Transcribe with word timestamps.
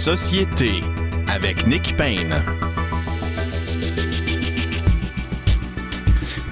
Société 0.00 0.80
avec 1.28 1.66
Nick 1.66 1.94
Payne. 1.94 2.34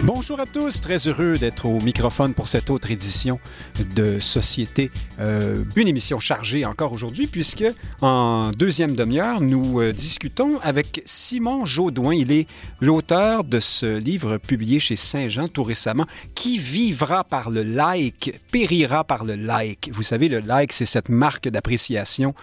Bonjour 0.03 0.39
à 0.39 0.45
tous, 0.45 0.82
très 0.82 1.09
heureux 1.09 1.39
d'être 1.39 1.64
au 1.64 1.80
microphone 1.80 2.34
pour 2.34 2.46
cette 2.46 2.69
autre 2.69 2.91
édition 2.91 3.41
de 3.96 4.21
Société. 4.21 4.91
Euh, 5.19 5.64
une 5.77 5.89
émission 5.89 6.21
chargée 6.21 6.66
encore 6.66 6.93
aujourd'hui 6.93 7.27
puisque 7.27 7.64
en 8.03 8.50
deuxième 8.50 8.95
demi-heure, 8.95 9.41
nous 9.41 9.80
euh, 9.80 9.95
discutons 9.95 10.59
avec 10.61 11.03
Simon 11.07 11.65
Jaudoin. 11.65 12.15
Il 12.15 12.30
est 12.30 12.46
l'auteur 12.80 13.45
de 13.45 13.61
ce 13.61 13.99
livre 13.99 14.37
publié 14.37 14.79
chez 14.79 14.96
Saint-Jean 14.96 15.49
tout 15.49 15.65
récemment, 15.65 16.07
Qui 16.35 16.59
vivra 16.59 17.25
par 17.25 17.49
le 17.49 17.62
like, 17.62 18.43
périra 18.53 19.05
par 19.05 19.25
le 19.25 19.37
like. 19.37 19.91
Vous 19.93 20.03
savez, 20.03 20.29
le 20.29 20.41
like, 20.41 20.75
c'est 20.75 20.86
cette 20.86 21.08
marque 21.08 21.49
d'appréciation 21.49 22.35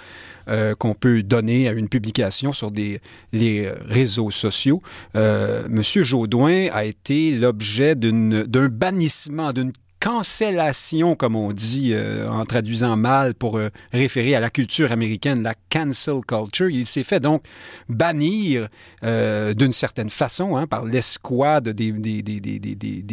euh, 0.48 0.74
qu'on 0.76 0.94
peut 0.94 1.24
donner 1.24 1.68
à 1.68 1.72
une 1.72 1.90
publication 1.90 2.54
sur 2.54 2.72
les 2.72 3.72
réseaux 3.88 4.32
sociaux. 4.32 4.82
Euh, 5.16 5.68
Monsieur 5.70 6.04
Jaudoin 6.04 6.68
a 6.72 6.86
été 6.86 7.32
l'objet 7.32 7.96
d'un 7.96 8.68
bannissement, 8.70 9.54
d'une 9.54 9.74
cancellation, 10.06 11.16
comme 11.16 11.36
on 11.36 11.52
dit 11.52 11.90
euh, 11.92 12.28
en 12.28 12.46
traduisant 12.46 12.96
mal 12.96 13.34
pour 13.34 13.58
euh, 13.58 13.70
référer 13.92 14.36
à 14.36 14.40
la 14.40 14.52
culture 14.52 14.92
américaine, 14.92 15.42
la 15.42 15.56
cancel 15.72 16.20
culture. 16.28 16.70
Il 16.70 16.86
s'est 16.86 17.04
fait 17.04 17.20
donc 17.20 17.44
bannir 17.90 18.68
euh, 19.04 19.56
d'une 19.56 19.72
certaine 19.72 20.12
façon 20.12 20.58
hein, 20.58 20.68
par 20.68 20.86
l'escouade 20.86 21.70
des, 21.70 21.92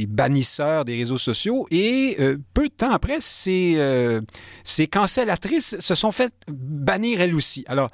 bannisseurs 0.06 0.84
des 0.84 0.96
réseaux 0.98 1.16
sociaux. 1.16 1.66
Et 1.70 2.18
peu 2.52 2.68
de 2.68 2.74
temps 2.74 2.91
après, 2.91 3.20
ces, 3.20 3.79
ces 4.62 4.87
cancellatrices 4.87 5.77
se 5.79 5.95
sont 5.95 6.12
fait 6.12 6.34
bannir 6.46 7.23
elles 7.23 7.34
aussi. 7.34 7.65
Alors, 7.68 7.88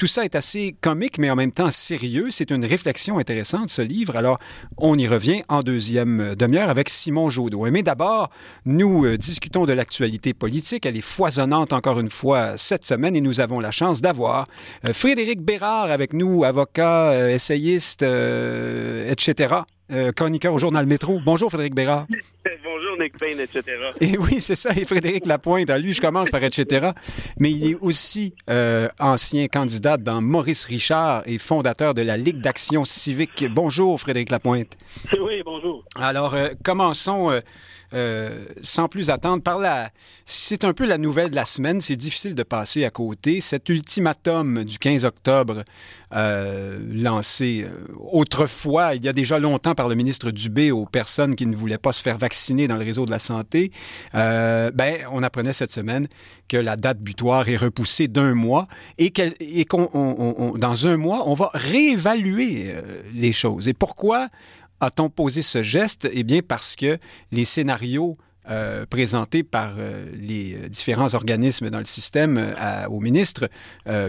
tout 0.00 0.06
ça 0.06 0.24
est 0.24 0.34
assez 0.34 0.74
comique, 0.80 1.18
mais 1.18 1.28
en 1.28 1.36
même 1.36 1.52
temps 1.52 1.70
sérieux. 1.70 2.28
C'est 2.30 2.50
une 2.50 2.64
réflexion 2.64 3.18
intéressante, 3.18 3.68
ce 3.68 3.82
livre. 3.82 4.16
Alors, 4.16 4.38
on 4.78 4.96
y 4.96 5.06
revient 5.06 5.42
en 5.48 5.62
deuxième 5.62 6.34
demi-heure 6.36 6.70
avec 6.70 6.88
Simon 6.88 7.28
Jaudeau. 7.28 7.70
Mais 7.70 7.82
d'abord, 7.82 8.30
nous 8.64 9.04
euh, 9.04 9.18
discutons 9.18 9.66
de 9.66 9.74
l'actualité 9.74 10.32
politique. 10.32 10.86
Elle 10.86 10.96
est 10.96 11.02
foisonnante 11.02 11.74
encore 11.74 12.00
une 12.00 12.08
fois 12.08 12.56
cette 12.56 12.86
semaine 12.86 13.14
et 13.14 13.20
nous 13.20 13.40
avons 13.40 13.60
la 13.60 13.70
chance 13.70 14.00
d'avoir 14.00 14.46
euh, 14.86 14.94
Frédéric 14.94 15.42
Bérard 15.42 15.90
avec 15.90 16.14
nous, 16.14 16.44
avocat, 16.44 17.10
euh, 17.10 17.28
essayiste, 17.28 18.02
etc., 18.02 19.54
chroniqueur 20.16 20.54
au 20.54 20.58
journal 20.58 20.86
Métro. 20.86 21.20
Bonjour, 21.22 21.50
Frédéric 21.50 21.74
Bérard. 21.74 22.06
Etc. 23.00 23.62
Et 24.00 24.18
oui, 24.18 24.40
c'est 24.40 24.56
ça. 24.56 24.70
Et 24.76 24.84
Frédéric 24.84 25.26
Lapointe, 25.26 25.70
lui, 25.70 25.92
je 25.92 26.00
commence 26.00 26.30
par 26.30 26.42
etc. 26.42 26.90
Mais 27.38 27.50
il 27.50 27.72
est 27.72 27.78
aussi 27.80 28.34
euh, 28.48 28.88
ancien 28.98 29.48
candidat 29.48 29.96
dans 29.96 30.20
Maurice 30.20 30.64
Richard 30.64 31.22
et 31.26 31.38
fondateur 31.38 31.94
de 31.94 32.02
la 32.02 32.16
Ligue 32.16 32.40
d'action 32.40 32.84
civique. 32.84 33.46
Bonjour, 33.50 34.00
Frédéric 34.00 34.30
Lapointe. 34.30 34.76
Oui, 35.20 35.42
bonjour. 35.44 35.84
Alors, 35.96 36.34
euh, 36.34 36.48
commençons. 36.64 37.40
Euh, 37.92 38.44
sans 38.62 38.88
plus 38.88 39.10
attendre, 39.10 39.42
par 39.42 39.58
la... 39.58 39.90
c'est 40.24 40.64
un 40.64 40.72
peu 40.72 40.86
la 40.86 40.98
nouvelle 40.98 41.30
de 41.30 41.34
la 41.34 41.44
semaine. 41.44 41.80
C'est 41.80 41.96
difficile 41.96 42.34
de 42.34 42.42
passer 42.42 42.84
à 42.84 42.90
côté. 42.90 43.40
Cet 43.40 43.68
ultimatum 43.68 44.64
du 44.64 44.78
15 44.78 45.04
octobre 45.04 45.64
euh, 46.14 46.78
lancé 46.92 47.64
euh, 47.64 47.92
autrefois, 48.12 48.94
il 48.94 49.04
y 49.04 49.08
a 49.08 49.12
déjà 49.12 49.38
longtemps, 49.38 49.74
par 49.74 49.88
le 49.88 49.94
ministre 49.96 50.30
Dubé 50.30 50.70
aux 50.70 50.86
personnes 50.86 51.34
qui 51.34 51.46
ne 51.46 51.56
voulaient 51.56 51.78
pas 51.78 51.92
se 51.92 52.02
faire 52.02 52.18
vacciner 52.18 52.68
dans 52.68 52.76
le 52.76 52.84
réseau 52.84 53.06
de 53.06 53.10
la 53.10 53.18
santé, 53.18 53.72
ben, 54.12 54.98
on 55.10 55.22
apprenait 55.22 55.52
cette 55.52 55.72
semaine 55.72 56.06
que 56.48 56.56
la 56.56 56.76
date 56.76 56.98
butoir 56.98 57.48
est 57.48 57.56
repoussée 57.56 58.08
d'un 58.08 58.34
mois 58.34 58.68
et 58.98 59.12
qu'on 59.64 60.54
dans 60.56 60.86
un 60.86 60.96
mois, 60.96 61.28
on 61.28 61.34
va 61.34 61.50
réévaluer 61.54 62.74
les 63.14 63.32
choses. 63.32 63.68
Et 63.68 63.74
pourquoi 63.74 64.28
a-t-on 64.80 65.10
posé 65.10 65.42
ce 65.42 65.62
geste? 65.62 66.08
Eh 66.12 66.24
bien, 66.24 66.40
parce 66.46 66.76
que 66.76 66.98
les 67.32 67.44
scénarios 67.44 68.16
euh, 68.48 68.86
présentés 68.86 69.42
par 69.42 69.74
euh, 69.76 70.06
les 70.14 70.70
différents 70.70 71.14
organismes 71.14 71.68
dans 71.68 71.78
le 71.78 71.84
système 71.84 72.36
euh, 72.38 72.86
au 72.88 72.98
ministre 72.98 73.50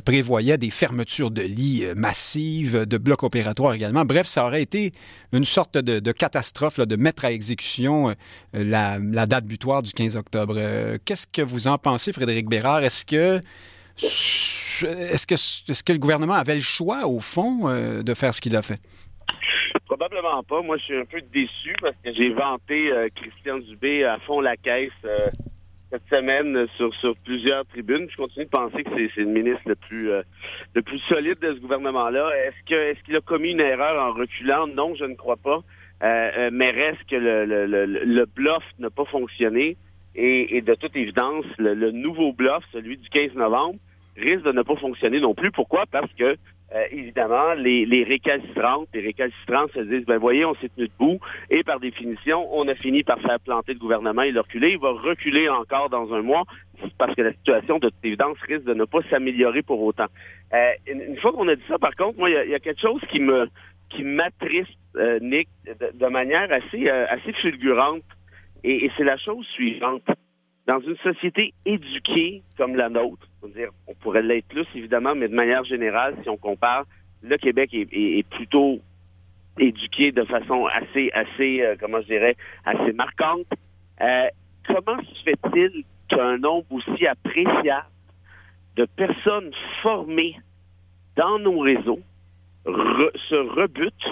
prévoyaient 0.05 0.57
des 0.57 0.69
fermetures 0.69 1.31
de 1.31 1.41
lits 1.41 1.83
massives, 1.95 2.85
de 2.85 2.97
blocs 2.97 3.23
opératoires 3.23 3.73
également. 3.73 4.05
Bref, 4.05 4.25
ça 4.25 4.45
aurait 4.45 4.61
été 4.61 4.93
une 5.33 5.43
sorte 5.43 5.77
de, 5.77 6.11
catastrophe 6.11 6.79
de 6.79 6.95
mettre 6.95 7.25
à 7.25 7.31
exécution 7.31 8.15
la, 8.53 8.99
date 8.99 9.45
butoir 9.45 9.83
du 9.83 9.91
15 9.91 10.15
octobre. 10.15 10.97
Qu'est-ce 11.03 11.27
que 11.27 11.41
vous 11.41 11.67
en 11.67 11.77
pensez, 11.77 12.13
Frédéric 12.13 12.47
Bérard? 12.47 12.83
Est-ce 12.83 13.05
que 13.05 13.41
est-ce 14.01 15.83
que 15.83 15.93
le 15.93 15.99
gouvernement 15.99 16.33
avait 16.33 16.55
le 16.55 16.61
choix, 16.61 17.05
au 17.05 17.19
fond, 17.19 17.69
de 18.01 18.13
faire 18.13 18.33
ce 18.33 18.41
qu'il 18.41 18.55
a 18.55 18.61
fait? 18.61 18.79
Probablement 20.01 20.41
pas. 20.41 20.63
Moi, 20.63 20.77
je 20.77 20.83
suis 20.85 20.97
un 20.97 21.05
peu 21.05 21.21
déçu 21.31 21.75
parce 21.79 21.95
que 22.03 22.11
j'ai 22.11 22.29
vanté 22.29 22.91
euh, 22.91 23.07
Christian 23.13 23.59
Dubé 23.59 24.03
à 24.03 24.17
fond 24.17 24.41
la 24.41 24.57
caisse 24.57 24.89
euh, 25.05 25.29
cette 25.91 26.01
semaine 26.09 26.65
sur, 26.75 26.91
sur 26.95 27.15
plusieurs 27.17 27.61
tribunes. 27.67 28.07
Je 28.09 28.17
continue 28.17 28.45
de 28.45 28.49
penser 28.49 28.83
que 28.83 28.89
c'est 28.95 29.21
le 29.21 29.27
ministre 29.27 29.61
le 29.67 29.75
plus 29.75 30.09
euh, 30.09 30.23
le 30.73 30.81
plus 30.81 30.97
solide 31.01 31.37
de 31.39 31.53
ce 31.53 31.59
gouvernement-là. 31.59 32.31
Est-ce 32.47 32.73
est-ce 32.73 33.03
qu'il 33.03 33.15
a 33.15 33.21
commis 33.21 33.51
une 33.51 33.59
erreur 33.59 34.03
en 34.03 34.11
reculant? 34.17 34.65
Non, 34.65 34.95
je 34.95 35.05
ne 35.05 35.13
crois 35.13 35.37
pas. 35.37 35.59
mais 36.01 36.71
reste 36.71 37.03
que 37.07 37.17
le, 37.17 37.45
le, 37.45 37.85
le, 37.85 38.25
bluff 38.25 38.63
n'a 38.79 38.89
pas 38.89 39.05
fonctionné 39.05 39.77
et, 40.15 40.61
de 40.61 40.73
toute 40.73 40.95
évidence, 40.95 41.45
le, 41.59 41.91
nouveau 41.91 42.33
bluff, 42.33 42.63
celui 42.71 42.97
du 42.97 43.07
15 43.09 43.35
novembre, 43.35 43.77
risque 44.17 44.45
de 44.45 44.51
ne 44.51 44.63
pas 44.63 44.77
fonctionner 44.77 45.19
non 45.19 45.35
plus. 45.35 45.51
Pourquoi? 45.51 45.85
Parce 45.85 46.11
que 46.13 46.37
euh, 46.73 46.85
évidemment, 46.91 47.53
les, 47.53 47.85
les 47.85 48.03
récalcitrantes, 48.03 48.87
les 48.93 49.01
récalcitrantes 49.01 49.71
se 49.73 49.81
disent, 49.81 50.05
ben 50.05 50.17
voyez, 50.17 50.45
on 50.45 50.55
s'est 50.55 50.69
tenu 50.69 50.87
debout, 50.87 51.19
et 51.49 51.63
par 51.63 51.81
définition, 51.81 52.47
on 52.53 52.65
a 52.69 52.75
fini 52.75 53.03
par 53.03 53.19
faire 53.19 53.39
planter 53.41 53.73
le 53.73 53.79
gouvernement 53.79 54.21
et 54.21 54.31
le 54.31 54.39
reculer. 54.39 54.71
Il 54.71 54.79
va 54.79 54.91
reculer 54.91 55.49
encore 55.49 55.89
dans 55.89 56.13
un 56.13 56.21
mois, 56.21 56.43
parce 56.97 57.13
que 57.13 57.23
la 57.23 57.33
situation, 57.33 57.77
de 57.79 57.89
toute 57.89 58.05
évidence, 58.05 58.37
risque 58.47 58.63
de 58.63 58.73
ne 58.73 58.85
pas 58.85 59.01
s'améliorer 59.09 59.63
pour 59.63 59.81
autant. 59.81 60.07
Euh, 60.53 60.71
une, 60.87 61.17
fois 61.17 61.33
qu'on 61.33 61.47
a 61.49 61.55
dit 61.55 61.63
ça, 61.67 61.77
par 61.77 61.95
contre, 61.95 62.17
moi, 62.17 62.29
il 62.29 62.49
y, 62.49 62.55
a 62.55 62.59
quelque 62.59 62.81
chose 62.81 63.01
qui 63.11 63.19
me 63.19 63.47
qui 63.89 64.03
m'attriste, 64.03 64.71
euh, 64.95 65.19
Nick, 65.19 65.49
de, 65.65 66.07
manière 66.07 66.49
assez 66.53 66.89
assez 66.89 67.33
fulgurante, 67.33 68.03
et 68.63 68.89
c'est 68.95 69.03
la 69.03 69.17
chose 69.17 69.45
suivante 69.47 70.03
dans 70.67 70.79
une 70.79 70.97
société 70.97 71.53
éduquée 71.65 72.43
comme 72.57 72.75
la 72.75 72.89
nôtre, 72.89 73.27
on, 73.41 73.47
dire, 73.47 73.69
on 73.87 73.93
pourrait 73.95 74.21
l'être 74.21 74.47
plus 74.47 74.67
évidemment, 74.75 75.15
mais 75.15 75.27
de 75.27 75.35
manière 75.35 75.63
générale, 75.63 76.15
si 76.21 76.29
on 76.29 76.37
compare, 76.37 76.85
le 77.21 77.37
Québec 77.37 77.71
est, 77.73 78.27
plutôt 78.29 78.79
éduqué 79.59 80.11
de 80.11 80.23
façon 80.23 80.65
assez, 80.67 81.11
assez, 81.13 81.61
euh, 81.61 81.75
comment 81.79 82.01
je 82.01 82.07
dirais, 82.07 82.35
assez 82.65 82.93
marquante. 82.93 83.47
Euh, 84.01 84.27
comment 84.65 84.97
se 85.01 85.23
fait-il 85.23 85.83
qu'un 86.07 86.37
nombre 86.37 86.65
aussi 86.71 87.05
appréciable 87.05 87.87
de 88.75 88.85
personnes 88.85 89.51
formées 89.81 90.35
dans 91.15 91.39
nos 91.39 91.59
réseaux 91.59 91.99
se 92.65 93.35
rebute 93.35 94.05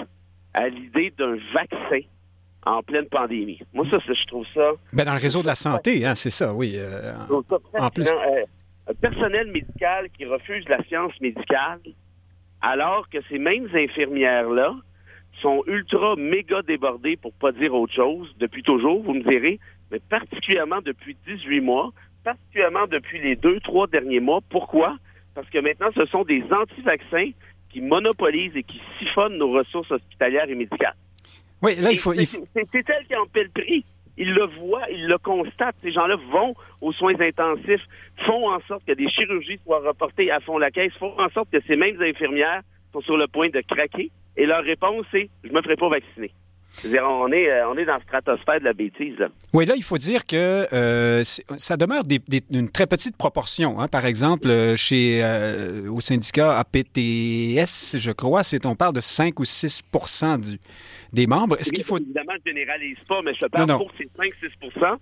à 0.54 0.68
l'idée 0.68 1.12
d'un 1.16 1.36
vaccin 1.54 2.00
en 2.66 2.82
pleine 2.82 3.06
pandémie. 3.06 3.60
Moi, 3.72 3.86
ça, 3.90 3.98
je 4.06 4.26
trouve 4.26 4.46
ça... 4.54 4.72
Ben, 4.92 5.04
dans 5.04 5.14
le 5.14 5.20
réseau 5.20 5.42
de 5.42 5.46
la 5.46 5.54
santé, 5.54 6.04
hein, 6.04 6.14
c'est 6.14 6.30
ça, 6.30 6.52
oui. 6.52 6.74
Euh, 6.76 7.12
en 7.78 7.90
plus. 7.90 8.08
Euh, 8.08 8.44
un 8.88 8.94
personnel 8.94 9.50
médical 9.50 10.08
qui 10.10 10.24
refuse 10.24 10.68
la 10.68 10.82
science 10.84 11.12
médicale, 11.20 11.80
alors 12.60 13.08
que 13.08 13.18
ces 13.28 13.38
mêmes 13.38 13.68
infirmières-là 13.72 14.74
sont 15.40 15.62
ultra 15.66 16.16
méga 16.16 16.62
débordées, 16.62 17.16
pour 17.16 17.32
pas 17.32 17.52
dire 17.52 17.74
autre 17.74 17.94
chose, 17.94 18.34
depuis 18.38 18.62
toujours, 18.62 19.02
vous 19.02 19.14
me 19.14 19.22
direz, 19.22 19.58
mais 19.90 20.00
particulièrement 20.00 20.80
depuis 20.82 21.16
18 21.26 21.60
mois, 21.60 21.92
particulièrement 22.24 22.86
depuis 22.86 23.20
les 23.20 23.36
deux, 23.36 23.60
trois 23.60 23.86
derniers 23.86 24.20
mois. 24.20 24.40
Pourquoi? 24.50 24.96
Parce 25.34 25.48
que 25.48 25.58
maintenant, 25.58 25.88
ce 25.94 26.04
sont 26.06 26.24
des 26.24 26.42
anti-vaccins 26.50 27.30
qui 27.70 27.80
monopolisent 27.80 28.56
et 28.56 28.62
qui 28.62 28.80
siphonnent 28.98 29.38
nos 29.38 29.52
ressources 29.52 29.90
hospitalières 29.90 30.48
et 30.50 30.54
médicales. 30.54 30.96
Oui, 31.62 31.76
là, 31.76 31.90
il 31.90 31.98
faut. 31.98 32.14
C'est 32.14 32.90
elle 32.90 33.06
qui 33.06 33.16
en 33.16 33.26
paie 33.26 33.44
le 33.44 33.50
prix. 33.50 33.84
Ils 34.16 34.34
le 34.34 34.46
voient, 34.46 34.88
ils 34.90 35.06
le 35.06 35.18
constatent. 35.18 35.76
Ces 35.78 35.92
gens-là 35.92 36.16
vont 36.30 36.54
aux 36.80 36.92
soins 36.92 37.18
intensifs, 37.20 37.82
font 38.26 38.50
en 38.50 38.60
sorte 38.68 38.84
que 38.84 38.92
des 38.92 39.08
chirurgies 39.08 39.58
soient 39.64 39.80
reportées 39.80 40.30
à 40.30 40.40
fond 40.40 40.58
la 40.58 40.70
caisse, 40.70 40.92
font 40.98 41.18
en 41.18 41.30
sorte 41.30 41.50
que 41.50 41.60
ces 41.66 41.76
mêmes 41.76 42.00
infirmières 42.02 42.62
sont 42.92 43.00
sur 43.00 43.16
le 43.16 43.26
point 43.28 43.48
de 43.48 43.60
craquer. 43.62 44.10
Et 44.36 44.46
leur 44.46 44.62
réponse, 44.62 45.06
c'est 45.10 45.30
je 45.44 45.52
me 45.52 45.62
ferai 45.62 45.76
pas 45.76 45.88
vacciner. 45.88 46.32
C'est-à-dire, 46.72 47.04
on 47.04 47.30
est, 47.32 47.52
euh, 47.52 47.68
on 47.68 47.76
est 47.76 47.84
dans 47.84 47.94
la 47.94 48.00
stratosphère 48.00 48.60
de 48.60 48.64
la 48.64 48.72
bêtise. 48.72 49.18
Oui, 49.52 49.66
là, 49.66 49.74
il 49.76 49.82
faut 49.82 49.98
dire 49.98 50.24
que 50.26 50.66
euh, 50.72 51.22
ça 51.24 51.76
demeure 51.76 52.04
des, 52.04 52.20
une 52.50 52.70
très 52.70 52.86
petite 52.86 53.16
proportion. 53.16 53.80
Hein. 53.80 53.88
Par 53.88 54.06
exemple, 54.06 54.48
euh, 54.48 54.76
chez 54.76 55.20
au 55.88 56.00
syndicat 56.00 56.58
APTS, 56.58 57.96
je 57.98 58.12
crois, 58.12 58.42
c'est 58.42 58.64
on 58.66 58.76
parle 58.76 58.94
de 58.94 59.00
5 59.00 59.38
ou 59.40 59.44
6% 59.44 60.40
du, 60.40 60.58
des 61.12 61.26
membres. 61.26 61.58
Est-ce 61.58 61.72
qu'il 61.72 61.84
faut... 61.84 61.98
Évidemment, 61.98 62.32
je 62.44 62.50
généralise 62.50 62.98
pas, 63.08 63.20
mais 63.22 63.32
je 63.34 63.46
parle 63.46 63.66
pour 63.76 63.90
ces 63.98 64.04
5-6% 64.04 64.96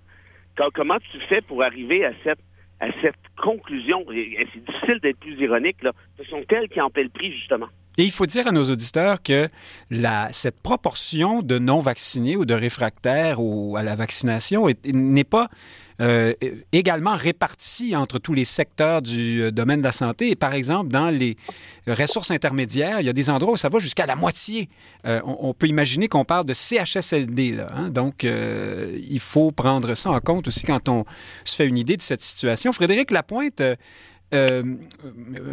Comment 0.75 0.99
tu 1.13 1.21
fais 1.29 1.41
pour 1.41 1.63
arriver 1.63 2.05
à 2.05 2.13
cette 2.25 2.41
à 2.81 2.87
cette 3.01 3.15
conclusion? 3.41 4.05
C'est 4.09 4.65
difficile 4.65 4.99
d'être 5.03 5.19
plus 5.19 5.41
ironique. 5.41 5.83
Là. 5.83 5.93
Ce 6.19 6.25
sont 6.25 6.43
elles 6.51 6.69
qui 6.69 6.81
en 6.81 6.91
paient 6.91 7.05
le 7.05 7.09
prix, 7.09 7.33
justement. 7.33 7.69
Et 7.99 8.05
il 8.05 8.13
faut 8.13 8.27
dire 8.27 8.47
à 8.47 8.53
nos 8.53 8.71
auditeurs 8.71 9.21
que 9.23 9.49
cette 10.31 10.61
proportion 10.61 11.43
de 11.43 11.59
non-vaccinés 11.59 12.37
ou 12.37 12.45
de 12.45 12.55
réfractaires 12.55 13.39
à 13.77 13.83
la 13.83 13.97
vaccination 13.97 14.69
n'est 14.85 15.25
pas 15.25 15.49
euh, 16.01 16.33
également 16.71 17.17
répartie 17.17 17.97
entre 17.97 18.21
tous 18.21 18.33
les 18.33 18.45
secteurs 18.45 19.03
du 19.03 19.43
euh, 19.43 19.51
domaine 19.51 19.81
de 19.81 19.85
la 19.85 19.91
santé. 19.91 20.31
Et 20.31 20.37
par 20.37 20.55
exemple, 20.55 20.91
dans 20.93 21.09
les 21.09 21.35
ressources 21.89 22.31
intermédiaires, 22.31 23.01
il 23.01 23.07
y 23.07 23.09
a 23.09 23.13
des 23.13 23.31
endroits 23.31 23.55
où 23.55 23.57
ça 23.57 23.69
va 23.69 23.81
jusqu'à 23.81 24.07
la 24.07 24.15
moitié. 24.15 24.69
Euh, 25.05 25.21
on, 25.25 25.53
peut 25.53 25.67
imaginer 25.67 26.07
qu'on 26.07 26.25
parle 26.25 26.47
de 26.47 26.55
CHSLD. 26.55 27.51
Là, 27.51 27.67
hein. 27.75 27.89
Donc, 27.91 28.23
il 28.23 29.21
faut 29.21 29.51
prendre 29.51 29.97
ça 29.97 30.11
en 30.11 30.21
compte 30.21 30.47
aussi 30.47 30.63
quand 30.63 30.89
on 30.89 31.05
se 31.45 31.57
fait 31.57 31.67
une 31.67 31.77
idée 31.77 31.97
de 31.97 32.03
cette 32.03 32.23
situation. 32.23 32.73
Frédéric 32.73 33.11
Lapointe, 33.11 33.61
euh, 34.35 34.63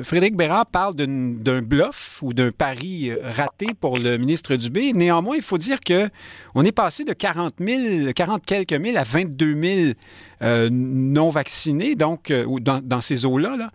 Frédéric 0.04 0.36
Bérard 0.36 0.66
parle 0.66 0.95
d'un 0.95 1.62
bluff 1.62 2.19
ou 2.22 2.33
d'un 2.33 2.51
pari 2.51 3.10
euh, 3.10 3.18
raté 3.24 3.68
pour 3.80 3.98
le 3.98 4.18
ministre 4.18 4.56
Dubé. 4.56 4.92
Néanmoins, 4.94 5.38
il 5.38 5.42
faut 5.42 5.57
dire 5.57 5.80
que 5.80 6.10
on 6.56 6.63
est 6.63 6.74
passé 6.74 7.06
de 7.06 7.13
40 7.13 7.56
000, 7.60 8.12
40 8.13 8.45
quelques 8.45 8.74
mille 8.74 8.98
à 8.98 9.04
22 9.04 9.62
000 9.62 9.94
euh, 10.42 10.69
non 10.72 11.30
vaccinés, 11.30 11.95
donc 11.95 12.33
dans, 12.33 13.01
ces 13.01 13.25
eaux-là. 13.25 13.69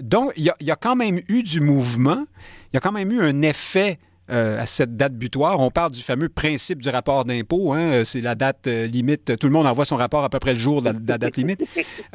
donc, 0.00 0.32
il 0.36 0.52
y, 0.60 0.70
a 0.70 0.76
quand 0.76 0.96
même 0.96 1.20
eu 1.28 1.42
du 1.42 1.60
mouvement. 1.60 2.24
Il 2.72 2.74
y 2.74 2.76
a 2.76 2.80
quand 2.80 2.92
même 2.92 3.12
eu 3.12 3.20
un 3.20 3.42
effet 3.42 3.98
à 4.28 4.64
cette 4.64 4.96
date 4.96 5.14
butoir. 5.14 5.60
On 5.60 5.70
parle 5.70 5.92
du 5.92 6.00
fameux 6.00 6.30
principe 6.30 6.80
du 6.80 6.88
rapport 6.88 7.24
d'impôt. 7.26 7.72
Hein, 7.72 8.04
c'est 8.04 8.20
la 8.20 8.34
date 8.34 8.66
limite. 8.66 9.36
Tout 9.38 9.46
le 9.46 9.52
monde 9.52 9.66
envoie 9.66 9.84
son 9.84 9.96
rapport 9.96 10.24
à 10.24 10.30
peu 10.30 10.38
près 10.38 10.54
le 10.54 10.58
jour 10.58 10.80
de 10.80 10.86
la, 10.86 11.18
date 11.18 11.36
limite. 11.36 11.62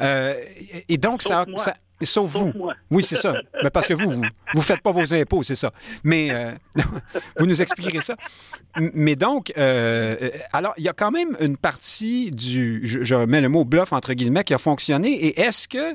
et 0.88 0.98
donc, 0.98 1.22
ça, 1.22 1.46
ça, 1.56 1.74
Sauf, 2.02 2.30
vous. 2.30 2.52
Oui, 2.90 3.02
c'est 3.02 3.16
ça. 3.16 3.34
Mais 3.62 3.70
parce 3.70 3.86
que 3.86 3.94
vous, 3.94 4.10
vous 4.10 4.22
ne 4.54 4.64
faites 4.64 4.80
pas 4.80 4.92
vos 4.92 5.12
impôts, 5.14 5.42
c'est 5.42 5.54
ça. 5.54 5.72
Mais 6.02 6.30
euh, 6.30 6.52
vous 7.38 7.46
nous 7.46 7.60
expliquerez 7.60 8.00
ça. 8.00 8.16
Mais 8.78 9.16
donc, 9.16 9.52
euh, 9.56 10.16
euh, 10.22 10.30
alors, 10.52 10.72
il 10.78 10.84
y 10.84 10.88
a 10.88 10.92
quand 10.92 11.10
même 11.10 11.36
une 11.40 11.56
partie 11.56 12.30
du, 12.30 12.80
je, 12.84 13.14
mets 13.26 13.40
le 13.40 13.48
mot 13.48 13.64
bluff 13.64 13.92
entre 13.92 14.14
guillemets, 14.14 14.44
qui 14.44 14.54
a 14.54 14.58
fonctionné. 14.58 15.10
Et 15.10 15.40
est-ce 15.40 15.68
que, 15.68 15.94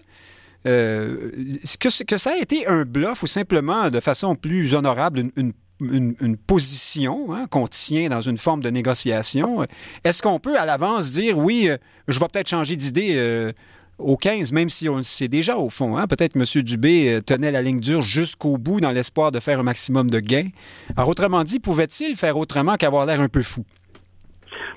que, 0.63 2.03
que, 2.03 2.17
ça 2.17 2.31
a 2.33 2.37
été 2.37 2.67
un 2.67 2.83
bluff 2.83 3.23
ou 3.23 3.27
simplement 3.27 3.89
de 3.89 3.99
façon 3.99 4.35
plus 4.35 4.75
honorable 4.75 5.23
une, 5.35 5.51
une, 5.81 6.37
position 6.37 7.33
hein, 7.33 7.47
qu'on 7.49 7.67
tient 7.67 8.09
dans 8.09 8.21
une 8.21 8.37
forme 8.37 8.61
de 8.61 8.69
négociation? 8.69 9.65
Est-ce 10.03 10.21
qu'on 10.21 10.39
peut 10.39 10.59
à 10.59 10.65
l'avance 10.65 11.11
dire 11.11 11.37
oui, 11.37 11.69
je 12.07 12.19
vais 12.19 12.27
peut-être 12.27 12.49
changer 12.49 12.75
d'idée 12.75 13.53
au 13.97 14.17
15, 14.17 14.51
même 14.51 14.69
si 14.69 14.89
on 14.89 14.97
le 14.97 15.03
sait 15.03 15.27
déjà 15.27 15.57
au 15.57 15.69
fond. 15.69 15.97
Hein? 15.97 16.07
Peut-être 16.07 16.35
M. 16.35 16.63
Dubé 16.63 17.13
euh, 17.13 17.21
tenait 17.21 17.51
la 17.51 17.61
ligne 17.61 17.79
dure 17.79 18.01
jusqu'au 18.01 18.57
bout 18.57 18.79
dans 18.79 18.91
l'espoir 18.91 19.31
de 19.31 19.39
faire 19.39 19.59
un 19.59 19.63
maximum 19.63 20.09
de 20.09 20.19
gains. 20.19 20.49
Alors, 20.95 21.09
autrement 21.09 21.43
dit, 21.43 21.59
pouvait-il 21.59 22.15
faire 22.15 22.37
autrement 22.37 22.75
qu'avoir 22.75 23.05
l'air 23.05 23.21
un 23.21 23.29
peu 23.29 23.41
fou? 23.41 23.65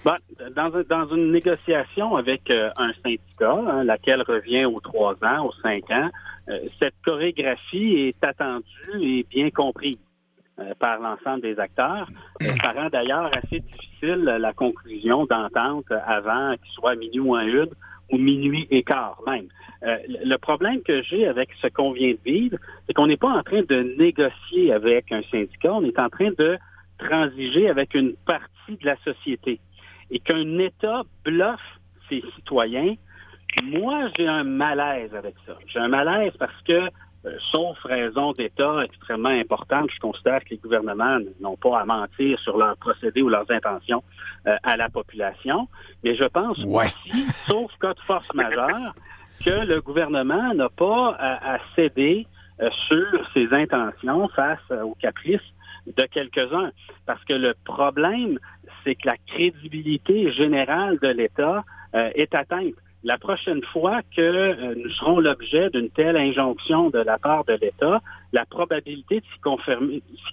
Ben, 0.05 0.17
dans, 0.55 1.15
une 1.15 1.32
négociation 1.32 2.17
avec 2.17 2.49
euh, 2.50 2.70
un 2.79 2.93
syndicat, 3.03 3.59
hein, 3.69 3.85
laquelle 3.85 4.23
revient 4.23 4.65
aux 4.65 4.81
trois 4.81 5.15
ans, 5.25 5.47
aux 5.47 5.53
cinq 5.62 5.91
ans, 5.91 6.09
euh, 6.49 6.59
cette 6.81 6.94
chorégraphie 7.05 7.94
est 8.09 8.25
attendue 8.25 8.64
et 9.00 9.26
bien 9.29 9.50
comprise 9.50 9.99
par 10.81 10.99
l'ensemble 10.99 11.43
des 11.43 11.56
acteurs. 11.61 12.09
Ça 12.41 12.73
rend 12.73 12.88
d'ailleurs 12.88 13.31
assez 13.37 13.61
difficile 13.61 14.25
la 14.25 14.53
conclusion 14.53 15.25
d'entente 15.25 15.85
avant 16.05 16.55
qu'il 16.56 16.73
soit 16.73 16.97
minuit 16.97 17.21
ou 17.21 17.37
un 17.37 17.47
une 17.47 17.69
ou 18.11 18.19
minuit 18.19 18.67
et 18.71 18.83
quart 18.83 19.21
même. 19.27 19.49
Euh, 19.85 19.97
le 20.09 20.37
problème 20.39 20.83
que 20.83 21.03
j'ai 21.03 21.27
avec 21.27 21.51
ce 21.61 21.69
qu'on 21.69 21.93
vient 21.93 22.13
de 22.13 22.19
vivre, 22.25 22.57
c'est 22.87 22.95
qu'on 22.95 23.07
n'est 23.07 23.17
pas 23.17 23.29
en 23.31 23.43
train 23.43 23.63
de 23.63 23.95
négocier 23.99 24.73
avec 24.73 25.13
un 25.13 25.23
syndicat, 25.31 25.73
on 25.73 25.85
est 25.85 25.99
en 25.99 26.09
train 26.09 26.31
de 26.37 26.59
transiger 26.99 27.69
avec 27.69 27.95
une 27.95 28.15
partie 28.27 28.77
de 28.81 28.87
la 28.87 28.97
société. 29.05 29.61
Et 30.11 30.19
qu'un 30.19 30.59
État 30.59 31.03
bluffe 31.25 31.61
ses 32.09 32.23
citoyens, 32.35 32.95
moi, 33.65 34.09
j'ai 34.17 34.27
un 34.27 34.45
malaise 34.45 35.15
avec 35.15 35.35
ça. 35.47 35.57
J'ai 35.67 35.79
un 35.79 35.89
malaise 35.89 36.33
parce 36.39 36.61
que 36.63 36.89
sauf 37.53 37.79
raison 37.85 38.33
d'État 38.33 38.85
extrêmement 38.85 39.29
importante, 39.29 39.91
je 39.95 39.99
considère 40.01 40.41
que 40.45 40.51
les 40.51 40.57
gouvernements 40.57 41.19
n'ont 41.41 41.57
pas 41.57 41.81
à 41.81 41.85
mentir 41.85 42.39
sur 42.41 42.59
leurs 42.59 42.77
procédés 42.77 43.23
ou 43.23 43.29
leurs 43.29 43.51
intentions 43.51 44.03
euh, 44.47 44.57
à 44.63 44.77
la 44.77 44.89
population. 44.89 45.69
Mais 46.05 46.15
je 46.15 46.25
pense 46.25 46.65
aussi, 46.65 47.23
sauf 47.47 47.71
cas 47.81 47.95
de 47.95 48.01
force 48.01 48.33
majeure, 48.35 48.95
que 49.45 49.51
le 49.51 49.81
gouvernement 49.81 50.55
n'a 50.55 50.69
pas 50.69 51.17
à, 51.19 51.59
céder 51.77 52.27
euh, 52.61 52.69
sur 52.89 53.31
ses 53.35 53.53
intentions 53.53 54.29
face 54.29 54.71
aux 54.71 54.95
caprices 54.95 55.41
de 55.87 56.03
quelques-uns. 56.05 56.71
Parce 57.07 57.25
que 57.25 57.35
le 57.35 57.55
problème, 57.65 58.39
c'est 58.85 58.95
que 58.95 59.07
la 59.07 59.17
crédibilité 59.27 60.33
générale 60.33 60.99
de 61.01 61.09
l'État 61.09 61.65
est 61.95 62.35
atteinte 62.35 62.75
la 63.05 63.19
prochaine 63.19 63.62
fois 63.73 64.00
que 64.15 64.21
euh, 64.21 64.75
nous 64.77 64.91
serons 64.91 65.21
l'objet 65.21 65.71
d'une 65.71 65.91
telle 65.91 66.17
injonction 66.17 66.91
de 66.91 66.99
la 66.99 67.19
part 67.19 67.45
de 67.45 67.55
l'État, 67.55 68.00
la 68.33 68.45
probabilité 68.45 69.21
de 69.21 69.25
s'y 69.25 69.41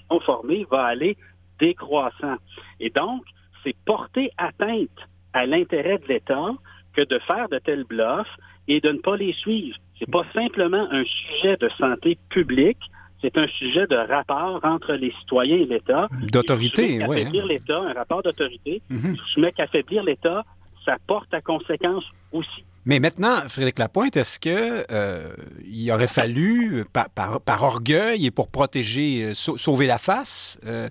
conformer, 0.09 0.65
va 0.69 0.85
aller 0.85 1.17
décroissant. 1.59 2.37
Et 2.79 2.89
donc, 2.89 3.23
c'est 3.63 3.75
porter 3.85 4.31
atteinte 4.37 4.89
à 5.33 5.45
l'intérêt 5.45 5.99
de 5.99 6.07
l'État 6.07 6.49
que 6.93 7.01
de 7.01 7.19
faire 7.19 7.49
de 7.49 7.59
tels 7.59 7.83
bluffs 7.83 8.27
et 8.67 8.79
de 8.81 8.91
ne 8.91 8.99
pas 8.99 9.15
les 9.15 9.33
suivre. 9.33 9.77
C'est 9.99 10.09
pas 10.09 10.25
simplement 10.33 10.87
un 10.91 11.03
sujet 11.03 11.55
de 11.57 11.69
santé 11.77 12.17
publique, 12.29 12.79
c'est 13.21 13.37
un 13.37 13.47
sujet 13.47 13.87
de 13.87 13.95
rapport 13.95 14.59
entre 14.63 14.93
les 14.93 15.11
citoyens 15.19 15.57
et 15.57 15.65
l'État. 15.65 16.07
D'autorité, 16.31 17.05
oui. 17.07 17.21
Affaiblir 17.21 17.43
hein. 17.43 17.47
l'État, 17.47 17.81
un 17.81 17.93
rapport 17.93 18.23
d'autorité. 18.23 18.81
Mm 18.89 19.13
Je 19.35 19.39
mets 19.39 19.51
qu'affaiblir 19.51 20.03
l'État, 20.03 20.43
ça 20.85 20.97
porte 21.07 21.33
à 21.33 21.41
conséquence 21.41 22.03
aussi. 22.31 22.63
Mais 22.85 22.99
maintenant, 22.99 23.37
Frédéric 23.49 23.79
Lapointe, 23.79 24.15
est-ce 24.15 24.39
que 24.39 24.85
euh, 24.91 25.33
il 25.65 25.91
aurait 25.91 26.07
fallu, 26.07 26.85
par, 26.93 27.63
orgueil 27.63 28.27
et 28.27 28.31
pour 28.31 28.47
protéger, 28.47 29.23
euh, 29.23 29.33
sauver 29.33 29.87
la 29.87 29.97
face, 29.97 30.59
euh, 30.65 30.87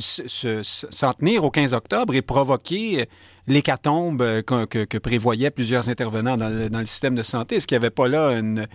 s'en 0.00 1.12
tenir 1.12 1.44
au 1.44 1.50
15 1.50 1.74
octobre 1.74 2.14
et 2.14 2.22
provoquer 2.22 3.06
l'hécatombe 3.46 4.42
que, 4.42 4.64
que, 4.64 4.98
prévoyaient 4.98 5.50
plusieurs 5.50 5.88
intervenants 5.88 6.36
dans 6.36 6.48
le, 6.48 6.84
système 6.86 7.14
de 7.14 7.22
santé? 7.22 7.56
Est-ce 7.56 7.66
qu'il 7.66 7.76
n'y 7.76 7.84
avait 7.84 7.90
pas 7.90 8.08
là 8.08 8.38
une, 8.38 8.66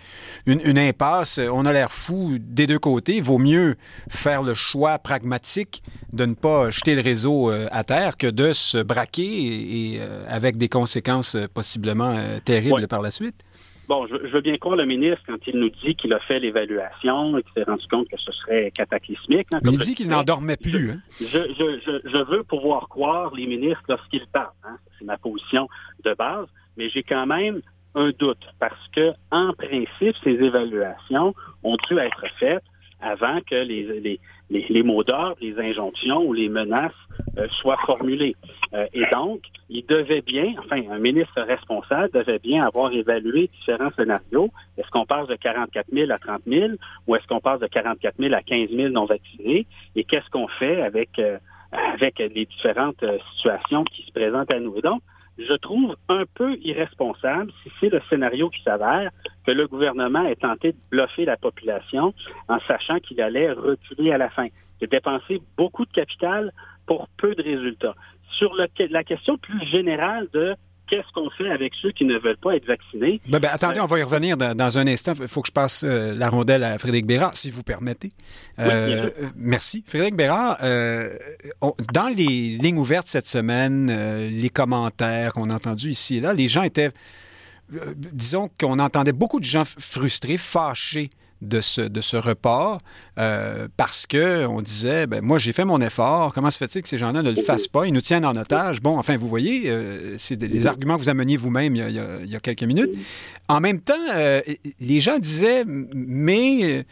une, 0.46 0.78
impasse? 0.78 1.38
On 1.38 1.66
a 1.66 1.72
l'air 1.72 1.92
fou 1.92 2.36
des 2.38 2.66
deux 2.66 2.78
côtés. 2.78 3.20
Vaut 3.20 3.38
mieux 3.38 3.76
faire 4.08 4.42
le 4.42 4.54
choix 4.54 4.98
pragmatique 4.98 5.82
de 6.12 6.26
ne 6.26 6.34
pas 6.34 6.70
jeter 6.70 6.94
le 6.94 7.02
réseau 7.02 7.50
euh, 7.50 7.68
à 7.70 7.84
terre 7.84 8.16
que 8.16 8.26
de 8.26 8.52
se 8.52 8.78
braquer 8.78 9.92
et, 9.92 9.98
euh, 10.00 10.24
avec 10.28 10.56
des 10.56 10.68
conséquences 10.68 11.34
euh, 11.34 11.46
possiblement 11.52 12.16
terribles 12.44 12.86
par 12.86 13.02
la 13.02 13.10
suite. 13.10 13.42
Bon, 13.88 14.06
je, 14.06 14.16
veux 14.16 14.40
bien 14.40 14.56
croire 14.56 14.76
le 14.76 14.84
ministre 14.84 15.22
quand 15.26 15.38
il 15.46 15.58
nous 15.58 15.70
dit 15.70 15.94
qu'il 15.94 16.12
a 16.12 16.18
fait 16.20 16.40
l'évaluation 16.40 17.38
et 17.38 17.42
qu'il 17.42 17.52
s'est 17.52 17.62
rendu 17.62 17.86
compte 17.88 18.08
que 18.08 18.16
ce 18.18 18.32
serait 18.32 18.72
cataclysmique. 18.72 19.46
Hein, 19.52 19.60
il 19.64 19.78
dit 19.78 19.94
qu'il 19.94 20.08
n'en 20.08 20.24
dormait 20.24 20.56
plus. 20.56 20.90
Hein. 20.90 21.00
Je, 21.20 22.30
veux 22.30 22.42
pouvoir 22.42 22.88
croire 22.88 23.34
les 23.34 23.46
ministres 23.46 23.84
lorsqu'ils 23.88 24.26
parlent. 24.32 24.50
Hein. 24.64 24.76
C'est 24.98 25.04
ma 25.04 25.16
position 25.16 25.68
de 26.04 26.14
base. 26.14 26.46
Mais 26.76 26.90
j'ai 26.90 27.02
quand 27.02 27.26
même 27.26 27.60
un 27.94 28.10
doute 28.18 28.44
parce 28.58 28.88
que, 28.94 29.12
en 29.30 29.52
principe, 29.54 30.16
ces 30.22 30.30
évaluations 30.30 31.34
ont 31.62 31.76
dû 31.88 31.98
être 31.98 32.24
faites 32.38 32.64
avant 33.00 33.40
que 33.48 33.54
les, 33.54 34.18
les, 34.50 34.66
les, 34.68 34.82
mots 34.82 35.04
d'ordre, 35.04 35.36
les 35.40 35.58
injonctions 35.58 36.22
ou 36.24 36.32
les 36.32 36.48
menaces 36.48 36.92
euh, 37.38 37.46
soient 37.60 37.76
formulées. 37.78 38.36
Euh, 38.74 38.86
et 38.94 39.04
donc, 39.12 39.40
il 39.68 39.84
devait 39.86 40.22
bien, 40.22 40.54
enfin, 40.58 40.80
un 40.90 40.98
ministre 40.98 41.40
responsable 41.42 42.10
devait 42.12 42.38
bien 42.38 42.64
avoir 42.64 42.92
évalué 42.92 43.50
différents 43.58 43.90
scénarios. 43.96 44.50
Est-ce 44.78 44.88
qu'on 44.90 45.06
passe 45.06 45.28
de 45.28 45.34
44 45.36 45.86
000 45.92 46.10
à 46.10 46.18
30 46.18 46.42
000 46.46 46.72
ou 47.06 47.16
est-ce 47.16 47.26
qu'on 47.26 47.40
passe 47.40 47.60
de 47.60 47.66
44 47.66 48.14
000 48.18 48.34
à 48.34 48.42
15 48.42 48.70
000 48.70 48.88
non 48.88 49.04
vaccinés? 49.04 49.66
Et 49.94 50.04
qu'est-ce 50.04 50.30
qu'on 50.30 50.48
fait 50.48 50.82
avec, 50.82 51.18
euh, 51.18 51.38
avec 51.72 52.18
les 52.18 52.46
différentes 52.46 53.04
situations 53.36 53.84
qui 53.84 54.02
se 54.02 54.12
présentent 54.12 54.52
à 54.52 54.60
nous? 54.60 54.80
Donc, 54.80 55.02
je 55.38 55.54
trouve 55.54 55.96
un 56.08 56.24
peu 56.34 56.56
irresponsable, 56.62 57.52
si 57.62 57.70
c'est 57.80 57.88
le 57.88 58.00
scénario 58.08 58.48
qui 58.50 58.62
s'avère, 58.62 59.10
que 59.46 59.50
le 59.50 59.66
gouvernement 59.66 60.24
ait 60.24 60.36
tenté 60.36 60.72
de 60.72 60.78
bluffer 60.90 61.24
la 61.24 61.36
population 61.36 62.14
en 62.48 62.58
sachant 62.66 62.98
qu'il 63.00 63.20
allait 63.20 63.52
reculer 63.52 64.12
à 64.12 64.18
la 64.18 64.30
fin, 64.30 64.48
de 64.80 64.86
dépenser 64.86 65.40
beaucoup 65.56 65.84
de 65.84 65.92
capital 65.92 66.52
pour 66.86 67.08
peu 67.18 67.34
de 67.34 67.42
résultats. 67.42 67.94
Sur 68.38 68.54
la 68.54 69.04
question 69.04 69.38
plus 69.38 69.66
générale 69.66 70.28
de 70.32 70.54
qu'est-ce 70.88 71.12
qu'on 71.14 71.30
fait 71.30 71.50
avec 71.50 71.72
ceux 71.80 71.92
qui 71.92 72.04
ne 72.04 72.18
veulent 72.18 72.36
pas 72.36 72.56
être 72.56 72.66
vaccinés? 72.66 73.20
Ben, 73.28 73.38
ben, 73.38 73.50
attendez, 73.52 73.80
on 73.80 73.86
va 73.86 73.98
y 73.98 74.02
revenir 74.02 74.36
dans, 74.36 74.78
un 74.78 74.86
instant. 74.86 75.12
Il 75.20 75.28
faut 75.28 75.42
que 75.42 75.48
je 75.48 75.52
passe 75.52 75.84
euh, 75.84 76.14
la 76.14 76.28
rondelle 76.28 76.64
à 76.64 76.78
Frédéric 76.78 77.06
Bérard, 77.06 77.36
si 77.36 77.50
vous 77.50 77.62
permettez. 77.62 78.12
Euh, 78.58 79.10
merci. 79.36 79.84
Frédéric 79.86 80.16
Bérard, 80.16 80.58
euh, 80.62 81.16
dans 81.92 82.08
les 82.08 82.58
lignes 82.58 82.78
ouvertes 82.78 83.06
cette 83.06 83.26
semaine, 83.26 83.86
les 84.28 84.48
commentaires 84.50 85.32
qu'on 85.32 85.50
a 85.50 85.54
entendus 85.54 85.90
ici 85.90 86.16
et 86.16 86.20
là, 86.20 86.32
les 86.32 86.48
gens 86.48 86.62
étaient 86.62 86.90
disons 88.12 88.48
qu'on 88.60 88.78
entendait 88.78 89.12
beaucoup 89.12 89.40
de 89.40 89.44
gens 89.44 89.64
frustrés, 89.64 90.36
fâchés 90.36 91.10
de 91.42 91.60
ce, 91.60 91.82
de 91.82 92.00
report 92.18 92.78
euh, 93.18 93.68
parce 93.76 94.06
que 94.06 94.46
on 94.46 94.62
disait 94.62 95.06
ben, 95.06 95.22
moi 95.22 95.38
j'ai 95.38 95.52
fait 95.52 95.64
mon 95.64 95.80
effort, 95.80 96.32
comment 96.32 96.50
se 96.50 96.58
fait-il 96.58 96.82
que 96.82 96.88
ces 96.88 96.98
gens-là 96.98 97.22
ne 97.22 97.30
le 97.30 97.42
fassent 97.42 97.68
pas, 97.68 97.86
ils 97.86 97.92
nous 97.92 98.00
tiennent 98.00 98.24
en 98.24 98.36
otage. 98.36 98.80
Bon, 98.80 98.98
enfin 98.98 99.16
vous 99.16 99.28
voyez, 99.28 99.64
euh, 99.66 100.16
c'est 100.18 100.36
des, 100.36 100.66
arguments 100.66 100.96
que 100.96 101.02
vous 101.02 101.08
ameniez 101.08 101.36
vous-même 101.36 101.76
il, 101.76 102.26
y 102.26 102.36
a 102.36 102.40
quelques 102.40 102.62
minutes. 102.62 102.90
En 103.48 103.60
même 103.60 103.80
temps, 103.80 103.94
euh, 104.14 104.40
les 104.80 105.00
gens 105.00 105.18
disaient 105.18 105.64
mais 105.66 106.86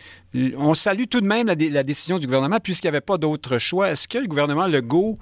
on 0.56 0.74
salue 0.74 1.04
tout 1.08 1.20
de 1.20 1.26
même 1.26 1.46
la, 1.46 1.54
la 1.54 1.82
décision 1.82 2.18
du 2.18 2.26
gouvernement 2.26 2.58
puisqu'il 2.62 2.86
n'y 2.86 2.96
avait 2.96 3.00
pas 3.00 3.18
d'autre 3.18 3.58
choix. 3.58 3.90
Est-ce 3.90 4.08
que 4.08 4.18
le 4.18 4.26
gouvernement 4.26 4.66
Legault 4.66 5.18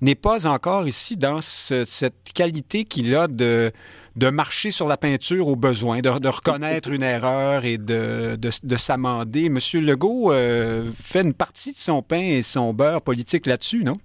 n'est 0.00 0.14
pas 0.14 0.46
encore 0.46 0.88
ici 0.88 1.16
dans 1.16 1.40
cette 1.40 2.32
qualité 2.34 2.84
qu'il 2.84 3.14
a 3.14 3.28
de 3.28 3.72
de 4.16 4.30
marcher 4.30 4.70
sur 4.70 4.86
la 4.86 4.96
peinture 4.96 5.48
au 5.48 5.56
besoin, 5.56 6.00
de, 6.00 6.28
reconnaître 6.28 6.90
une 6.90 7.02
erreur 7.02 7.64
et 7.64 7.78
de, 7.78 8.36
de, 8.36 8.76
s'amender. 8.76 9.48
Monsieur 9.48 9.80
Legault 9.80 10.32
euh, 10.32 10.84
fait 10.86 11.22
une 11.22 11.34
partie 11.34 11.72
de 11.72 11.76
son 11.76 12.02
pain 12.02 12.20
et 12.20 12.42
son 12.42 12.72
beurre 12.72 13.02
politique 13.02 13.46
là-dessus, 13.46 13.82
non? 13.82 13.96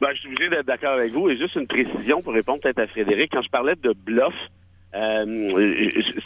Ben, 0.00 0.08
je 0.14 0.20
suis 0.20 0.28
obligé 0.28 0.50
d'être 0.50 0.66
d'accord 0.66 0.92
avec 0.92 1.12
vous. 1.12 1.28
Et 1.28 1.36
juste 1.36 1.56
une 1.56 1.66
précision 1.66 2.20
pour 2.20 2.34
répondre 2.34 2.60
peut-être 2.60 2.78
à 2.78 2.86
Frédéric. 2.86 3.32
Quand 3.32 3.42
je 3.42 3.48
parlais 3.48 3.74
de 3.76 3.92
bluff, 3.92 4.34
euh, 4.94 5.24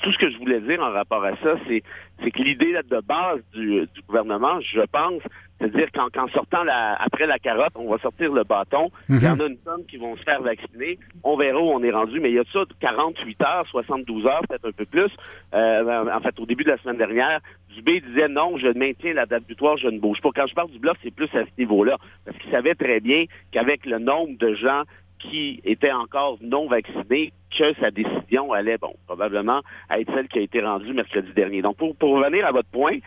tout 0.02 0.12
ce 0.12 0.18
que 0.18 0.30
je 0.30 0.36
voulais 0.38 0.60
dire 0.60 0.80
en 0.80 0.90
rapport 0.90 1.24
à 1.24 1.36
ça, 1.36 1.54
c'est, 1.66 1.82
que 2.30 2.42
l'idée 2.42 2.72
de 2.72 3.00
base 3.00 3.40
du 3.54 3.86
gouvernement, 4.06 4.60
je 4.60 4.80
pense, 4.92 5.22
c'est-à-dire 5.60 5.88
qu'en 5.92 6.28
sortant 6.28 6.64
la, 6.64 6.94
après 6.94 7.26
la 7.26 7.38
carotte, 7.38 7.72
on 7.74 7.90
va 7.90 7.98
sortir 7.98 8.32
le 8.32 8.44
bâton. 8.44 8.90
Il 9.10 9.22
y 9.22 9.28
en 9.28 9.38
a 9.38 9.46
une 9.46 9.58
tonne 9.58 9.84
qui 9.86 9.98
vont 9.98 10.16
se 10.16 10.22
faire 10.22 10.40
vacciner. 10.40 10.98
On 11.22 11.36
verra 11.36 11.60
où 11.60 11.70
on 11.70 11.82
est 11.82 11.90
rendu, 11.90 12.18
mais 12.18 12.30
il 12.30 12.36
y 12.36 12.38
a 12.38 12.44
ça 12.50 12.60
48 12.80 13.42
heures, 13.42 13.66
72 13.68 14.26
heures, 14.26 14.40
peut-être 14.48 14.68
un 14.68 14.72
peu 14.72 14.86
plus. 14.86 15.10
Euh, 15.54 16.06
en 16.10 16.20
fait, 16.20 16.38
au 16.40 16.46
début 16.46 16.64
de 16.64 16.70
la 16.70 16.78
semaine 16.78 16.96
dernière, 16.96 17.40
Dubé 17.74 18.00
disait 18.00 18.28
non, 18.28 18.56
je 18.56 18.68
maintiens 18.68 19.12
la 19.12 19.26
date 19.26 19.44
butoir, 19.44 19.76
je 19.76 19.88
ne 19.88 19.98
bouge 19.98 20.20
pas. 20.22 20.30
Quand 20.34 20.46
je 20.46 20.54
parle 20.54 20.70
du 20.70 20.78
bluff, 20.78 20.96
c'est 21.02 21.14
plus 21.14 21.28
à 21.34 21.44
ce 21.44 21.50
niveau-là. 21.58 21.98
Parce 22.24 22.38
qu'il 22.38 22.50
savait 22.50 22.74
très 22.74 23.00
bien 23.00 23.24
qu'avec 23.52 23.84
le 23.84 23.98
nombre 23.98 24.38
de 24.38 24.54
gens 24.54 24.84
qui 25.18 25.60
étaient 25.64 25.92
encore 25.92 26.38
non 26.40 26.66
vaccinés, 26.68 27.32
que 27.60 27.74
sa 27.80 27.90
décision 27.90 28.52
allait, 28.52 28.78
bon, 28.78 28.94
probablement 29.06 29.60
être 29.90 30.10
celle 30.14 30.28
qui 30.28 30.38
a 30.38 30.42
été 30.42 30.60
rendue 30.62 30.94
mercredi 30.94 31.30
dernier. 31.34 31.60
Donc, 31.60 31.76
pour, 31.76 31.94
pour 31.96 32.16
revenir 32.16 32.46
à 32.46 32.52
votre 32.52 32.68
point, 32.70 32.98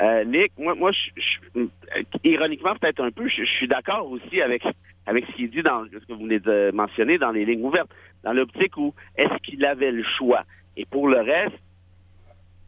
euh, 0.00 0.24
moi, 0.58 0.74
moi 0.74 0.90
je, 0.92 1.66
ironiquement 2.24 2.74
peut-être 2.74 3.02
un 3.02 3.10
peu, 3.10 3.28
je, 3.28 3.44
suis 3.44 3.68
d'accord 3.68 4.10
aussi 4.10 4.40
avec 4.40 4.62
avec 5.06 5.26
ce 5.26 5.32
qu'il 5.32 5.50
dit 5.50 5.62
dans 5.62 5.84
ce 5.84 6.06
que 6.06 6.12
vous 6.12 6.22
venez 6.22 6.38
de 6.38 6.70
mentionner 6.72 7.18
dans 7.18 7.32
les 7.32 7.44
lignes 7.44 7.64
ouvertes, 7.64 7.90
dans 8.22 8.32
l'optique 8.32 8.76
où 8.76 8.94
est-ce 9.16 9.36
qu'il 9.42 9.64
avait 9.64 9.90
le 9.90 10.04
choix. 10.16 10.44
Et 10.76 10.84
pour 10.84 11.08
le 11.08 11.20
reste, 11.20 11.58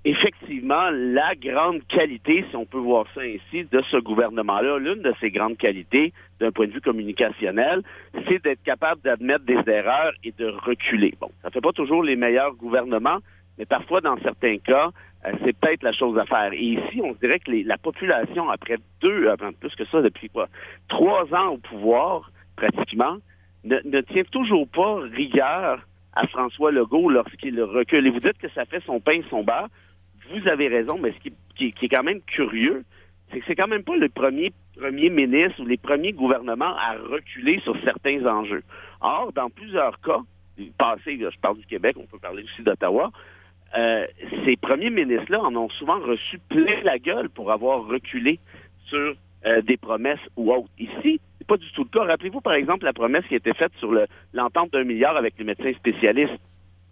effectivement, 0.05 0.91
la 0.91 1.35
grande 1.35 1.87
qualité, 1.87 2.45
si 2.51 2.57
on 2.57 2.67
peut 2.67 2.79
voir 2.79 3.07
ça 3.15 3.21
ainsi, 3.21 3.65
de 3.65 3.83
ce 3.91 3.99
gouvernement-là, 3.99 4.79
l'une 4.79 5.03
de 5.03 5.15
ses 5.21 5.31
grandes 5.31 5.57
qualités 5.57 6.13
d'un 6.41 6.51
point 6.51 6.67
de 6.67 6.73
vue 6.73 6.81
communicationnel, 6.81 7.83
c'est 8.29 8.43
d'être 8.43 8.63
capable 8.65 9.01
d'admettre 9.03 9.45
des 9.45 9.61
erreurs 9.71 10.13
et 10.25 10.33
de 10.33 10.47
reculer. 10.47 11.15
Bon, 11.21 11.31
ça 11.43 11.51
fait 11.51 11.61
pas 11.61 11.73
toujours 11.73 12.03
les 12.03 12.17
meilleurs 12.17 12.55
gouvernements, 12.55 13.19
mais 13.59 13.67
parfois, 13.67 14.01
dans 14.01 14.19
certains 14.19 14.59
cas, 14.59 14.89
euh, 14.89 14.91
c'est 15.23 15.57
peut-être 15.57 15.83
la 15.83 15.93
chose 15.93 16.19
à 16.19 16.25
faire. 16.25 16.53
Et 16.53 16.63
ici, 16.63 17.01
on 17.03 17.13
dirait 17.13 17.39
que 17.39 17.53
la 17.67 17.79
population, 17.79 18.51
après 18.51 18.77
deux, 19.01 19.27
euh, 19.27 19.37
plus 19.61 19.75
que 19.75 19.85
ça, 19.87 20.03
depuis 20.03 20.29
quoi, 20.29 20.49
trois 20.89 21.33
ans 21.35 21.51
au 21.51 21.59
pouvoir, 21.59 22.31
pratiquement, 22.57 23.19
ne, 23.65 24.01
tient 24.01 24.25
toujours 24.25 24.67
pas 24.69 24.97
rigueur 25.13 25.87
à 26.15 26.27
François 26.27 26.73
Legault 26.73 27.09
lorsqu'il 27.09 27.61
recule. 27.63 28.07
Et 28.07 28.11
vous 28.11 28.19
dites 28.19 28.39
que 28.39 28.51
ça 28.51 28.65
fait 28.65 28.83
son 28.85 29.01
pain 29.01 29.21
son 29.31 29.45
bar. 29.45 29.69
Vous 30.31 30.49
avez 30.49 30.69
raison, 30.69 30.99
mais 30.99 31.13
ce 31.13 31.31
qui, 31.57 31.75
est 31.81 31.89
quand 31.89 32.03
même 32.03 32.21
curieux, 32.23 32.83
c'est 33.31 33.41
que 33.41 33.45
c'est 33.47 33.55
quand 33.55 33.69
même 33.69 33.85
pas 33.85 33.97
le 33.97 34.09
premier 34.09 34.53
premier 34.77 35.11
ministre 35.11 35.61
ou 35.61 35.67
les 35.67 35.77
premiers 35.77 36.13
gouvernements 36.13 36.75
à 36.77 36.95
reculer 36.95 37.61
sur 37.61 37.77
certains 37.85 38.25
enjeux. 38.27 38.63
Or, 39.03 39.33
dans 39.33 39.51
plusieurs 39.51 40.01
cas, 40.01 40.21
passé, 40.79 41.19
je 41.19 41.39
parle 41.41 41.59
du 41.59 41.67
Québec, 41.67 41.97
on 41.99 42.07
peut 42.07 42.19
parler 42.19 42.43
aussi 42.43 42.63
d'Ottawa, 42.63 43.11
euh, 43.77 44.07
ces 44.45 44.57
premiers 44.57 44.91
ministres-là 44.91 45.41
en 45.43 45.55
ont 45.57 45.69
souvent 45.71 45.99
reçu 46.01 46.39
plein 46.49 46.83
la 46.83 46.99
gueule 46.99 47.31
pour 47.31 47.51
avoir 47.53 47.87
reculé 47.87 48.39
sur 48.87 49.15
euh, 49.47 49.63
des 49.63 49.77
promesses 49.77 50.21
ou 50.37 50.53
autres. 50.53 50.69
Ici, 50.79 51.21
c'est 51.39 51.47
pas 51.47 51.57
du 51.57 51.71
tout 51.73 51.85
le 51.85 51.89
cas. 51.89 52.05
Rappelez-vous, 52.05 52.41
par 52.41 52.55
exemple, 52.55 52.85
la 52.85 52.93
promesse 52.93 53.25
qui 53.27 53.35
a 53.35 53.39
été 53.39 53.53
faite 53.55 53.73
sur 53.79 53.93
l'entente 54.33 54.73
d'un 54.73 54.85
milliard 54.85 55.17
avec 55.17 55.35
les 55.39 55.45
médecins 55.45 55.73
spécialistes. 55.75 56.39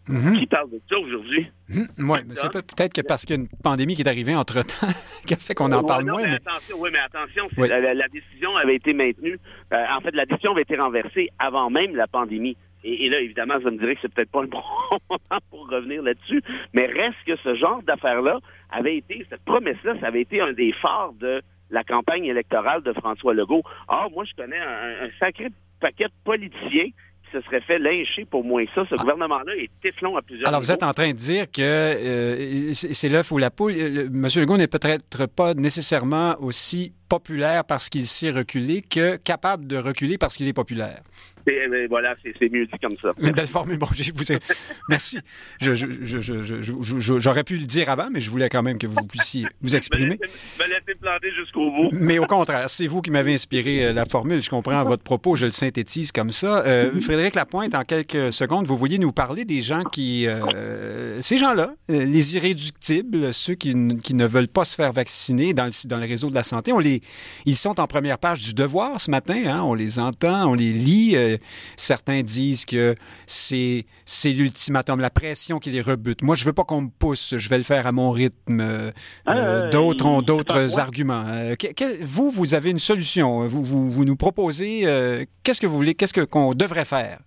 Mhm. 0.09 0.39
Qui 0.39 0.47
parlent 0.47 0.71
de 0.71 0.81
ça 0.89 0.99
aujourd'hui? 0.99 1.49
Mhm. 1.69 1.89
Oui, 1.99 2.19
mais 2.27 2.35
c'est 2.35 2.51
peut-être 2.51 2.95
que 2.95 3.01
parce 3.03 3.25
qu'il 3.25 3.37
y 3.37 3.39
a 3.39 3.43
une 3.43 3.49
pandémie 3.63 3.95
qui 3.95 4.03
est 4.03 4.09
arrivée 4.09 4.35
entre-temps 4.35 4.89
qui 5.27 5.35
a 5.35 5.37
fait 5.37 5.55
qu'on 5.55 5.71
en 5.71 5.85
parle 5.85 6.07
moins. 6.07 6.27
Mais... 6.27 6.35
Attention, 6.35 6.77
oui, 6.81 6.91
mais 6.93 6.99
attention, 6.99 7.49
La, 7.59 8.09
décision 8.09 8.57
avait 8.57 8.77
été 8.77 8.93
maintenue. 8.93 9.39
Euh, 9.73 9.85
en 9.97 10.01
fait, 10.01 10.13
la 10.15 10.27
décision 10.27 10.53
avait 10.53 10.63
été 10.63 10.77
renversée 10.77 11.29
avant 11.39 11.71
même 11.71 11.95
la 11.95 12.09
pandémie. 12.09 12.57
Et, 12.83 13.09
là, 13.09 13.21
évidemment, 13.21 13.61
ça 13.63 13.71
me 13.71 13.79
dirait 13.79 13.95
que 13.95 14.01
c'est 14.03 14.13
peut-être 14.13 14.31
pas 14.31 14.43
le 14.43 14.49
bon 14.49 14.63
moment 15.11 15.41
pour 15.51 15.69
revenir 15.69 16.03
là-dessus, 16.03 16.43
mais 16.73 16.87
reste 16.87 17.19
que 17.27 17.37
ce 17.37 17.55
genre 17.55 17.83
d'affaires-là 17.83 18.39
avait 18.71 18.97
été, 18.97 19.27
cette 19.29 19.45
promesse-là, 19.45 19.97
ça 20.01 20.07
avait 20.07 20.23
été 20.23 20.41
un 20.41 20.53
des 20.53 20.73
phares 20.73 21.13
de 21.15 21.43
la 21.71 21.85
campagne 21.85 22.25
électorale 22.25 22.83
de 22.83 22.93
François 22.95 23.35
Legault. 23.35 23.63
Or, 23.89 24.11
moi, 24.11 24.25
je 24.25 24.35
connais 24.35 24.59
un, 24.59 25.07
un 25.07 25.11
sacré 25.19 25.49
paquet 25.81 26.05
de 26.05 26.13
politiciens 26.25 26.91
se 27.33 27.41
serait 27.43 27.61
fait 27.61 27.79
lyncher 27.79 28.25
pour 28.25 28.45
moins 28.45 28.65
ça. 28.75 28.85
Ce 28.89 28.95
ah. 28.95 28.97
gouvernement-là 28.97 29.55
est 29.57 29.71
téflon 29.83 30.17
à 30.17 30.23
plusieurs 30.23 30.49
Alors, 30.49 30.61
vous 30.61 30.73
êtes 30.73 30.83
en 30.83 30.93
train 30.93 31.11
de 31.11 31.17
dire 31.17 31.51
que 31.51 31.61
euh, 31.63 32.73
c'est 32.73 33.09
l'œuf 33.09 33.31
ou 33.33 33.39
la 33.39 33.51
poule. 33.51 33.73
M. 33.73 34.27
Legault 34.37 34.57
n'est 34.57 34.67
peut-être 34.67 35.27
pas 35.27 35.55
nécessairement 35.55 36.37
aussi 36.41 36.93
populaire 37.09 37.65
parce 37.65 37.89
qu'il 37.89 38.07
sait 38.07 38.31
reculer 38.31 38.83
que 38.83 39.17
capable 39.17 39.67
de 39.67 39.77
reculer 39.77 40.19
parce 40.19 40.37
qu'il 40.37 40.49
est 40.49 40.53
populaire. 40.53 41.01
Euh, 41.49 41.87
voilà, 41.89 42.15
c'est 42.23 42.51
mieux 42.51 42.67
dit 42.67 42.79
comme 42.83 42.97
ça. 43.01 43.13
Une 43.19 43.33
belle 43.33 43.47
formule. 43.47 43.79
Bon, 43.79 43.87
vous 43.87 44.33
ai... 44.33 44.39
Merci. 44.89 45.19
J'aurais 45.61 47.45
pu 47.45 47.57
le 47.57 47.67
dire 47.67 47.89
avant, 47.89 48.09
mais 48.11 48.21
je 48.21 48.31
voulais 48.31 48.49
quand 48.49 48.63
même 48.63 48.79
que 48.79 48.87
vous 48.87 49.05
puissiez 49.07 49.47
vous 49.61 49.77
exprimer. 49.77 50.19
Me 50.59 50.65
laisser 50.65 50.99
planter 51.01 51.33
jusqu'au 51.33 51.71
bout. 51.71 51.91
Mais 51.93 52.19
au 52.19 52.27
contraire, 52.27 52.69
c'est 52.69 52.87
vous 52.87 53.01
qui 53.01 53.11
m'avez 53.11 53.35
inspiré 53.35 53.87
euh, 53.87 53.93
la 53.93 54.05
formule. 54.05 54.43
Je 54.43 54.51
comprends 54.51 54.85
votre 54.85 55.03
propos, 55.03 55.37
je 55.37 55.47
le 55.47 55.53
synthétise 55.53 56.13
comme 56.13 56.31
ça. 56.31 56.65
Euh, 56.65 56.91
mm-hmm. 56.91 57.01
Frédéric 57.01 57.35
Lapointe, 57.35 57.75
en 57.75 57.83
quelques 57.83 58.33
secondes, 58.33 58.67
vous 58.67 58.77
vouliez 58.77 58.99
nous 58.99 59.13
parler 59.13 59.45
des 59.45 59.61
gens 59.61 59.85
qui... 59.85 60.27
ces 61.21 61.39
gens-là, 61.39 61.75
les 61.89 62.37
irréductibles, 62.37 63.33
ceux 63.33 63.55
qui, 63.55 63.75
ne 63.75 64.27
veulent 64.27 64.49
pas 64.49 64.65
se 64.65 64.75
faire 64.75 64.93
vacciner 64.93 65.55
dans 65.55 65.67
le, 65.67 65.89
dans 65.89 65.99
le 65.99 66.07
réseau 66.07 66.31
de 66.31 66.35
la 66.35 66.43
santé, 66.43 66.73
on 66.73 66.79
les, 66.79 67.01
ils 67.47 67.57
sont 67.57 67.81
en 67.81 67.87
première 67.87 68.19
page 68.19 68.43
du 68.43 68.55
devoir 68.55 69.01
ce 69.01 69.11
matin. 69.11 69.43
Hein? 69.47 69.63
On 69.63 69.75
les 69.75 69.99
entend, 69.99 70.51
on 70.51 70.55
les 70.55 70.73
lit 70.73 71.17
certains 71.77 72.23
disent 72.23 72.65
que 72.65 72.95
c'est, 73.27 73.87
c'est 74.05 74.33
l'ultimatum, 74.33 75.01
la 75.01 75.11
pression 75.11 75.59
qui 75.59 75.71
les 75.71 75.83
rebute. 75.83 76.23
Moi, 76.23 76.35
je 76.35 76.45
veux 76.45 76.53
pas 76.53 76.65
qu'on 76.65 76.83
me 76.83 76.91
pousse, 76.91 77.35
je 77.37 77.49
vais 77.49 77.59
le 77.59 77.65
faire 77.65 77.87
à 77.87 77.93
mon 77.93 78.11
rythme. 78.11 78.61
Euh, 78.61 78.91
ah, 79.27 79.69
d'autres 79.69 80.07
ont 80.07 80.23
d'autres 80.23 80.79
arguments. 80.79 81.25
Euh, 81.29 81.55
vous, 82.03 82.31
vous 82.31 82.55
avez 82.55 82.71
une 82.71 82.79
solution. 82.79 83.47
Vous, 83.47 83.63
vous, 83.65 84.05
nous 84.05 84.17
proposez 84.17 84.83
euh, 84.85 85.25
qu'est-ce 85.43 85.61
que 85.61 85.67
vous 85.67 85.77
voulez, 85.77 85.95
qu'est-ce 85.95 86.25
qu'on 86.25 86.55
devrait 86.55 86.85
faire? 86.85 87.19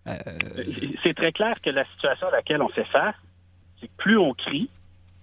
C'est 1.03 1.15
très 1.15 1.31
clair 1.31 1.55
que 1.61 1.69
la 1.69 1.85
situation 1.85 2.27
à 2.27 2.31
laquelle 2.31 2.61
on 2.61 2.69
fait 2.69 2.85
face, 2.85 3.15
c'est 3.79 3.87
que 3.87 3.93
plus 3.97 4.17
on 4.17 4.33
crie, 4.33 4.69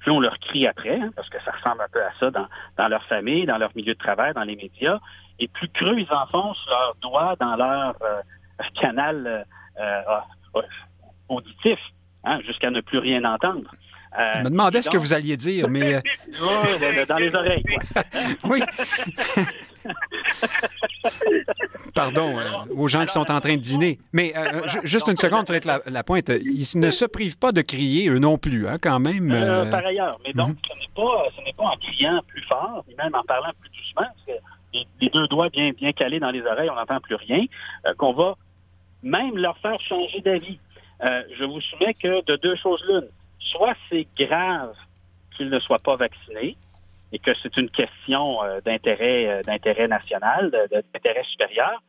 plus 0.00 0.10
on 0.10 0.20
leur 0.20 0.38
crie 0.38 0.66
après, 0.66 0.98
hein, 0.98 1.10
parce 1.14 1.28
que 1.28 1.38
ça 1.44 1.52
ressemble 1.52 1.82
un 1.82 1.88
peu 1.92 2.02
à 2.02 2.10
ça 2.18 2.30
dans, 2.30 2.46
dans 2.78 2.88
leur 2.88 3.04
famille, 3.04 3.46
dans 3.46 3.58
leur 3.58 3.70
milieu 3.76 3.94
de 3.94 3.98
travail, 3.98 4.32
dans 4.34 4.44
les 4.44 4.56
médias, 4.56 4.98
et 5.38 5.48
plus 5.48 5.68
creux 5.68 5.98
ils 5.98 6.12
enfoncent 6.12 6.66
leurs 6.68 6.96
doigts 7.00 7.36
dans 7.38 7.56
leur 7.56 7.94
euh, 8.02 8.20
euh, 9.80 10.02
auditif, 11.28 11.78
hein, 12.24 12.40
jusqu'à 12.46 12.70
ne 12.70 12.80
plus 12.80 12.98
rien 12.98 13.24
entendre. 13.24 13.70
Euh, 14.18 14.22
je 14.38 14.44
me 14.44 14.50
demandais 14.50 14.82
ce 14.82 14.90
que 14.90 14.96
vous 14.98 15.12
alliez 15.12 15.36
dire, 15.36 15.68
mais... 15.68 16.02
dans 17.08 17.18
les 17.18 17.32
oreilles. 17.34 17.62
oui. 18.44 18.60
Pardon 21.94 22.34
aux 22.70 22.88
gens 22.88 23.06
qui 23.06 23.12
sont 23.12 23.30
en 23.30 23.40
train 23.40 23.54
de 23.54 23.60
dîner. 23.60 23.98
Mais 24.12 24.34
juste 24.82 25.06
une 25.08 25.16
seconde, 25.16 25.46
Frédéric 25.46 25.64
la, 25.64 25.80
la, 25.86 26.02
pointe. 26.02 26.28
Ils 26.28 26.66
ne 26.80 26.90
se 26.90 27.04
privent 27.04 27.38
pas 27.38 27.52
de 27.52 27.62
crier, 27.62 28.08
eux 28.08 28.18
non 28.18 28.36
plus, 28.36 28.66
hein, 28.66 28.78
quand 28.82 28.98
même. 28.98 29.30
par 29.70 29.86
ailleurs. 29.86 30.18
Mais 30.26 30.32
donc, 30.32 30.48
mhm. 30.48 30.56
ce 30.68 30.74
n'est 30.80 30.88
pas, 30.94 31.28
pas 31.56 31.64
en 31.70 31.76
criant 31.76 32.20
plus 32.26 32.42
fort, 32.42 32.84
ni 32.88 32.96
même 32.96 33.14
en 33.14 33.22
parlant 33.22 33.52
plus 33.60 33.70
doucement, 33.70 34.08
parce 34.12 34.26
que 34.26 34.32
les, 35.00 35.08
deux 35.08 35.28
doigts 35.28 35.50
bien, 35.50 35.70
bien 35.70 35.92
calés 35.92 36.18
dans 36.18 36.32
les 36.32 36.42
oreilles, 36.42 36.70
on 36.70 36.74
n'entend 36.74 37.00
plus 37.00 37.14
rien, 37.14 37.46
qu'on 37.96 38.12
va 38.12 38.36
même 39.02 39.36
leur 39.36 39.56
faire 39.58 39.80
changer 39.80 40.20
d'avis. 40.20 40.58
Euh, 41.02 41.22
je 41.38 41.44
vous 41.44 41.60
soumets 41.60 41.94
que 41.94 42.24
de 42.24 42.36
deux 42.36 42.56
choses 42.56 42.82
l'une. 42.88 43.08
Soit 43.38 43.74
c'est 43.88 44.06
grave 44.18 44.74
qu'ils 45.36 45.48
ne 45.48 45.58
soient 45.60 45.78
pas 45.78 45.96
vaccinés 45.96 46.54
et 47.12 47.18
que 47.18 47.30
c'est 47.42 47.56
une 47.56 47.70
question 47.70 48.42
euh, 48.44 48.60
d'intérêt 48.60 49.26
euh, 49.26 49.42
d'intérêt 49.42 49.88
national, 49.88 50.50
d'intérêt 50.92 51.24
supérieur, 51.24 51.82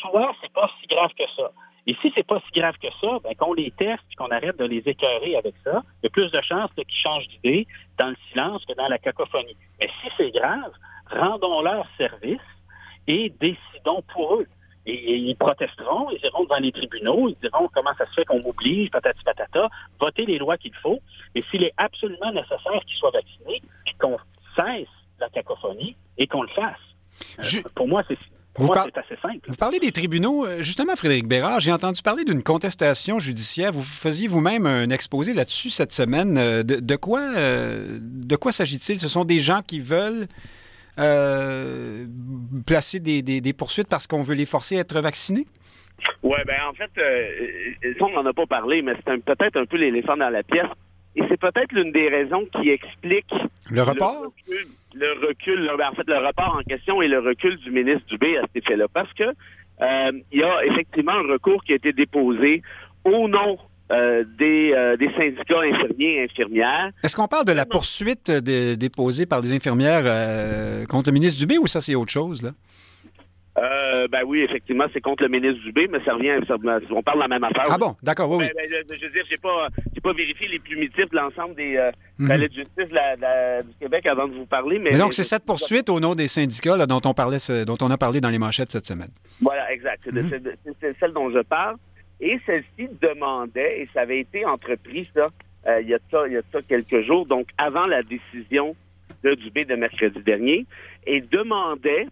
soit 0.00 0.32
c'est 0.40 0.52
pas 0.52 0.70
si 0.80 0.86
grave 0.86 1.10
que 1.18 1.24
ça. 1.36 1.50
Et 1.88 1.96
si 2.02 2.12
c'est 2.14 2.26
pas 2.26 2.40
si 2.46 2.58
grave 2.58 2.74
que 2.82 2.88
ça, 3.00 3.18
ben, 3.22 3.34
qu'on 3.36 3.52
les 3.52 3.70
teste 3.70 4.02
et 4.10 4.14
qu'on 4.16 4.30
arrête 4.30 4.58
de 4.58 4.64
les 4.64 4.82
écœurer 4.86 5.36
avec 5.36 5.54
ça, 5.62 5.82
il 6.02 6.04
y 6.04 6.08
a 6.08 6.10
plus 6.10 6.30
de 6.30 6.40
chances 6.40 6.70
qu'ils 6.74 7.02
changent 7.02 7.28
d'idée 7.28 7.66
dans 7.98 8.08
le 8.08 8.16
silence 8.30 8.64
que 8.64 8.72
dans 8.74 8.88
la 8.88 8.98
cacophonie. 8.98 9.56
Mais 9.80 9.88
si 10.02 10.08
c'est 10.16 10.30
grave, 10.32 10.72
rendons-leur 11.10 11.86
service 11.96 12.40
et 13.06 13.32
décidons 13.40 14.02
pour 14.12 14.36
eux. 14.36 14.46
Et, 14.86 15.16
ils 15.16 15.36
protesteront, 15.36 16.10
ils 16.10 16.24
iront 16.24 16.44
devant 16.44 16.58
les 16.58 16.72
tribunaux, 16.72 17.28
ils 17.28 17.36
diront 17.42 17.68
comment 17.74 17.92
ça 17.98 18.04
se 18.06 18.12
fait 18.12 18.24
qu'on 18.24 18.40
m'oblige, 18.40 18.90
patati 18.90 19.22
patata, 19.24 19.66
voter 20.00 20.24
les 20.26 20.38
lois 20.38 20.56
qu'il 20.56 20.74
faut. 20.76 21.00
Et 21.34 21.42
s'il 21.50 21.64
est 21.64 21.74
absolument 21.76 22.32
nécessaire 22.32 22.80
qu'ils 22.86 22.96
soient 22.98 23.10
vaccinés, 23.10 23.62
qu'on 23.98 24.16
cesse 24.56 24.88
la 25.20 25.28
cacophonie 25.28 25.96
et 26.18 26.26
qu'on 26.26 26.42
le 26.42 26.48
fasse. 26.48 27.56
Euh, 27.56 27.62
pour 27.74 27.88
moi, 27.88 28.02
c'est 28.08 28.18
vous, 28.58 28.72
assez 28.72 29.20
simple. 29.20 29.40
vous 29.48 29.56
parlez 29.56 29.78
des 29.78 29.92
tribunaux. 29.92 30.46
Euh, 30.46 30.62
justement, 30.62 30.96
Frédéric 30.96 31.26
Bérard, 31.26 31.60
j'ai 31.60 31.72
entendu 31.72 32.00
parler 32.02 32.24
d'une 32.24 32.42
contestation 32.42 33.18
judiciaire. 33.18 33.72
Vous 33.72 33.82
faisiez 33.82 34.28
vous-même 34.28 34.66
un 34.66 34.88
exposé 34.88 35.34
là-dessus 35.34 35.70
cette 35.70 35.92
semaine. 35.92 36.38
Euh, 36.38 36.62
de, 36.62 36.96
quoi, 36.96 37.20
de 37.34 38.36
quoi 38.36 38.52
s'agit-il? 38.52 38.98
Ce 38.98 39.08
sont 39.08 39.24
des 39.24 39.38
gens 39.38 39.60
qui 39.66 39.80
veulent 39.80 40.26
placer 42.66 43.00
des, 43.00 43.52
poursuites 43.52 43.88
parce 43.88 44.06
qu'on 44.06 44.22
veut 44.22 44.34
les 44.34 44.46
forcer 44.46 44.78
à 44.78 44.80
être 44.80 45.00
vaccinés? 45.00 45.46
Oui, 46.22 46.38
ben 46.46 46.56
en 46.68 46.74
fait, 46.74 46.90
on 48.00 48.10
n'en 48.10 48.26
a 48.26 48.32
pas 48.32 48.46
parlé, 48.46 48.82
mais 48.82 48.94
c'est 49.04 49.24
peut-être 49.24 49.56
un 49.56 49.66
peu 49.66 49.76
l'éléphant 49.76 50.16
dans 50.16 50.30
la 50.30 50.42
pièce. 50.42 50.68
Et 51.16 51.22
c'est 51.28 51.40
peut-être 51.40 51.72
l'une 51.72 51.92
des 51.92 52.08
raisons 52.08 52.46
qui 52.52 52.68
explique 52.68 53.32
le 53.70 53.82
report? 53.82 54.32
Le 54.94 55.26
recul, 55.26 55.70
ben, 55.78 55.88
en 55.90 55.94
fait, 55.94 56.06
le 56.06 56.18
report 56.18 56.58
en 56.60 56.62
question 56.62 57.02
et 57.02 57.08
le 57.08 57.20
recul 57.20 57.56
du 57.58 57.70
ministre 57.70 58.06
Dubé 58.08 58.36
à 58.36 58.42
cet 58.42 58.64
effet-là, 58.64 58.86
parce 58.92 59.12
que 59.14 59.24
euh, 59.24 60.12
il 60.32 60.40
y 60.40 60.42
a 60.42 60.64
effectivement 60.66 61.12
un 61.12 61.32
recours 61.32 61.62
qui 61.64 61.72
a 61.72 61.76
été 61.76 61.92
déposé 61.92 62.62
au 63.04 63.28
nom 63.28 63.58
euh, 63.92 64.24
des, 64.38 64.72
euh, 64.72 64.96
des, 64.96 65.10
syndicats 65.12 65.60
infirmiers 65.60 66.16
et 66.16 66.24
infirmières. 66.24 66.90
Est-ce 67.04 67.14
qu'on 67.14 67.28
parle 67.28 67.44
de 67.44 67.52
la 67.52 67.66
poursuite 67.66 68.30
déposée 68.30 69.26
par 69.26 69.42
des 69.42 69.52
infirmières 69.52 70.86
contre 70.88 71.10
le 71.10 71.14
ministre 71.14 71.38
Dubé 71.40 71.58
ou 71.58 71.66
ça 71.66 71.80
c'est 71.80 71.94
autre 71.94 72.12
chose 72.12 72.42
là? 72.42 72.50
Euh, 73.58 74.06
ben 74.08 74.20
oui, 74.26 74.40
effectivement, 74.42 74.84
c'est 74.92 75.00
contre 75.00 75.22
le 75.22 75.30
ministre 75.30 75.62
Dubé, 75.64 75.88
mais 75.90 75.98
ça 76.04 76.12
revient, 76.12 76.38
on 76.90 77.02
parle 77.02 77.18
de 77.18 77.22
la 77.22 77.28
même 77.28 77.44
affaire. 77.44 77.64
Ah 77.70 77.78
bon, 77.78 77.96
d'accord, 78.02 78.30
oui, 78.30 78.44
oui. 78.44 78.50
Ben, 78.54 78.84
ben, 78.86 78.98
je 79.00 79.06
veux 79.06 79.12
dire, 79.12 79.24
j'ai 79.30 79.38
pas, 79.38 79.68
j'ai 79.94 80.00
pas 80.00 80.12
vérifié 80.12 80.48
les 80.48 80.58
plumitifs 80.58 81.08
de 81.10 81.16
l'ensemble 81.16 81.54
des 81.54 81.76
euh, 81.76 81.90
mhm. 82.18 82.36
de 82.36 82.48
justice 82.52 82.88
du 82.88 83.74
Québec 83.80 84.04
avant 84.06 84.28
de 84.28 84.34
vous 84.34 84.44
parler, 84.44 84.78
mais. 84.78 84.90
mais 84.92 84.98
donc 84.98 85.14
c'est 85.14 85.22
cette 85.22 85.46
poursuite 85.46 85.88
au 85.88 86.00
nom 86.00 86.14
des 86.14 86.28
syndicats 86.28 86.76
là, 86.76 86.86
dont 86.86 87.00
on 87.06 87.14
parlait, 87.14 87.38
dont 87.66 87.78
on 87.80 87.90
a 87.90 87.96
parlé 87.96 88.20
dans 88.20 88.28
les 88.28 88.38
manchettes 88.38 88.70
cette 88.70 88.86
semaine. 88.86 89.10
Voilà, 89.40 89.72
exact. 89.72 90.02
C'est, 90.04 90.12
mhm. 90.12 90.94
celle 91.00 91.12
dont 91.12 91.30
je 91.30 91.40
parle. 91.40 91.76
Et 92.20 92.38
celle-ci 92.46 92.88
demandait, 93.00 93.80
et 93.80 93.86
ça 93.86 94.02
avait 94.02 94.20
été 94.20 94.44
entrepris 94.44 95.08
ça, 95.14 95.26
euh, 95.66 95.80
il 95.82 95.88
y 95.88 95.94
a 95.94 95.98
ça, 96.10 96.26
il 96.26 96.34
y 96.34 96.36
a 96.36 96.42
ça 96.52 96.62
quelques 96.62 97.02
jours, 97.02 97.26
donc 97.26 97.48
avant 97.58 97.86
la 97.86 98.02
décision 98.02 98.74
de 99.22 99.34
Dubé 99.34 99.64
de 99.64 99.74
mercredi 99.74 100.20
dernier, 100.20 100.66
et 101.06 101.20
demandait 101.20 102.06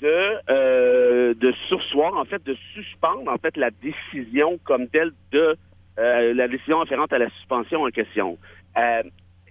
de, 0.00 0.50
euh, 0.50 1.34
de 1.34 1.52
sursoir, 1.68 2.16
en 2.16 2.24
fait, 2.24 2.44
de 2.44 2.56
suspendre 2.74 3.30
en 3.30 3.38
fait 3.38 3.56
la 3.56 3.70
décision 3.70 4.58
comme 4.64 4.88
telle 4.88 5.12
de 5.32 5.56
euh, 5.98 6.32
la 6.34 6.48
décision 6.48 6.80
afférente 6.80 7.12
à 7.12 7.18
la 7.18 7.28
suspension 7.30 7.82
en 7.82 7.90
question. 7.90 8.38
Euh, 8.78 9.02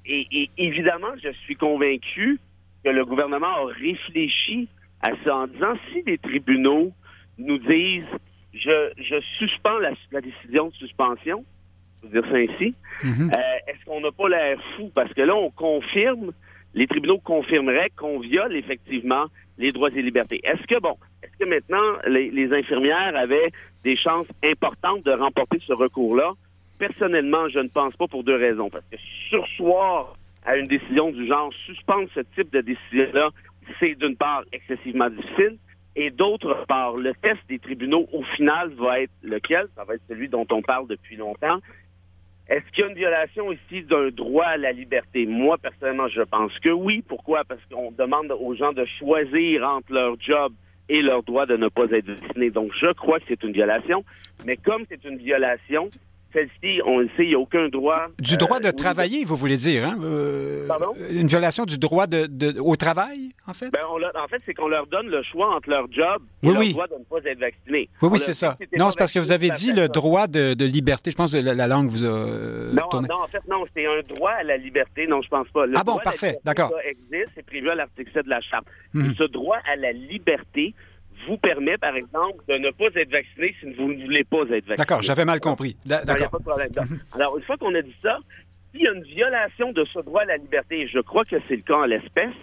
et, 0.05 0.49
évidemment, 0.57 1.11
je 1.21 1.29
suis 1.43 1.55
convaincu 1.55 2.39
que 2.83 2.89
le 2.89 3.05
gouvernement 3.05 3.47
a 3.47 3.65
réfléchi 3.65 4.67
à 5.01 5.11
ça 5.23 5.35
en 5.35 5.47
disant 5.47 5.73
si 5.91 6.01
les 6.07 6.17
tribunaux 6.17 6.91
nous 7.37 7.59
disent 7.59 8.17
je, 8.59 8.91
je 8.97 9.19
suspends 9.37 9.79
la, 9.79 9.91
la 10.11 10.21
décision 10.21 10.67
de 10.67 10.73
suspension, 10.73 11.45
je 12.01 12.07
veux 12.07 12.21
dire 12.21 12.31
ça 12.31 12.37
ainsi, 12.37 12.75
mm-hmm. 13.03 13.33
est-ce 13.67 13.85
qu'on 13.85 14.01
n'a 14.01 14.11
pas 14.11 14.29
l'air 14.29 14.59
fou? 14.75 14.91
Parce 14.93 15.13
que 15.13 15.21
là, 15.21 15.35
on 15.35 15.51
confirme, 15.51 16.31
les 16.73 16.87
tribunaux 16.87 17.19
confirmeraient 17.19 17.91
qu'on 17.95 18.19
viole 18.19 18.55
effectivement 18.55 19.25
les 19.57 19.71
droits 19.71 19.89
et 19.89 20.01
libertés. 20.01 20.39
Est-ce 20.43 20.65
que, 20.67 20.79
bon, 20.79 20.95
est-ce 21.21 21.43
que 21.43 21.49
maintenant 21.49 21.97
les, 22.07 22.53
infirmières 22.53 23.15
avaient 23.15 23.51
des 23.83 23.95
chances 23.95 24.27
importantes 24.43 25.03
de 25.03 25.11
remporter 25.11 25.59
ce 25.65 25.73
recours-là? 25.73 26.31
Personnellement, 26.79 27.49
je 27.49 27.59
ne 27.59 27.67
pense 27.67 27.95
pas 27.97 28.07
pour 28.07 28.23
deux 28.23 28.37
raisons. 28.37 28.69
Parce 28.69 28.85
que 28.89 28.95
sursoir 29.29 30.15
à 30.45 30.55
une 30.55 30.67
décision 30.67 31.11
du 31.11 31.27
genre, 31.27 31.51
suspendre 31.65 32.07
ce 32.15 32.21
type 32.35 32.51
de 32.53 32.61
décision-là, 32.61 33.29
c'est 33.79 33.95
d'une 33.95 34.15
part 34.15 34.43
excessivement 34.53 35.09
difficile. 35.09 35.57
Et 35.95 36.11
d'autre 36.11 36.65
part, 36.67 36.95
le 36.95 37.13
test 37.15 37.39
des 37.49 37.59
tribunaux, 37.59 38.07
au 38.13 38.23
final, 38.35 38.69
va 38.73 39.01
être 39.01 39.11
lequel? 39.23 39.67
Ça 39.75 39.83
va 39.83 39.95
être 39.95 40.03
celui 40.07 40.29
dont 40.29 40.47
on 40.51 40.61
parle 40.61 40.87
depuis 40.87 41.15
longtemps. 41.15 41.59
Est-ce 42.47 42.65
qu'il 42.71 42.83
y 42.83 42.87
a 42.87 42.89
une 42.89 42.97
violation 42.97 43.51
ici 43.51 43.83
d'un 43.83 44.09
droit 44.09 44.45
à 44.45 44.57
la 44.57 44.71
liberté? 44.71 45.25
Moi, 45.25 45.57
personnellement, 45.57 46.07
je 46.07 46.21
pense 46.21 46.57
que 46.59 46.71
oui. 46.71 47.03
Pourquoi? 47.07 47.43
Parce 47.43 47.61
qu'on 47.71 47.91
demande 47.91 48.31
aux 48.31 48.55
gens 48.55 48.73
de 48.73 48.85
choisir 48.97 49.63
entre 49.63 49.93
leur 49.93 50.19
job 50.19 50.53
et 50.89 51.01
leur 51.01 51.21
droit 51.21 51.45
de 51.45 51.57
ne 51.57 51.67
pas 51.67 51.85
être 51.91 52.07
vacciné. 52.07 52.49
Donc, 52.49 52.71
je 52.79 52.91
crois 52.93 53.19
que 53.19 53.25
c'est 53.27 53.43
une 53.43 53.51
violation. 53.51 54.03
Mais 54.45 54.57
comme 54.57 54.83
c'est 54.89 55.03
une 55.05 55.17
violation, 55.17 55.89
celle-ci, 56.33 56.81
on 56.85 56.99
le 56.99 57.07
sait, 57.17 57.23
il 57.23 57.29
n'y 57.29 57.35
a 57.35 57.39
aucun 57.39 57.69
droit. 57.69 58.07
Du 58.19 58.37
droit 58.37 58.59
de 58.59 58.67
euh, 58.67 58.71
travailler, 58.71 59.25
vous 59.25 59.35
voulez 59.35 59.57
dire, 59.57 59.85
hein? 59.85 59.97
Euh, 60.01 60.67
Pardon? 60.67 60.93
Une 61.11 61.27
violation 61.27 61.65
du 61.65 61.77
droit 61.77 62.07
de, 62.07 62.59
au 62.59 62.75
travail, 62.75 63.31
en 63.47 63.53
fait? 63.53 63.71
Ben, 63.71 63.79
en 63.83 64.27
fait, 64.27 64.41
c'est 64.45 64.53
qu'on 64.53 64.67
leur 64.67 64.87
donne 64.87 65.07
le 65.07 65.23
choix 65.23 65.55
entre 65.55 65.69
leur 65.69 65.91
job 65.91 66.21
et 66.43 66.47
leur 66.51 66.63
droit 66.69 66.87
de 66.87 66.95
ne 66.95 67.03
pas 67.03 67.29
être 67.29 67.39
vacciné. 67.39 67.89
Oui, 68.01 68.09
oui, 68.11 68.19
c'est 68.19 68.33
ça. 68.33 68.57
Non, 68.77 68.91
c'est 68.91 68.99
parce 68.99 69.11
que 69.11 69.19
vous 69.19 69.31
avez 69.31 69.49
dit 69.49 69.71
le 69.71 69.87
droit 69.87 70.27
de, 70.27 70.65
liberté. 70.65 71.11
Je 71.11 71.15
pense 71.15 71.33
que 71.33 71.39
la, 71.39 71.67
langue 71.67 71.87
vous 71.87 72.05
a. 72.05 72.09
Euh, 72.09 72.73
non, 72.73 73.01
non, 73.01 73.23
en 73.23 73.27
fait, 73.27 73.41
non, 73.49 73.65
c'est 73.75 73.85
un 73.85 74.01
droit 74.07 74.31
à 74.31 74.43
la 74.43 74.57
liberté. 74.57 75.07
Non, 75.07 75.21
je 75.21 75.29
pense 75.29 75.47
pas. 75.49 75.65
ah 75.75 75.83
bon, 75.83 75.97
parfait, 76.03 76.37
d'accord. 76.43 76.69
Ça 76.69 76.89
existe, 76.89 77.31
c'est 77.35 77.45
prévu 77.45 77.69
à 77.69 77.75
l'article 77.75 78.11
7 78.13 78.25
de 78.25 78.29
la 78.29 78.41
Charte. 78.41 78.65
Mhm. 78.93 79.15
Ce 79.17 79.23
droit 79.23 79.57
à 79.71 79.75
la 79.75 79.91
liberté 79.91 80.73
vous 81.29 81.37
permet, 81.37 81.77
par 81.77 81.95
exemple, 81.95 82.43
de 82.47 82.57
ne 82.57 82.71
pas 82.71 82.87
être 82.95 83.11
vacciné 83.11 83.55
si 83.59 83.71
vous 83.73 83.93
ne 83.93 84.03
voulez 84.03 84.23
pas 84.23 84.41
être 84.41 84.49
vacciné. 84.49 84.75
D'accord, 84.75 85.01
j'avais 85.01 85.25
mal 85.25 85.39
compris. 85.39 85.77
D'accord. 85.85 86.41
Alors, 87.13 87.37
une 87.37 87.43
fois 87.43 87.57
qu'on 87.57 87.75
a 87.75 87.81
dit 87.81 87.95
ça, 88.01 88.17
s'il 88.71 88.81
y 88.81 88.87
a 88.87 88.91
une 88.91 89.03
violation 89.03 89.71
de 89.71 89.85
ce 89.85 89.99
droit 89.99 90.21
à 90.23 90.25
la 90.25 90.37
liberté, 90.37 90.81
et 90.81 90.87
je 90.87 90.99
crois 90.99 91.23
que 91.23 91.37
c'est 91.47 91.55
le 91.55 91.61
cas 91.61 91.75
en 91.75 91.85
l'espèce, 91.85 92.33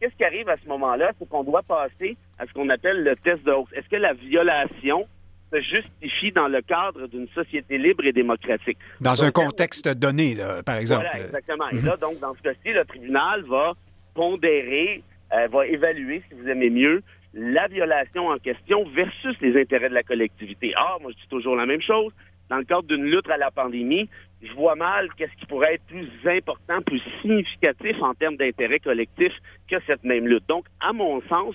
qu'est-ce 0.00 0.14
qui 0.16 0.24
arrive 0.24 0.48
à 0.48 0.56
ce 0.62 0.68
moment-là? 0.68 1.12
C'est 1.18 1.28
qu'on 1.28 1.44
doit 1.44 1.62
passer 1.62 2.16
à 2.38 2.46
ce 2.46 2.52
qu'on 2.52 2.68
appelle 2.68 3.04
le 3.04 3.14
test 3.16 3.44
de 3.44 3.52
hausse. 3.52 3.70
Est-ce 3.74 3.88
que 3.88 3.96
la 3.96 4.14
violation 4.14 5.06
se 5.52 5.60
justifie 5.60 6.32
dans 6.32 6.48
le 6.48 6.62
cadre 6.62 7.06
d'une 7.06 7.28
société 7.28 7.78
libre 7.78 8.04
et 8.04 8.12
démocratique? 8.12 8.78
Dans 9.00 9.22
un 9.22 9.30
contexte 9.30 9.88
donné, 9.88 10.36
par 10.66 10.76
exemple. 10.76 11.06
Voilà, 11.10 11.24
exactement. 11.24 11.68
Et 11.70 11.80
là, 11.80 11.96
donc, 11.96 12.18
dans 12.20 12.34
ce 12.34 12.42
cas-ci, 12.42 12.72
le 12.72 12.84
tribunal 12.84 13.44
va 13.44 13.74
pondérer, 14.14 15.02
euh, 15.32 15.46
va 15.48 15.66
évaluer, 15.66 16.22
si 16.28 16.34
vous 16.34 16.48
aimez 16.48 16.70
mieux, 16.70 17.02
la 17.34 17.66
violation 17.68 18.28
en 18.28 18.38
question 18.38 18.84
versus 18.90 19.36
les 19.40 19.60
intérêts 19.60 19.88
de 19.88 19.94
la 19.94 20.02
collectivité. 20.02 20.72
Ah, 20.76 20.98
moi, 21.00 21.12
je 21.12 21.16
dis 21.16 21.28
toujours 21.28 21.56
la 21.56 21.66
même 21.66 21.82
chose. 21.82 22.12
Dans 22.50 22.58
le 22.58 22.64
cadre 22.64 22.82
d'une 22.82 23.04
lutte 23.04 23.30
à 23.30 23.38
la 23.38 23.50
pandémie, 23.50 24.08
je 24.42 24.52
vois 24.52 24.74
mal 24.74 25.08
qu'est-ce 25.16 25.34
qui 25.36 25.46
pourrait 25.46 25.74
être 25.74 25.86
plus 25.86 26.08
important, 26.26 26.82
plus 26.82 27.00
significatif 27.22 27.96
en 28.02 28.14
termes 28.14 28.36
d'intérêt 28.36 28.80
collectif 28.80 29.32
que 29.70 29.76
cette 29.86 30.04
même 30.04 30.26
lutte. 30.26 30.46
Donc, 30.48 30.66
à 30.80 30.92
mon 30.92 31.22
sens, 31.22 31.54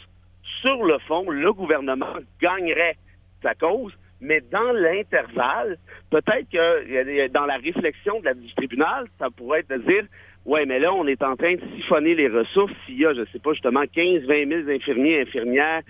sur 0.61 0.83
le 0.83 0.97
fond, 0.99 1.29
le 1.29 1.53
gouvernement 1.53 2.15
gagnerait 2.41 2.97
sa 3.43 3.53
cause, 3.53 3.93
mais 4.21 4.41
dans 4.51 4.71
l'intervalle, 4.71 5.77
peut-être 6.09 6.49
que 6.49 7.27
dans 7.27 7.45
la 7.45 7.57
réflexion 7.57 8.19
de 8.21 8.25
la, 8.25 8.33
du 8.33 8.51
tribunal, 8.55 9.05
ça 9.19 9.29
pourrait 9.29 9.59
être 9.59 9.69
de 9.69 9.77
dire 9.77 10.05
Ouais, 10.47 10.65
mais 10.65 10.79
là, 10.79 10.93
on 10.93 11.05
est 11.05 11.21
en 11.23 11.35
train 11.35 11.55
de 11.55 11.61
siphonner 11.75 12.15
les 12.15 12.29
ressources. 12.29 12.71
S'il 12.85 12.97
y 12.97 13.05
a, 13.05 13.13
je 13.13 13.25
sais 13.33 13.39
pas, 13.39 13.51
justement, 13.51 13.83
15, 13.93 14.23
20 14.23 14.47
000 14.65 14.69
infirmiers 14.69 15.11
et 15.11 15.21
infirmières 15.23 15.81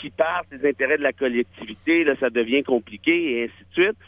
qui 0.00 0.08
partent 0.08 0.48
des 0.50 0.66
intérêts 0.66 0.96
de 0.96 1.02
la 1.02 1.12
collectivité, 1.12 2.02
là, 2.02 2.14
ça 2.18 2.30
devient 2.30 2.62
compliqué 2.62 3.12
et 3.12 3.44
ainsi 3.44 3.64
de 3.68 3.82
suite. 3.82 3.98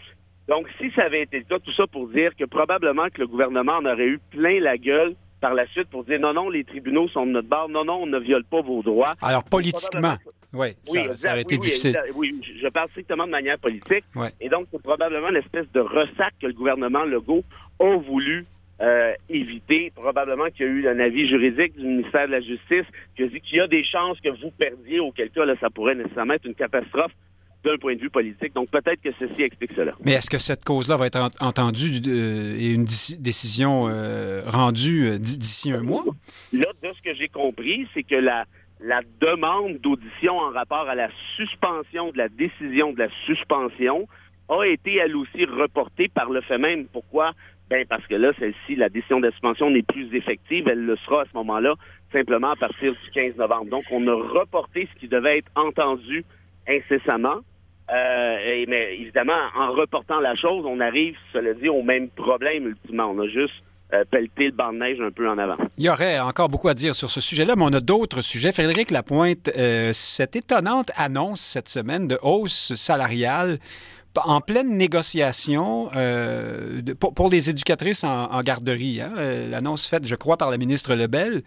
Donc, 0.49 0.66
si 0.81 0.90
ça 0.92 1.05
avait 1.05 1.23
été 1.23 1.38
le 1.38 1.44
cas, 1.44 1.59
tout 1.59 1.73
ça 1.75 1.87
pour 1.87 2.09
dire 2.09 2.35
que 2.35 2.44
probablement 2.44 3.09
que 3.11 3.21
le 3.21 3.27
gouvernement 3.27 3.75
en 3.75 3.85
aurait 3.85 4.07
eu 4.07 4.18
plein 4.31 4.61
la 4.61 4.79
gueule 4.79 5.14
par 5.42 5.53
la 5.53 5.66
suite 5.68 5.88
pour 5.90 6.05
dire 6.05 6.18
non, 6.18 6.33
non, 6.33 6.49
les 6.49 6.64
tribunaux 6.64 7.09
sont 7.09 7.27
de 7.27 7.33
notre 7.33 7.49
barre, 7.49 7.68
non, 7.68 7.85
non, 7.85 8.03
on 8.03 8.07
ne 8.07 8.18
viole 8.18 8.44
pas 8.44 8.62
vos 8.62 8.83
droits. 8.83 9.12
Alors, 9.21 9.44
politiquement, 9.44 10.16
oui, 10.55 10.68
ça, 11.16 11.33
aurait 11.33 11.42
été 11.42 11.59
difficile. 11.59 12.01
Oui, 12.14 12.40
je 12.62 12.68
parle 12.68 12.88
strictement 12.90 13.27
de 13.27 13.31
manière 13.31 13.59
politique. 13.59 14.05
Et 14.40 14.49
donc, 14.49 14.68
c'est 14.73 14.83
probablement 14.83 15.29
l'espèce 15.29 15.71
de 15.73 15.81
ressac 15.81 16.33
que 16.40 16.47
le 16.47 16.55
gouvernement 16.55 17.05
Legault 17.05 17.44
a 17.79 17.97
voulu 17.97 18.44
euh, 18.81 19.12
éviter. 19.29 19.93
Probablement 19.95 20.47
qu'il 20.51 20.67
y 20.67 20.69
a 20.69 20.73
eu 20.73 20.88
un 20.88 20.99
avis 21.01 21.29
juridique 21.29 21.77
du 21.77 21.87
ministère 21.87 22.27
de 22.27 22.33
la 22.33 22.41
Justice 22.41 22.87
qui 23.17 23.25
a 23.25 23.27
dit 23.27 23.41
qu'il 23.41 23.59
y 23.59 23.61
a 23.61 23.67
des 23.67 23.85
chances 23.85 24.21
que 24.21 24.29
vous 24.29 24.51
perdiez, 24.51 25.01
auquel 25.01 25.31
cas 25.31 25.45
là, 25.45 25.55
ça 25.61 25.71
pourrait 25.71 25.95
nécessairement 25.95 26.35
être 26.35 26.47
une 26.47 26.55
catastrophe 26.55 27.12
d'un 27.64 27.77
point 27.77 27.97
de 27.97 28.01
vue 28.01 28.11
politique. 28.11 28.55
Donc 28.55 28.71
peut-être 28.71 29.03
que 29.03 29.11
ceci 29.19 29.43
explique 29.43 29.73
cela. 29.75 29.95
Mais 30.05 30.12
est-ce 30.12 30.31
que 30.31 30.38
cette 30.38 30.64
cause-là 30.64 30.97
va 30.97 31.07
être 31.07 31.29
entendue 31.41 31.91
euh, 32.07 32.57
et 32.57 32.73
une 32.73 32.87
décision 33.19 33.88
euh, 33.88 34.43
rendue 34.47 35.19
d'ici 35.19 35.73
un 35.73 35.83
mois? 35.83 36.05
Là, 36.53 36.67
de 36.83 36.88
ce 36.97 37.03
que 37.03 37.14
j'ai 37.17 37.29
compris, 37.29 37.88
c'est 37.95 38.05
que 38.05 38.14
la, 38.14 38.45
la 38.81 39.01
demande 39.21 39.79
d'audition 39.79 40.38
en 40.38 40.51
rapport 40.51 40.88
à 40.88 40.95
la 40.95 41.09
suspension 41.37 42.12
de 42.12 42.19
la 42.19 42.29
décision 42.29 42.93
de 42.93 43.01
la 43.01 43.09
suspension 43.27 44.07
a 44.49 44.64
été 44.64 44.97
elle 44.97 45.17
aussi 45.17 45.45
reportée 45.45 46.09
par 46.09 46.31
le 46.31 46.41
fait 46.43 46.59
même. 46.59 46.87
Pourquoi? 46.87 47.33
Ben 47.70 47.85
parce 47.88 48.07
que 48.07 48.14
là, 48.14 48.33
celle-ci, 48.38 48.76
la 48.76 48.88
décision 48.88 49.20
de 49.20 49.31
suspension 49.31 49.70
n'est 49.70 49.83
plus 49.83 50.14
effective. 50.14 50.68
Elle 50.68 50.85
le 50.85 50.96
sera 50.96 51.22
à 51.22 51.24
ce 51.24 51.37
moment-là, 51.37 51.74
simplement 52.12 52.50
à 52.50 52.57
partir 52.57 52.92
du 52.92 53.11
15 53.12 53.37
novembre. 53.37 53.66
Donc, 53.66 53.85
on 53.90 54.07
a 54.07 54.14
reporté 54.14 54.88
ce 54.92 55.00
qui 55.00 55.09
devait 55.09 55.38
être 55.38 55.50
entendu 55.54 56.24
incessamment. 56.66 57.40
Euh, 57.90 58.64
mais 58.68 58.96
évidemment, 58.98 59.38
en 59.57 59.72
reportant 59.72 60.20
la 60.20 60.35
chose, 60.35 60.64
on 60.66 60.81
arrive, 60.81 61.16
cela 61.33 61.54
dit, 61.54 61.68
au 61.68 61.83
même 61.83 62.09
problème 62.09 62.68
ultimement. 62.68 63.11
On 63.14 63.18
a 63.20 63.28
juste 63.28 63.54
euh, 63.94 64.04
pelleté 64.11 64.46
le 64.46 64.52
banc 64.52 64.72
de 64.74 64.78
neige 64.78 65.00
un 65.00 65.11
peu 65.11 65.28
en 65.28 65.38
avant. 65.38 65.57
Il 65.78 65.85
y 65.85 65.88
aurait 65.88 66.18
encore 66.20 66.48
beaucoup 66.48 66.68
à 66.68 66.74
dire 66.74 66.94
sur 66.94 67.11
ce 67.11 67.22
sujet-là, 67.22 67.54
mais 67.57 67.64
on 67.64 67.72
a 67.72 67.81
d'autres 67.81 68.20
sujets. 68.20 68.52
Frédéric 68.52 68.90
Lapointe, 68.90 69.48
euh, 69.57 69.90
cette 69.94 70.37
étonnante 70.37 70.90
annonce 70.96 71.40
cette 71.40 71.70
semaine 71.70 72.07
de 72.07 72.18
hausse 72.22 72.74
salariale 72.74 73.59
en 74.16 74.40
pleine 74.40 74.77
négociation 74.77 75.90
euh, 75.94 76.83
pour, 76.99 77.29
les 77.29 77.51
éducatrices 77.51 78.05
en, 78.05 78.42
garderie. 78.42 79.01
Hein, 79.01 79.12
euh, 79.16 79.49
L'annonce 79.49 79.87
faite, 79.87 80.07
je 80.07 80.14
crois, 80.14 80.37
par 80.37 80.51
la 80.51 80.59
ministre 80.59 80.94
Lebel, 80.94 81.42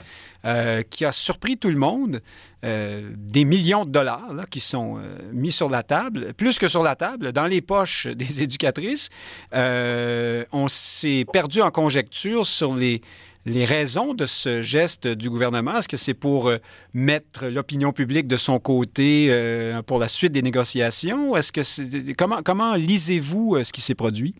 euh, 0.45 0.81
qui 0.89 1.05
a 1.05 1.11
surpris 1.11 1.57
tout 1.57 1.69
le 1.69 1.77
monde. 1.77 2.21
des 2.63 3.43
millions 3.43 3.85
de 3.85 3.91
dollars 3.91 4.45
qui 4.51 4.59
sont 4.59 5.01
mis 5.33 5.51
sur 5.51 5.67
la 5.67 5.81
table, 5.81 6.33
plus 6.35 6.59
que 6.59 6.67
sur 6.67 6.83
la 6.83 6.95
table, 6.95 7.31
dans 7.31 7.47
les 7.47 7.61
poches 7.61 8.05
des 8.05 8.43
éducatrices. 8.43 9.09
on 9.51 10.67
s'est 10.67 11.25
perdu 11.33 11.61
en 11.61 11.71
conjecture 11.71 12.45
sur 12.45 12.75
les 12.75 13.01
les 13.45 13.65
raisons 13.65 14.13
de 14.13 14.25
ce 14.25 14.61
geste 14.61 15.07
du 15.07 15.29
gouvernement? 15.29 15.77
Est-ce 15.77 15.87
que 15.87 15.97
c'est 15.97 16.19
pour 16.19 16.49
euh, 16.49 16.57
mettre 16.93 17.47
l'opinion 17.47 17.91
publique 17.91 18.27
de 18.27 18.37
son 18.37 18.59
côté 18.59 19.27
euh, 19.29 19.81
pour 19.81 19.99
la 19.99 20.07
suite 20.07 20.31
des 20.31 20.41
négociations? 20.41 21.35
Est-ce 21.35 21.51
que 21.51 22.13
comment, 22.43 22.75
lisez-vous 22.75 23.55
euh, 23.55 23.63
ce 23.63 23.73
qui 23.73 23.81
s'est 23.81 23.95
produit? 23.95 24.35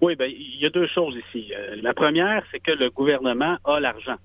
Oui, 0.00 0.16
bien, 0.16 0.26
il 0.26 0.60
y 0.60 0.66
a 0.66 0.70
deux 0.70 0.86
choses 0.88 1.16
ici. 1.28 1.52
la 1.82 1.94
première, 1.94 2.44
c'est 2.52 2.60
que 2.60 2.72
le 2.72 2.90
gouvernement 2.90 3.56
a 3.64 3.80
l'argent. 3.80 4.16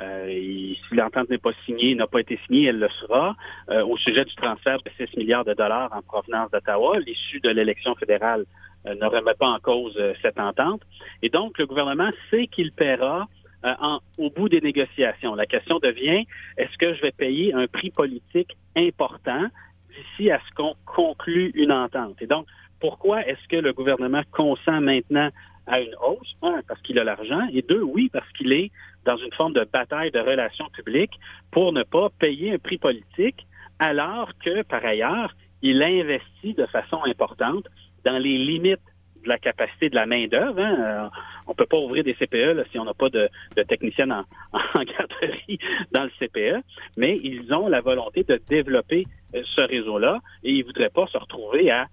si 0.00 0.76
l'entente 0.92 1.30
n'est 1.30 1.38
pas 1.38 1.52
signée, 1.64 1.94
n'a 1.94 2.08
pas 2.08 2.20
été 2.20 2.38
signée, 2.46 2.64
elle 2.64 2.80
le 2.80 2.88
sera. 3.00 3.36
au 3.68 3.96
sujet 3.98 4.24
du 4.24 4.34
transfert 4.34 4.78
de 4.78 4.90
6 5.06 5.16
milliards 5.16 5.44
de 5.44 5.54
dollars 5.54 5.90
en 5.92 6.02
provenance 6.02 6.50
d'Ottawa, 6.50 6.98
l'issue 6.98 7.38
de 7.40 7.50
l'élection 7.50 7.94
fédérale 7.94 8.44
ne 8.86 9.06
remet 9.06 9.34
pas 9.34 9.48
en 9.48 9.58
cause 9.58 9.94
euh, 9.98 10.14
cette 10.22 10.38
entente. 10.38 10.82
Et 11.22 11.28
donc, 11.28 11.58
le 11.58 11.66
gouvernement 11.66 12.10
sait 12.30 12.46
qu'il 12.46 12.72
paiera 12.72 13.28
euh, 13.64 13.74
au 14.18 14.30
bout 14.30 14.48
des 14.48 14.60
négociations. 14.60 15.34
La 15.34 15.46
question 15.46 15.78
devient, 15.78 16.24
est-ce 16.56 16.76
que 16.78 16.94
je 16.94 17.02
vais 17.02 17.12
payer 17.12 17.52
un 17.52 17.66
prix 17.66 17.90
politique 17.90 18.56
important 18.76 19.44
d'ici 19.90 20.30
à 20.30 20.40
ce 20.48 20.54
qu'on 20.54 20.74
conclue 20.86 21.50
une 21.54 21.72
entente? 21.72 22.20
Et 22.22 22.26
donc, 22.26 22.46
pourquoi 22.80 23.26
est-ce 23.26 23.46
que 23.48 23.56
le 23.56 23.72
gouvernement 23.74 24.22
consent 24.32 24.80
maintenant 24.80 25.28
à 25.66 25.80
une 25.80 25.94
hausse? 26.02 26.34
Un, 26.42 26.62
parce 26.66 26.80
qu'il 26.80 26.98
a 26.98 27.04
l'argent, 27.04 27.46
et 27.52 27.60
deux, 27.60 27.82
oui, 27.82 28.08
parce 28.10 28.30
qu'il 28.32 28.52
est 28.52 28.70
dans 29.04 29.18
une 29.18 29.32
forme 29.32 29.52
de 29.52 29.66
bataille 29.70 30.10
de 30.10 30.20
relations 30.20 30.68
publiques 30.70 31.18
pour 31.50 31.72
ne 31.72 31.82
pas 31.82 32.08
payer 32.18 32.54
un 32.54 32.58
prix 32.58 32.78
politique, 32.78 33.46
alors 33.78 34.30
que, 34.42 34.62
par 34.62 34.84
ailleurs, 34.84 35.34
il 35.62 35.82
investit 35.82 36.54
de 36.54 36.66
façon 36.66 37.00
importante 37.04 37.66
dans 38.04 38.18
les 38.18 38.38
limites 38.38 38.80
de 39.22 39.28
la 39.28 39.38
capacité 39.38 39.90
de 39.90 39.94
la 39.94 40.06
main-d'œuvre. 40.06 40.60
Hein. 40.60 40.76
Euh, 40.80 41.08
on 41.46 41.54
peut 41.54 41.66
pas 41.66 41.78
ouvrir 41.78 42.04
des 42.04 42.14
CPE 42.14 42.64
si 42.70 42.78
on 42.78 42.84
n'a 42.84 42.94
pas 42.94 43.08
de, 43.08 43.28
de 43.56 43.62
technicienne 43.62 44.12
en, 44.12 44.24
garderie 44.74 45.58
dans 45.92 46.04
le 46.04 46.10
CPE, 46.18 46.64
mais 46.96 47.16
ils 47.22 47.52
ont 47.52 47.68
la 47.68 47.80
volonté 47.80 48.22
de 48.22 48.40
développer 48.48 49.04
euh, 49.34 49.42
ce 49.54 49.60
réseau-là 49.62 50.18
et 50.42 50.52
ils 50.52 50.64
voudraient 50.64 50.90
pas 50.90 51.06
se 51.06 51.18
retrouver 51.18 51.70
à, 51.70 51.86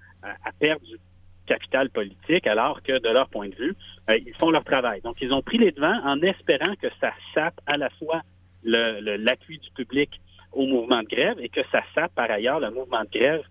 perdre 0.60 0.86
du 0.86 0.98
capital 1.46 1.90
politique 1.90 2.48
alors 2.48 2.82
que 2.82 3.00
de 3.00 3.10
leur 3.10 3.30
point 3.30 3.48
de 3.48 3.56
vue, 3.56 3.76
euh, 4.10 4.18
ils 4.18 4.34
font 4.36 4.52
leur 4.52 4.64
travail. 4.64 5.02
Donc, 5.02 5.22
ils 5.22 5.34
ont 5.34 5.42
pris 5.42 5.58
les 5.58 5.72
devants 5.72 6.00
en 6.04 6.22
espérant 6.22 6.76
que 6.82 6.88
ça 7.00 7.12
sape 7.34 7.60
à 7.66 7.78
la 7.78 7.90
fois 7.92 8.22
l'appui 8.64 9.60
du 9.60 9.70
public 9.72 10.20
au 10.52 10.66
mouvement 10.66 11.02
de 11.04 11.08
grève 11.08 11.38
et 11.40 11.50
que 11.50 11.62
ça 11.72 11.82
sape 11.96 12.14
par 12.16 12.30
ailleurs 12.30 12.60
le 12.60 12.72
mouvement 12.72 13.04
de 13.04 13.10
grève 13.18 13.44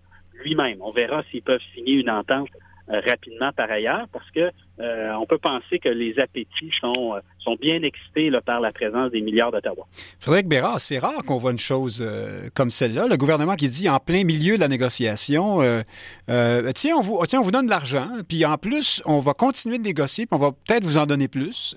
lui-même. 0.43 0.77
On 0.81 0.91
verra 0.91 1.23
s'ils 1.31 1.43
peuvent 1.43 1.61
signer 1.73 1.93
une 1.93 2.09
entente 2.09 2.49
euh, 2.89 3.01
rapidement 3.05 3.51
par 3.51 3.69
ailleurs, 3.69 4.07
parce 4.13 4.31
que 4.31 4.49
euh, 4.79 5.11
on 5.19 5.25
peut 5.25 5.39
penser 5.39 5.77
que 5.77 5.89
les 5.89 6.17
appétits 6.19 6.71
sont, 6.79 7.15
euh, 7.15 7.55
bien 7.59 7.81
excités 7.83 8.31
par 8.45 8.61
la 8.61 8.71
présence 8.71 9.11
des 9.11 9.19
milliards 9.19 9.51
d'Ottawa. 9.51 9.85
Frédéric 10.21 10.47
Bérard, 10.47 10.79
c'est 10.79 10.97
rare 10.97 11.21
qu'on 11.25 11.37
voit 11.37 11.51
une 11.51 11.57
chose 11.57 12.05
comme 12.53 12.71
celle-là. 12.71 13.07
Le 13.07 13.17
gouvernement 13.17 13.55
qui 13.55 13.67
dit 13.67 13.89
en 13.89 13.99
plein 13.99 14.23
milieu 14.23 14.55
de 14.55 14.61
la 14.61 14.67
négociation, 14.67 15.59
tiens, 16.27 16.95
on 16.97 17.01
vous, 17.01 17.25
tiens, 17.25 17.39
on 17.39 17.43
vous 17.43 17.51
donne 17.51 17.65
de 17.65 17.71
l'argent, 17.71 18.09
puis 18.27 18.45
en 18.45 18.57
plus, 18.57 19.01
on 19.05 19.19
va 19.19 19.33
continuer 19.33 19.77
de 19.77 19.83
négocier, 19.83 20.25
puis 20.25 20.37
on 20.37 20.41
va 20.41 20.51
peut-être 20.51 20.83
vous 20.83 20.97
en 20.97 21.05
donner 21.05 21.29
plus. 21.29 21.73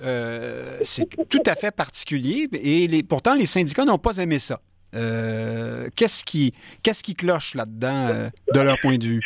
c'est 0.83 1.09
tout 1.29 1.42
à 1.46 1.55
fait 1.55 1.75
particulier, 1.75 2.49
et 2.53 3.03
pourtant, 3.05 3.37
les 3.37 3.46
syndicats 3.46 3.85
n'ont 3.85 3.99
pas 3.99 4.16
aimé 4.18 4.40
ça. 4.40 4.61
Euh, 4.94 5.88
qu'est-ce 5.96 6.24
qui, 6.24 6.53
qu'est-ce 6.83 7.03
qui 7.03 7.14
cloche 7.14 7.55
là-dedans 7.55 8.09
euh, 8.09 8.29
de 8.55 8.61
leur 8.61 8.79
point 8.81 8.98
de 8.98 9.05
vue? 9.05 9.22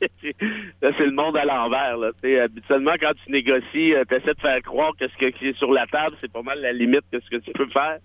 là, 0.00 0.92
c'est 0.96 1.06
le 1.06 1.12
monde 1.12 1.36
à 1.36 1.44
l'envers. 1.44 1.98
Habituellement, 2.42 2.94
quand 3.00 3.12
tu 3.24 3.32
négocies, 3.32 3.94
euh, 3.94 4.04
tu 4.08 4.14
essaies 4.14 4.34
de 4.34 4.40
faire 4.40 4.62
croire 4.62 4.92
que 4.98 5.08
ce 5.08 5.16
qui 5.16 5.48
est 5.48 5.58
sur 5.58 5.72
la 5.72 5.86
table, 5.86 6.14
c'est 6.20 6.32
pas 6.32 6.42
mal 6.42 6.60
la 6.60 6.72
limite 6.72 7.04
de 7.12 7.20
ce 7.20 7.30
que 7.30 7.42
tu 7.42 7.52
peux 7.52 7.68
faire. 7.68 7.98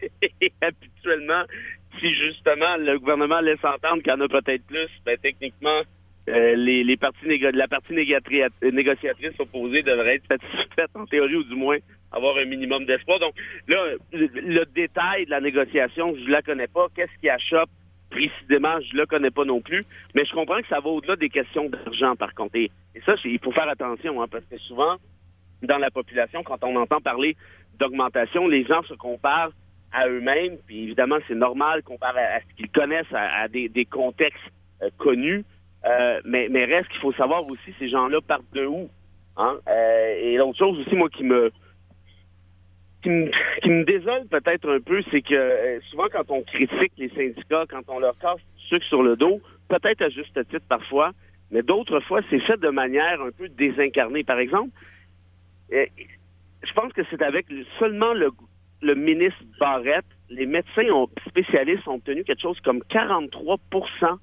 Et 0.40 0.52
habituellement, 0.60 1.44
si 1.98 2.14
justement 2.14 2.76
le 2.76 2.98
gouvernement 2.98 3.40
laisse 3.40 3.64
entendre 3.64 4.02
qu'il 4.02 4.12
y 4.12 4.14
en 4.14 4.20
a 4.20 4.28
peut-être 4.28 4.64
plus, 4.66 4.88
ben, 5.04 5.16
techniquement, 5.20 5.80
les, 6.26 6.84
les 6.84 6.96
parties 6.98 7.38
la 7.54 7.68
partie 7.68 7.94
négociatrice 7.94 9.32
opposée 9.38 9.82
devrait 9.82 10.16
être 10.16 10.28
satisfaite 10.28 10.90
en 10.94 11.06
théorie 11.06 11.36
ou 11.36 11.44
du 11.44 11.54
moins 11.54 11.78
avoir 12.12 12.36
un 12.38 12.44
minimum 12.44 12.84
d'espoir. 12.84 13.18
Donc 13.18 13.34
là, 13.68 13.94
le, 14.12 14.64
détail 14.66 15.26
de 15.26 15.30
la 15.30 15.40
négociation, 15.40 16.14
je 16.16 16.30
la 16.30 16.42
connais 16.42 16.66
pas. 16.66 16.86
Qu'est-ce 16.94 17.18
qui 17.20 17.28
achoppe? 17.28 17.70
Précisément, 18.10 18.80
je 18.80 18.96
le 18.96 19.04
connais 19.04 19.30
pas 19.30 19.44
non 19.44 19.60
plus. 19.60 19.84
Mais 20.14 20.24
je 20.24 20.32
comprends 20.32 20.60
que 20.60 20.68
ça 20.68 20.80
va 20.80 20.88
au-delà 20.88 21.16
des 21.16 21.28
questions 21.28 21.68
d'argent, 21.68 22.16
par 22.16 22.34
contre. 22.34 22.56
Et, 22.56 22.70
ça, 23.04 23.14
il 23.24 23.38
faut 23.38 23.52
faire 23.52 23.68
attention, 23.68 24.20
hein, 24.22 24.26
parce 24.30 24.44
que 24.46 24.58
souvent, 24.58 24.96
dans 25.62 25.78
la 25.78 25.90
population, 25.90 26.42
quand 26.42 26.64
on 26.64 26.74
entend 26.76 27.00
parler 27.00 27.36
d'augmentation, 27.78 28.48
les 28.48 28.64
gens 28.64 28.82
se 28.84 28.94
comparent 28.94 29.52
à 29.92 30.08
eux-mêmes, 30.08 30.56
puis 30.66 30.84
évidemment, 30.84 31.18
c'est 31.28 31.34
normal 31.34 31.82
comparé 31.82 32.20
à, 32.20 32.40
ce 32.40 32.56
qu'ils 32.56 32.70
connaissent, 32.70 33.12
à, 33.12 33.46
des, 33.48 33.86
contextes 33.90 34.40
euh, 34.82 34.90
connus. 34.98 35.44
Euh, 35.84 36.20
mais, 36.24 36.48
mais 36.50 36.64
reste 36.64 36.88
qu'il 36.88 37.00
faut 37.00 37.12
savoir 37.12 37.46
aussi, 37.46 37.74
ces 37.78 37.88
gens-là 37.88 38.20
partent 38.20 38.52
de 38.52 38.66
où. 38.66 38.90
Hein? 39.36 39.56
Euh, 39.68 40.18
et 40.20 40.36
l'autre 40.36 40.58
chose 40.58 40.78
aussi, 40.80 40.94
moi, 40.96 41.08
qui 41.08 41.24
me 41.24 41.52
qui 43.02 43.68
me, 43.70 43.84
désole 43.84 44.26
peut-être 44.28 44.68
un 44.68 44.80
peu, 44.80 45.02
c'est 45.10 45.22
que 45.22 45.34
euh, 45.34 45.80
souvent 45.90 46.06
quand 46.10 46.30
on 46.30 46.42
critique 46.42 46.92
les 46.96 47.08
syndicats, 47.10 47.64
quand 47.68 47.82
on 47.88 48.00
leur 48.00 48.18
casse 48.18 48.40
sucre 48.68 48.84
sur 48.86 49.02
le 49.02 49.16
dos, 49.16 49.40
peut-être 49.68 50.02
à 50.02 50.08
juste 50.08 50.34
titre 50.48 50.66
parfois, 50.68 51.12
mais 51.50 51.62
d'autres 51.62 52.00
fois, 52.00 52.20
c'est 52.28 52.40
fait 52.40 52.58
de 52.58 52.68
manière 52.68 53.22
un 53.22 53.30
peu 53.30 53.48
désincarnée. 53.48 54.24
Par 54.24 54.38
exemple, 54.38 54.70
euh, 55.72 55.86
je 56.62 56.72
pense 56.72 56.92
que 56.92 57.02
c'est 57.10 57.22
avec 57.22 57.46
seulement 57.78 58.12
le, 58.12 58.30
le 58.82 58.94
ministre 58.94 59.42
Barrette, 59.58 60.06
les 60.28 60.46
médecins 60.46 60.88
ont, 60.90 61.08
spécialistes 61.26 61.86
ont 61.88 61.94
obtenu 61.94 62.24
quelque 62.24 62.42
chose 62.42 62.60
comme 62.60 62.80
43% 62.90 64.18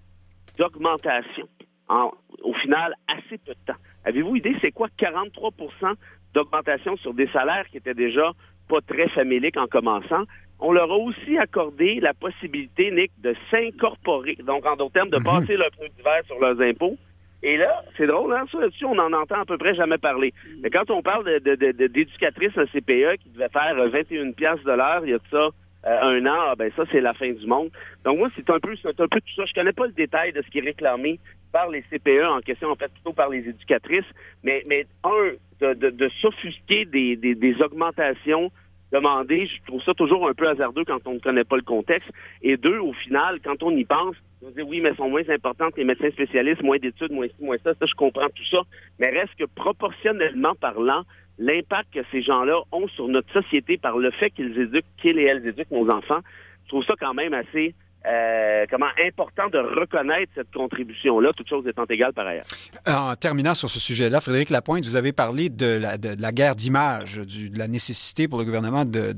d'augmentation. 0.57 1.47
au 1.89 2.53
final, 2.55 2.93
assez 3.07 3.37
peu 3.37 3.53
de 3.53 3.59
temps. 3.65 3.79
Avez-vous 4.03 4.35
idée, 4.35 4.55
c'est 4.63 4.71
quoi 4.71 4.87
43% 4.99 5.95
d'augmentation 6.33 6.97
sur 6.97 7.13
des 7.13 7.27
salaires 7.27 7.67
qui 7.69 7.77
étaient 7.77 7.93
déjà 7.93 8.31
pas 8.67 8.81
très 8.81 9.07
familiques 9.09 9.57
en 9.57 9.67
commençant. 9.67 10.23
On 10.59 10.71
leur 10.71 10.91
a 10.91 10.97
aussi 10.97 11.37
accordé 11.37 11.99
la 11.99 12.13
possibilité, 12.13 12.91
Nick, 12.91 13.11
de 13.21 13.35
s'incorporer, 13.51 14.37
donc 14.45 14.65
en 14.65 14.75
d'autres 14.75 14.93
termes, 14.93 15.09
de 15.09 15.17
mhm. 15.17 15.23
passer 15.23 15.57
leur 15.57 15.69
pneu 15.71 15.89
d'hiver 15.89 16.21
sur 16.25 16.39
leurs 16.39 16.59
impôts. 16.61 16.97
Et 17.43 17.57
là, 17.57 17.83
c'est 17.97 18.07
drôle, 18.07 18.33
hein, 18.33 18.45
ça 18.51 18.59
là-dessus, 18.59 18.85
on 18.85 18.97
en 18.97 19.13
entend 19.13 19.41
à 19.41 19.45
peu 19.45 19.57
près 19.57 19.75
jamais 19.75 19.97
parler. 19.97 20.33
Mais 20.61 20.69
quand 20.69 20.89
on 20.89 21.03
parle 21.03 21.25
d'éducatrices 21.41 22.55
de, 22.55 22.61
de, 22.61 22.67
CPE 22.67 23.21
qui 23.21 23.29
devait 23.29 23.49
faire 23.49 23.75
21 23.75 24.31
pièces 24.31 24.63
de 24.63 24.71
l'heure, 24.71 25.01
il 25.03 25.11
y 25.11 25.13
a 25.13 25.17
de 25.17 25.23
ça 25.29 25.49
euh, 25.85 26.01
un 26.01 26.25
an, 26.25 26.39
ah, 26.49 26.55
ben 26.57 26.71
ça, 26.75 26.83
c'est 26.91 27.01
la 27.01 27.13
fin 27.13 27.31
du 27.31 27.45
monde. 27.45 27.69
Donc 28.03 28.17
moi, 28.17 28.29
c'est 28.35 28.49
un 28.49 28.59
peu 28.59 28.75
c'est 28.81 28.99
un 28.99 29.07
peu 29.07 29.21
tout 29.21 29.35
ça. 29.35 29.43
Je 29.45 29.53
connais 29.53 29.73
pas 29.73 29.85
le 29.85 29.91
détail 29.91 30.33
de 30.33 30.41
ce 30.41 30.47
qui 30.49 30.57
est 30.57 30.61
réclamé 30.61 31.19
par 31.55 31.69
les 31.69 31.83
CPE 31.83 32.25
en 32.27 32.41
question, 32.41 32.69
en 32.69 32.75
fait, 32.75 32.91
plutôt 32.91 33.13
par 33.13 33.29
les 33.29 33.47
éducatrices. 33.47 34.11
Mais, 34.43 34.61
mais 34.67 34.85
un, 35.05 35.31
de, 35.61 35.73
de, 35.73 35.89
de 35.89 36.09
s'offusquer 36.19 36.83
des, 36.83 37.15
des, 37.15 37.61
augmentations 37.61 38.51
demandées, 38.91 39.47
je 39.47 39.65
trouve 39.65 39.81
ça 39.83 39.93
toujours 39.93 40.27
un 40.27 40.33
peu 40.33 40.49
hasardeux 40.49 40.83
quand 40.83 40.99
on 41.07 41.13
ne 41.13 41.19
connaît 41.19 41.45
pas 41.45 41.55
le 41.55 41.61
contexte. 41.61 42.09
Et 42.41 42.57
deux, 42.57 42.79
au 42.79 42.91
final, 42.91 43.39
quand 43.41 43.63
on 43.63 43.71
y 43.71 43.85
pense, 43.85 44.17
on 44.43 44.49
se 44.49 44.55
dit 44.55 44.63
oui, 44.63 44.81
mais 44.81 44.93
sont 44.95 45.09
moins 45.09 45.29
importantes 45.29 45.77
les 45.77 45.85
médecins 45.85 46.11
spécialistes, 46.11 46.61
moins 46.61 46.77
d'études, 46.77 47.13
moins 47.13 47.27
ci, 47.27 47.41
moins 47.41 47.57
ça, 47.63 47.73
ça, 47.73 47.85
je 47.85 47.95
comprends 47.95 48.27
tout 48.27 48.45
ça. 48.51 48.59
Mais 48.99 49.09
reste 49.09 49.35
que 49.39 49.45
proportionnellement 49.45 50.55
parlant, 50.55 51.03
l'impact 51.39 51.93
que 51.93 52.01
ces 52.11 52.21
gens-là 52.21 52.59
ont 52.73 52.89
sur 52.89 53.07
notre 53.07 53.31
société 53.31 53.77
par 53.77 53.97
le 53.97 54.11
fait 54.11 54.29
qu'ils 54.31 54.59
éduquent, 54.59 54.85
qu'ils 54.97 55.19
et 55.19 55.23
elles 55.23 55.47
éduquent 55.47 55.71
nos 55.71 55.89
enfants, 55.89 56.19
je 56.65 56.67
trouve 56.67 56.83
ça 56.83 56.95
quand 56.99 57.13
même 57.13 57.33
assez 57.33 57.73
euh, 58.07 58.65
comment 58.69 58.85
important 59.03 59.49
de 59.49 59.57
reconnaître 59.57 60.31
cette 60.35 60.51
contribution-là, 60.51 61.31
toute 61.35 61.49
chose 61.49 61.67
étant 61.67 61.85
égale 61.85 62.13
par 62.13 62.27
ailleurs. 62.27 62.45
En 62.87 63.15
terminant 63.15 63.53
sur 63.53 63.69
ce 63.69 63.79
sujet-là, 63.79 64.21
Frédéric 64.21 64.49
Lapointe, 64.49 64.85
vous 64.85 64.95
avez 64.95 65.11
parlé 65.11 65.49
de 65.49 65.79
la, 65.81 65.97
de, 65.97 66.15
la 66.19 66.31
guerre 66.31 66.55
d'image, 66.55 67.17
de 67.17 67.57
la 67.57 67.67
nécessité 67.67 68.27
pour 68.27 68.39
le 68.39 68.45
gouvernement 68.45 68.85
de, 68.85 69.15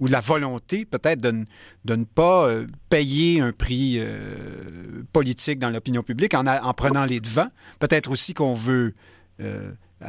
ou 0.00 0.08
de 0.08 0.12
la 0.12 0.20
volonté 0.20 0.84
peut-être 0.84 1.20
de, 1.20 1.44
ne 1.84 2.04
pas 2.04 2.48
euh, 2.48 2.66
payer 2.88 3.40
un 3.40 3.52
prix 3.52 3.98
euh, 3.98 5.02
politique 5.12 5.58
dans 5.58 5.70
l'opinion 5.70 6.02
publique 6.02 6.34
en, 6.34 6.46
en, 6.46 6.74
prenant 6.74 7.04
les 7.04 7.20
devants. 7.20 7.50
Peut-être 7.78 8.10
aussi 8.10 8.34
qu'on 8.34 8.52
veut 8.52 8.94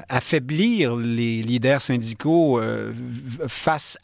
affaiblir 0.08 0.96
les 0.96 1.42
leaders 1.42 1.82
syndicaux 1.82 2.60
euh, 2.60 2.94
face 3.48 3.98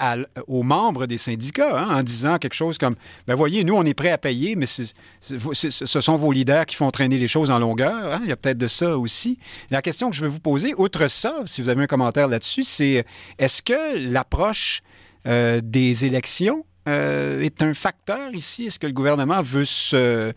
aux 0.47 0.63
membres 0.63 1.05
des 1.05 1.17
syndicats, 1.17 1.79
hein, 1.79 1.99
en 1.99 2.03
disant 2.03 2.37
quelque 2.37 2.53
chose 2.53 2.77
comme 2.77 2.95
ben 3.25 3.35
voyez, 3.35 3.63
nous, 3.63 3.73
on 3.73 3.83
est 3.83 3.93
prêt 3.93 4.11
à 4.11 4.17
payer, 4.17 4.55
mais 4.55 4.65
ce 4.65 6.01
sont 6.01 6.15
vos 6.15 6.31
leaders 6.31 6.65
qui 6.65 6.75
font 6.75 6.91
traîner 6.91 7.17
les 7.17 7.27
choses 7.27 7.51
en 7.51 7.59
longueur. 7.59 8.13
Hein. 8.13 8.19
Il 8.23 8.29
y 8.29 8.33
a 8.33 8.35
peut-être 8.35 8.57
de 8.57 8.67
ça 8.67 8.97
aussi. 8.97 9.39
La 9.71 9.81
question 9.81 10.09
que 10.09 10.15
je 10.15 10.21
veux 10.21 10.27
vous 10.27 10.41
poser, 10.41 10.73
outre 10.77 11.07
ça, 11.07 11.35
si 11.45 11.61
vous 11.61 11.69
avez 11.69 11.83
un 11.83 11.87
commentaire 11.87 12.27
là-dessus, 12.27 12.63
c'est 12.63 13.05
est-ce 13.39 13.63
que 13.63 13.97
l'approche 14.11 14.81
euh, 15.25 15.61
des 15.63 16.05
élections 16.05 16.65
euh, 16.87 17.41
est 17.41 17.61
un 17.61 17.73
facteur 17.73 18.31
ici? 18.33 18.67
Est-ce 18.67 18.79
que 18.79 18.87
le 18.87 18.93
gouvernement 18.93 19.41
veut 19.41 19.65
se... 19.65 20.31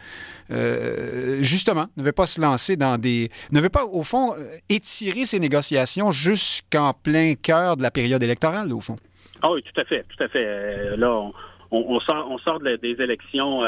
Euh, 0.51 1.39
justement, 1.43 1.87
ne 1.97 2.03
veut 2.03 2.13
pas 2.13 2.27
se 2.27 2.41
lancer 2.41 2.77
dans 2.77 2.99
des... 2.99 3.31
ne 3.53 3.61
veut 3.61 3.69
pas, 3.69 3.85
au 3.85 4.03
fond, 4.03 4.35
euh, 4.35 4.57
étirer 4.69 5.25
ses 5.25 5.39
négociations 5.39 6.11
jusqu'en 6.11 6.93
plein 6.93 7.35
cœur 7.37 7.77
de 7.77 7.83
la 7.83 7.91
période 7.93 8.23
électorale, 8.23 8.73
au 8.73 8.81
fond? 8.81 8.97
Ah 9.43 9.53
oui, 9.53 9.63
tout 9.63 9.81
à 9.81 9.85
fait, 9.85 10.05
tout 10.09 10.23
à 10.23 10.29
fait. 10.29 10.97
là, 10.97 11.31
on, 11.71 12.01
sort, 12.01 12.29
on 12.31 12.39
sort 12.39 12.59
des 12.61 12.97
élections 12.99 13.63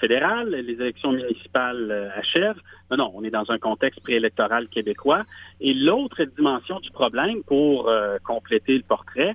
fédérales, 0.00 0.50
les 0.50 0.74
élections 0.74 1.12
municipales 1.12 2.12
achèvent. 2.16 2.60
Non, 2.90 2.96
non, 2.96 3.12
on 3.14 3.24
est 3.24 3.30
dans 3.30 3.48
un 3.50 3.58
contexte 3.58 4.00
préélectoral 4.00 4.68
québécois. 4.68 5.22
Et 5.60 5.72
l'autre 5.72 6.22
dimension 6.36 6.80
du 6.80 6.90
problème, 6.90 7.42
pour 7.44 7.90
compléter 8.24 8.76
le 8.76 8.82
portrait, 8.82 9.34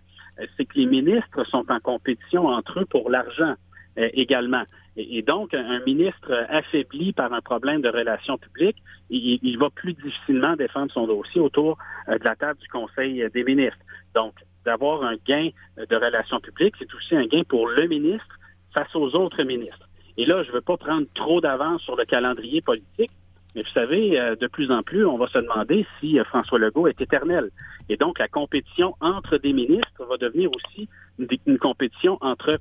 c'est 0.55 0.65
que 0.65 0.77
les 0.77 0.85
ministres 0.85 1.43
sont 1.45 1.65
en 1.69 1.79
compétition 1.79 2.47
entre 2.47 2.81
eux 2.81 2.85
pour 2.85 3.09
l'argent 3.09 3.55
euh, 3.97 4.09
également. 4.13 4.63
Et, 4.97 5.21
donc, 5.21 5.53
un, 5.53 5.79
ministre 5.85 6.31
affaibli 6.49 7.13
par 7.13 7.31
un 7.31 7.41
problème 7.41 7.81
de 7.81 7.89
relations 7.89 8.37
publiques, 8.37 8.77
il, 9.09 9.57
va 9.57 9.69
plus 9.69 9.93
difficilement 9.93 10.55
défendre 10.55 10.91
son 10.91 11.07
dossier 11.07 11.39
autour 11.39 11.77
euh, 12.07 12.17
de 12.17 12.23
la 12.23 12.35
table 12.35 12.59
du 12.59 12.67
Conseil 12.67 13.25
des 13.33 13.43
ministres. 13.43 13.79
Donc, 14.13 14.33
d'avoir 14.65 15.03
un 15.03 15.15
gain 15.25 15.49
de 15.77 15.95
relations 15.95 16.39
publiques, 16.39 16.75
c'est 16.79 16.93
aussi 16.93 17.15
un 17.15 17.25
gain 17.25 17.43
pour 17.47 17.67
le 17.67 17.87
ministre 17.87 18.37
face 18.73 18.93
aux 18.95 19.15
autres 19.15 19.43
ministres. 19.43 19.87
Et 20.17 20.25
là, 20.25 20.43
je 20.43 20.49
ne 20.49 20.55
veux 20.55 20.61
pas 20.61 20.75
prendre 20.75 21.07
trop 21.15 21.39
d'avance 21.39 21.81
sur 21.83 21.95
le 21.95 22.03
calendrier 22.03 22.61
politique, 22.61 23.11
mais 23.55 23.61
vous 23.61 23.73
savez, 23.73 24.19
euh, 24.19 24.35
de 24.35 24.47
plus 24.47 24.71
en 24.71 24.81
plus, 24.83 25.05
on 25.05 25.17
va 25.17 25.27
se 25.27 25.39
demander 25.39 25.85
si 25.99 26.17
François 26.25 26.59
Legault 26.59 26.87
est 26.87 27.01
éternel. 27.01 27.49
Et 27.89 27.97
donc, 27.97 28.19
la 28.19 28.27
compétition 28.27 28.95
entre 29.01 29.37
des 29.37 29.53
ministres 29.53 30.05
va 30.07 30.17
devenir 30.17 30.49
aussi 30.53 30.87
une, 31.17 31.57
compétition 31.57 32.17
entre 32.21 32.51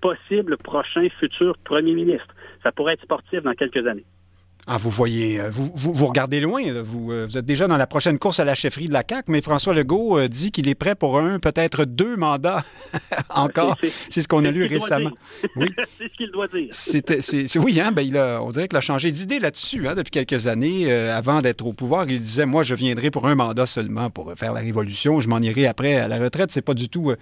possibles 0.00 0.56
prochains 0.58 1.08
futurs 1.18 1.58
premiers 1.64 1.94
ministres. 1.94 2.34
Ça 2.62 2.70
pourrait 2.70 2.94
être 2.94 3.02
sportif 3.02 3.42
dans 3.42 3.54
quelques 3.54 3.84
années. 3.86 4.04
Ah, 4.70 4.76
vous 4.76 4.90
voyez, 4.90 5.40
euh, 5.40 5.48
vous, 5.48 5.72
vous, 5.74 6.06
regardez 6.06 6.40
loin. 6.40 6.60
Vous, 6.82 7.10
euh, 7.10 7.24
vous, 7.24 7.38
êtes 7.38 7.46
déjà 7.46 7.66
dans 7.66 7.78
la 7.78 7.86
prochaine 7.86 8.18
course 8.18 8.38
à 8.38 8.44
la 8.44 8.54
chefferie 8.54 8.84
de 8.84 8.92
la 8.92 9.02
CAQ, 9.08 9.32
mais 9.32 9.40
François 9.40 9.72
Legault 9.72 10.18
euh, 10.18 10.28
dit 10.28 10.50
qu'il 10.52 10.68
est 10.68 10.74
prêt 10.74 10.94
pour 10.94 11.18
un, 11.18 11.38
peut-être 11.38 11.86
deux 11.86 12.16
mandats 12.16 12.62
encore. 13.30 13.78
C'est 14.10 14.20
ce 14.20 14.28
qu'on 14.28 14.44
a 14.44 14.50
lu 14.50 14.66
récemment. 14.66 15.12
Oui. 15.56 15.68
c'est 15.98 16.04
ce 16.12 16.16
qu'il 16.18 16.30
doit 16.30 16.48
dire. 16.48 17.64
oui, 17.64 17.80
hein, 17.80 17.92
ben, 17.92 18.02
il 18.02 18.18
a, 18.18 18.42
on 18.42 18.50
dirait 18.50 18.68
qu'il 18.68 18.76
a 18.76 18.82
changé 18.82 19.10
d'idée 19.10 19.38
là-dessus 19.38 19.88
hein, 19.88 19.94
depuis 19.94 20.10
quelques 20.10 20.48
années. 20.48 20.92
avant 20.92 21.40
d'être 21.40 21.64
au 21.64 21.72
pouvoir, 21.72 22.04
il 22.10 22.20
disait 22.20 22.44
Moi, 22.44 22.62
je 22.62 22.74
viendrai 22.74 23.10
pour 23.10 23.26
un 23.26 23.36
mandat 23.36 23.64
seulement 23.64 24.10
pour 24.10 24.34
faire 24.36 24.52
la 24.52 24.60
révolution. 24.60 25.20
Je 25.20 25.28
m'en 25.28 25.38
irai 25.38 25.66
après 25.66 25.96
à 25.96 26.08
la 26.08 26.18
retraite. 26.18 26.52
C'est 26.52 26.60
pas 26.60 26.74
du 26.74 26.90
tout 26.90 27.14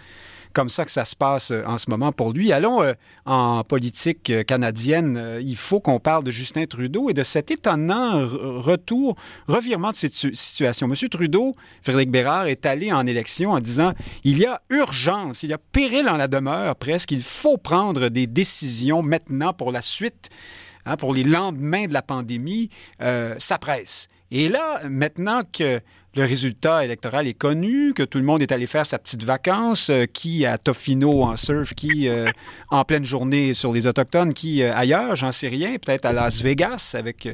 comme 0.57 0.71
ça 0.71 0.87
que 0.87 0.91
ça 0.91 1.05
se 1.05 1.15
passe 1.15 1.53
en 1.67 1.77
ce 1.77 1.91
moment 1.91 2.13
pour 2.13 2.33
lui. 2.33 2.51
Allons 2.51 2.83
euh, 2.83 2.95
en 3.27 3.63
politique 3.63 4.33
canadienne. 4.47 5.39
il 5.43 5.57
faut 5.57 5.81
qu'on 5.81 6.01
parle 6.01 6.25
de 6.25 6.31
Justin 6.31 6.65
Trudeau 6.65 7.11
et 7.11 7.13
de 7.13 7.23
cet 7.37 7.51
étonnant 7.51 8.27
retour, 8.27 9.15
revirement 9.47 9.91
de 9.91 9.95
cette 9.95 10.15
situation. 10.15 10.89
Monsieur 10.89 11.11
Trudeau, 11.11 11.53
Frédéric 11.83 12.11
Bérard, 12.11 12.47
est 12.47 12.65
allé 12.65 12.91
en 12.91 13.07
élection 13.07 13.51
en 13.51 13.61
disant 13.61 13.93
il 14.25 14.39
y 14.39 14.47
a 14.47 14.63
urgence, 14.71 15.43
il 15.43 15.51
y 15.51 15.53
a 15.53 15.59
péril 15.59 16.09
en 16.09 16.17
la 16.17 16.29
demeure 16.29 16.77
presque, 16.77 17.11
il 17.11 17.23
faut 17.23 17.59
prendre 17.59 18.09
des 18.09 18.27
décisions 18.27 19.03
maintenant 19.03 19.53
pour 19.53 19.71
la 19.71 19.83
suite. 19.83 20.31
Hein, 20.87 20.97
pour 20.97 21.13
les 21.13 21.25
lendemains 21.25 21.89
de 21.89 21.93
la 21.93 22.01
pandémie, 22.01 22.71
ça 23.01 23.59
presse. 23.59 24.09
Et 24.31 24.49
là, 24.49 24.81
maintenant 24.89 25.43
que 25.53 25.81
le 26.17 26.25
résultat 26.25 26.83
électoral 26.83 27.27
est 27.27 27.35
connu, 27.35 27.93
que 27.93 28.03
tout 28.03 28.17
le 28.17 28.25
monde 28.25 28.41
est 28.41 28.51
allé 28.51 28.67
faire 28.67 28.87
sa 28.87 28.99
petite 28.99 29.23
vacance, 29.23 29.91
euh, 29.91 30.07
qui 30.07 30.47
à 30.47 30.57
Tofino 30.57 31.23
en 31.23 31.37
surf, 31.37 31.75
qui 31.75 32.09
euh, 32.09 32.27
en 32.71 32.85
pleine 32.85 33.05
journée 33.05 33.53
sur 33.53 33.73
les 33.73 33.87
Autochtones, 33.87 34.33
qui 34.33 34.63
euh, 34.63 34.75
ailleurs, 34.75 35.15
j'en 35.15 35.31
sais 35.31 35.49
rien, 35.49 35.77
peut-être 35.77 36.07
à 36.07 36.15
Las 36.15 36.43
Vegas 36.43 36.95
avec, 36.95 37.29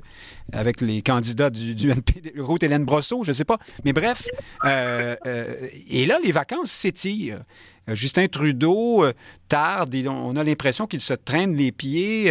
les 0.81 1.03
candidats 1.03 1.51
du, 1.51 1.77
du 1.77 1.91
NPD, 1.91 2.33
Route 2.39 2.63
Hélène 2.65 2.85
Brosseau, 2.85 3.23
je 3.23 3.31
ne 3.31 3.35
sais 3.35 3.45
pas. 3.45 3.59
Mais 3.85 3.93
bref, 3.93 4.27
et 4.65 6.07
là, 6.07 6.19
les 6.23 6.33
vacances 6.33 6.71
s'étirent. 6.71 7.43
Justin 7.89 8.29
Trudeau 8.29 9.05
tarde 9.49 9.93
et 9.95 10.07
on 10.07 10.37
a 10.37 10.45
l'impression 10.45 10.87
qu'il 10.87 11.01
se 11.01 11.15
traîne 11.15 11.57
les 11.57 11.73
pieds. 11.73 12.27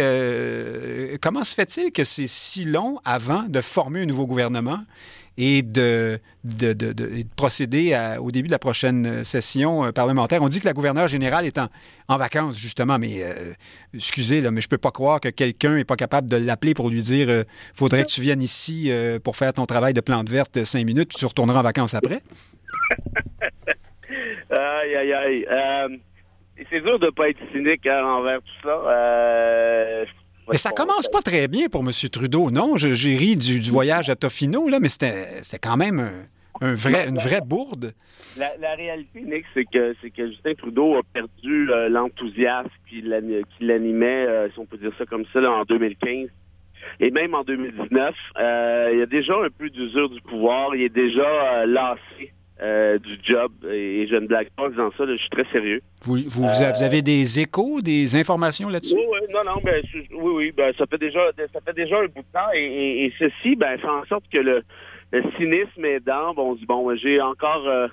comment 1.20 1.44
se 1.44 1.54
fait-il 1.54 1.92
que 1.92 2.04
c'est 2.04 2.26
si 2.26 2.64
long 2.64 2.98
avant 3.04 3.42
de 3.42 3.60
former 3.60 4.02
un 4.02 4.06
nouveau 4.06 4.26
gouvernement? 4.26 4.80
Et 5.36 5.62
de, 5.62 6.18
de, 6.44 6.72
de, 6.72 6.92
de 6.92 7.22
procéder 7.36 7.96
au 8.20 8.30
début 8.30 8.48
de 8.48 8.52
la 8.52 8.58
prochaine 8.58 9.24
session 9.24 9.86
euh, 9.86 9.92
parlementaire. 9.92 10.42
On 10.42 10.46
dit 10.46 10.60
que 10.60 10.66
la 10.66 10.72
gouverneure 10.72 11.08
générale 11.08 11.46
est 11.46 11.58
en, 11.58 12.16
vacances, 12.16 12.58
justement, 12.58 12.98
mais 12.98 13.22
euh, 13.22 13.52
excusez, 13.94 14.40
là, 14.40 14.50
mais 14.50 14.60
je 14.60 14.68
peux 14.68 14.78
pas 14.78 14.90
croire 14.90 15.20
que 15.20 15.28
quelqu'un 15.30 15.76
n'est 15.76 15.84
pas 15.84 15.96
capable 15.96 16.28
de 16.28 16.36
l'appeler 16.36 16.74
pour 16.74 16.90
lui 16.90 17.00
dire 17.00 17.28
euh, 17.30 17.44
faudrait 17.74 18.02
que 18.02 18.08
tu 18.08 18.20
viennes 18.20 18.42
ici 18.42 18.90
pour 19.24 19.36
faire 19.36 19.52
ton 19.52 19.66
travail 19.66 19.94
de 19.94 20.00
plante 20.00 20.28
verte 20.28 20.64
cinq 20.64 20.84
minutes, 20.84 21.14
tu 21.16 21.24
retourneras 21.24 21.60
en 21.60 21.62
vacances 21.62 21.94
après. 21.94 22.20
aïe, 24.50 24.94
aïe, 24.96 25.12
aïe. 25.12 25.46
c'est 26.70 26.80
dur 26.80 26.98
de 26.98 27.06
ne 27.06 27.10
pas 27.10 27.30
être 27.30 27.40
cynique 27.52 27.86
hein, 27.86 28.04
envers 28.04 28.40
tout 28.40 28.68
ça. 28.68 30.04
Mais 30.52 30.58
ça 30.58 30.70
commence 30.70 31.08
pas 31.08 31.22
très 31.22 31.48
bien 31.48 31.68
pour 31.68 31.80
M. 31.80 31.90
Trudeau, 32.10 32.50
non? 32.50 32.76
J'ai 32.76 33.16
ri 33.16 33.36
du, 33.36 33.70
voyage 33.70 34.10
à 34.10 34.16
Tofino, 34.16 34.68
là, 34.68 34.80
mais 34.80 34.90
c'était 34.90 35.58
quand 35.62 35.78
même 35.78 36.10
un, 36.60 36.74
vrai, 36.74 37.08
une 37.08 37.16
vraie 37.16 37.40
bourde. 37.40 37.94
La, 38.36 38.74
réalité, 38.74 39.22
Nick, 39.22 39.46
c'est 39.54 39.64
que, 39.64 39.94
que 40.08 40.28
Justin 40.28 40.54
Trudeau 40.54 40.96
a 40.96 41.02
perdu 41.14 41.70
euh, 41.70 41.88
l'enthousiasme 41.88 42.68
qui 42.88 43.02
l'animait, 43.60 44.26
euh, 44.26 44.50
si 44.50 44.58
on 44.58 44.66
peut 44.66 44.76
dire 44.76 44.92
ça 44.98 45.06
comme 45.06 45.24
ça, 45.32 45.40
en 45.40 45.64
2015. 45.64 46.28
Et 47.00 47.10
même 47.10 47.34
en 47.34 47.44
2019, 47.44 48.14
euh, 48.38 48.90
il 48.92 48.98
y 48.98 49.02
a 49.02 49.06
déjà 49.06 49.34
un 49.34 49.48
peu 49.50 49.70
d'usure 49.70 50.10
du 50.10 50.20
pouvoir. 50.20 50.74
Il 50.74 50.82
est 50.82 50.94
déjà 50.94 51.64
lassé 51.64 52.32
euh, 52.62 52.96
du 52.98 53.18
job 53.24 53.50
et 53.68 54.06
je 54.08 54.14
ne 54.14 54.26
blague 54.28 54.48
pas 54.50 54.66
en 54.66 54.68
disant 54.68 54.90
ça, 54.96 55.04
je 55.04 55.16
suis 55.16 55.30
très 55.30 55.44
sérieux. 55.50 55.80
Vous, 56.04 56.16
vous, 56.28 56.44
avez 56.82 57.02
des 57.02 57.40
échos, 57.40 57.80
des 57.80 58.14
informations 58.14 58.68
là-dessus? 58.68 58.94
Oui, 58.94 59.04
oui, 59.10 59.18
non, 59.32 59.40
non, 59.44 59.60
ben, 59.64 59.82
oui, 60.12 60.32
oui, 60.36 60.52
ben, 60.52 60.72
ça 60.78 60.86
fait 60.86 60.98
déjà 60.98 61.20
ça 61.52 61.60
fait 61.60 61.72
déjà 61.72 61.98
un 61.98 62.06
bout 62.06 62.22
de 62.22 62.32
temps 62.32 62.52
et, 62.54 63.12
ceci 63.18 63.56
ben, 63.56 63.76
fait 63.78 63.88
en 63.88 64.04
sorte 64.04 64.24
que 64.32 64.38
le, 64.38 64.62
cynisme 65.36 65.84
est 65.84 66.00
dans. 66.00 66.34
Bon, 66.34 66.52
on 66.52 66.54
dit 66.54 66.64
bon, 66.64 66.94
j'ai 66.94 67.20
encore 67.20 67.66
euh, 67.66 67.88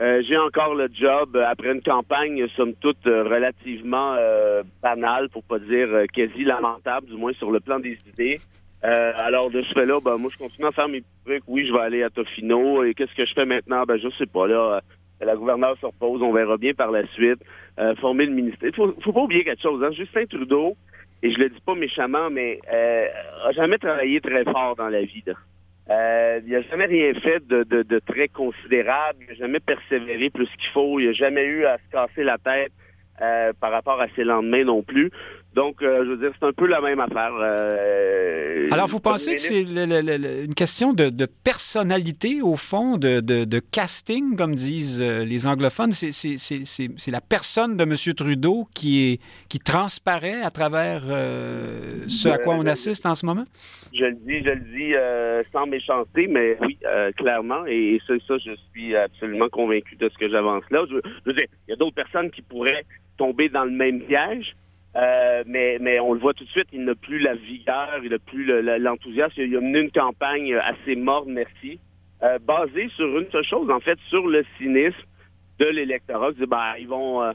euh, 0.00 0.22
j'ai 0.28 0.36
encore 0.36 0.74
le 0.74 0.88
job 0.92 1.36
après 1.36 1.72
une 1.72 1.82
campagne, 1.82 2.44
somme 2.56 2.74
toute, 2.74 3.04
relativement 3.04 4.16
banale, 4.82 5.28
pour 5.28 5.44
pas 5.44 5.60
dire 5.60 5.88
quasi 6.12 6.42
lamentable, 6.42 7.06
du 7.06 7.16
moins 7.16 7.32
sur 7.34 7.52
le 7.52 7.60
plan 7.60 7.78
des 7.78 7.96
idées. 8.12 8.38
Euh, 8.84 9.12
alors 9.16 9.50
de 9.50 9.60
ce 9.62 9.72
fait-là, 9.72 9.98
ben, 10.04 10.18
moi 10.18 10.30
je 10.32 10.38
continue 10.38 10.66
à 10.66 10.72
faire 10.72 10.88
mes 10.88 11.02
trucs. 11.24 11.42
Oui, 11.48 11.66
je 11.66 11.72
vais 11.72 11.80
aller 11.80 12.02
à 12.02 12.10
Tofino. 12.10 12.84
Et 12.84 12.94
qu'est-ce 12.94 13.14
que 13.14 13.26
je 13.26 13.34
fais 13.34 13.44
maintenant? 13.44 13.84
Ben 13.84 13.98
je 13.98 14.08
sais 14.18 14.26
pas. 14.26 14.46
Là, 14.46 14.76
euh, 14.76 14.80
la 15.24 15.34
gouverneure 15.34 15.76
se 15.80 15.86
repose, 15.86 16.22
on 16.22 16.32
verra 16.32 16.56
bien 16.56 16.74
par 16.74 16.90
la 16.90 17.06
suite. 17.08 17.40
Euh, 17.78 17.94
former 17.96 18.26
le 18.26 18.32
ministère. 18.32 18.70
Faut, 18.74 18.92
faut 19.02 19.12
pas 19.12 19.20
oublier 19.22 19.44
quelque 19.44 19.62
chose. 19.62 19.82
Hein? 19.82 19.90
Justin 19.92 20.26
Trudeau, 20.26 20.76
et 21.22 21.32
je 21.32 21.38
le 21.38 21.48
dis 21.48 21.60
pas 21.64 21.74
méchamment, 21.74 22.30
mais 22.30 22.60
euh, 22.72 23.06
a 23.44 23.52
jamais 23.52 23.78
travaillé 23.78 24.20
très 24.20 24.44
fort 24.44 24.76
dans 24.76 24.88
la 24.88 25.02
vie. 25.02 25.24
Euh, 25.90 26.40
il 26.46 26.54
a 26.54 26.62
jamais 26.62 26.86
rien 26.86 27.14
fait 27.14 27.44
de, 27.46 27.64
de, 27.64 27.82
de 27.82 27.98
très 28.00 28.28
considérable. 28.28 29.18
Il 29.26 29.32
a 29.32 29.34
jamais 29.34 29.60
persévéré 29.60 30.30
plus 30.30 30.46
qu'il 30.46 30.70
faut. 30.72 31.00
Il 31.00 31.08
a 31.08 31.12
jamais 31.12 31.44
eu 31.44 31.64
à 31.64 31.78
se 31.78 31.90
casser 31.90 32.22
la 32.22 32.38
tête 32.38 32.72
par 33.60 33.72
rapport 33.72 34.00
à 34.00 34.06
ses 34.14 34.22
lendemains 34.22 34.62
non 34.62 34.84
plus. 34.84 35.10
Donc, 35.58 35.82
euh, 35.82 36.04
je 36.04 36.10
veux 36.10 36.16
dire, 36.18 36.30
c'est 36.38 36.46
un 36.46 36.52
peu 36.52 36.68
la 36.68 36.80
même 36.80 37.00
affaire. 37.00 37.32
Euh, 37.40 38.68
Alors, 38.70 38.86
vous 38.86 39.00
pensez 39.00 39.34
que 39.34 39.40
c'est 39.40 39.62
une 39.62 40.54
question 40.54 40.92
de, 40.92 41.26
personnalité, 41.42 42.42
au 42.42 42.54
fond, 42.54 42.96
de, 42.96 43.58
casting, 43.72 44.36
comme 44.36 44.54
disent 44.54 45.02
euh, 45.02 45.24
les 45.24 45.48
anglophones? 45.48 45.90
C'est 45.90 47.10
la 47.10 47.20
personne 47.20 47.76
de 47.76 47.82
M. 47.82 48.14
Trudeau 48.14 48.68
qui, 48.72 49.10
est, 49.10 49.20
qui 49.48 49.58
transparaît 49.58 50.42
à 50.42 50.52
travers 50.52 51.00
ce 51.00 52.28
à 52.28 52.38
quoi 52.38 52.54
on 52.54 52.64
assiste 52.64 53.04
en 53.04 53.16
ce 53.16 53.26
moment? 53.26 53.44
Je 53.92 54.04
le 54.04 54.14
dis, 54.14 54.38
je 54.44 54.50
le 54.50 54.60
dis 54.60 54.92
sans 55.52 55.66
méchanceté, 55.66 56.28
mais 56.28 56.56
oui, 56.60 56.78
clairement. 57.16 57.66
Et 57.66 58.00
ça, 58.06 58.14
ça, 58.28 58.34
je 58.38 58.52
suis 58.70 58.94
absolument 58.94 59.48
convaincu 59.48 59.96
de 59.96 60.08
ce 60.08 60.16
que 60.18 60.28
j'avance 60.28 60.62
là. 60.70 60.84
Je, 60.88 60.98
je 61.04 61.24
veux 61.24 61.32
dire, 61.32 61.46
il 61.66 61.72
y 61.72 61.74
a 61.74 61.76
d'autres 61.76 61.96
personnes 61.96 62.30
qui 62.30 62.42
pourraient 62.42 62.84
tomber 63.16 63.48
dans 63.48 63.64
le 63.64 63.72
même 63.72 64.02
piège. 64.02 64.54
Euh, 64.96 65.44
mais, 65.46 65.78
mais 65.80 66.00
on 66.00 66.12
le 66.12 66.20
voit 66.20 66.34
tout 66.34 66.44
de 66.44 66.50
suite, 66.50 66.68
il 66.72 66.84
n'a 66.84 66.94
plus 66.94 67.18
la 67.18 67.34
vigueur, 67.34 68.00
il 68.02 68.10
n'a 68.10 68.18
plus 68.18 68.44
l'enthousiasme. 68.78 69.34
il 69.36 69.56
a 69.56 69.60
mené 69.60 69.80
une 69.80 69.90
campagne 69.90 70.54
assez 70.54 70.96
morte, 70.96 71.26
merci, 71.28 71.78
euh, 72.22 72.38
basée 72.38 72.88
sur 72.96 73.18
une 73.18 73.30
seule 73.30 73.44
chose, 73.44 73.70
en 73.70 73.80
fait, 73.80 73.98
sur 74.08 74.26
le 74.26 74.44
cynisme 74.56 74.96
de 75.58 75.66
l'électorat. 75.66 76.30
Ben, 76.32 76.74
ils 76.78 76.88
vont 76.88 77.22
euh, 77.22 77.32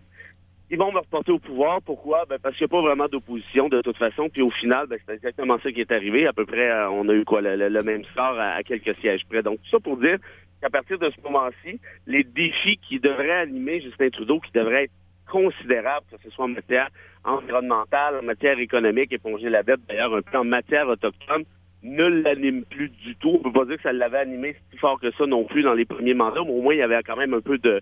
ils 0.70 0.78
vont 0.78 0.92
me 0.92 1.00
reporter 1.00 1.32
au 1.32 1.40
pouvoir. 1.40 1.82
Pourquoi? 1.84 2.26
Ben, 2.28 2.40
parce 2.42 2.58
qu'il 2.58 2.66
n'y 2.66 2.72
a 2.72 2.76
pas 2.76 2.82
vraiment 2.82 3.08
d'opposition 3.08 3.70
de 3.70 3.82
toute 3.82 3.98
façon. 3.98 4.30
Puis 4.30 4.42
au 4.42 4.50
final, 4.50 4.88
ben, 4.88 4.98
c'est 5.06 5.14
exactement 5.14 5.60
ça 5.62 5.72
qui 5.72 5.82
est 5.82 5.92
arrivé. 5.92 6.26
À 6.26 6.34
peu 6.34 6.46
près, 6.46 6.72
on 6.88 7.08
a 7.08 7.14
eu 7.14 7.24
quoi 7.24 7.42
le, 7.42 7.84
même 7.84 8.04
sort 8.16 8.40
à, 8.40 8.56
à, 8.56 8.64
quelques 8.64 8.96
sièges 9.00 9.22
près. 9.30 9.44
Donc 9.44 9.60
tout 9.62 9.70
ça 9.70 9.80
pour 9.80 9.98
dire 9.98 10.18
qu'à 10.62 10.70
partir 10.70 10.98
de 10.98 11.12
ce 11.12 11.22
moment-ci, 11.22 11.80
les 12.08 12.24
défis 12.24 12.80
qui 12.90 13.00
devraient 13.00 13.42
animer 13.42 13.82
Justin 13.82 14.10
Trudeau, 14.10 14.40
qui 14.40 14.52
devraient 14.54 14.86
être 14.86 14.94
considérable, 15.30 16.06
que 16.12 16.18
ce 16.24 16.30
soit 16.32 16.46
en 16.46 16.50
matière 16.50 16.90
environnementale, 17.26 18.20
en 18.22 18.24
matière 18.24 18.60
économique, 18.60 19.12
éponger 19.12 19.50
la 19.50 19.64
dette 19.64 19.80
d'ailleurs 19.88 20.16
un 20.16 20.22
peu 20.22 20.38
en 20.38 20.44
matière 20.44 20.88
autochtone, 20.88 21.44
ne 21.84 22.06
l'anime 22.06 22.64
plus 22.64 22.90
du 22.90 23.16
tout. 23.18 23.40
On 23.40 23.50
peut 23.50 23.52
pas 23.52 23.66
dire 23.66 23.78
que 23.78 23.84
ça 23.84 23.94
l'avait 23.94 24.20
animé 24.20 24.56
si 24.72 24.78
fort 24.78 25.00
que 25.00 25.12
ça 25.12 25.26
non 25.26 25.44
plus 25.44 25.64
dans 25.64 25.74
les 25.74 25.86
premiers 25.86 26.14
mandats, 26.14 26.42
mais 26.46 26.52
au 26.52 26.62
moins 26.62 26.74
il 26.74 26.80
y 26.80 26.84
avait 26.84 27.02
quand 27.04 27.18
même 27.18 27.34
un 27.34 27.42
peu 27.42 27.58
de 27.58 27.82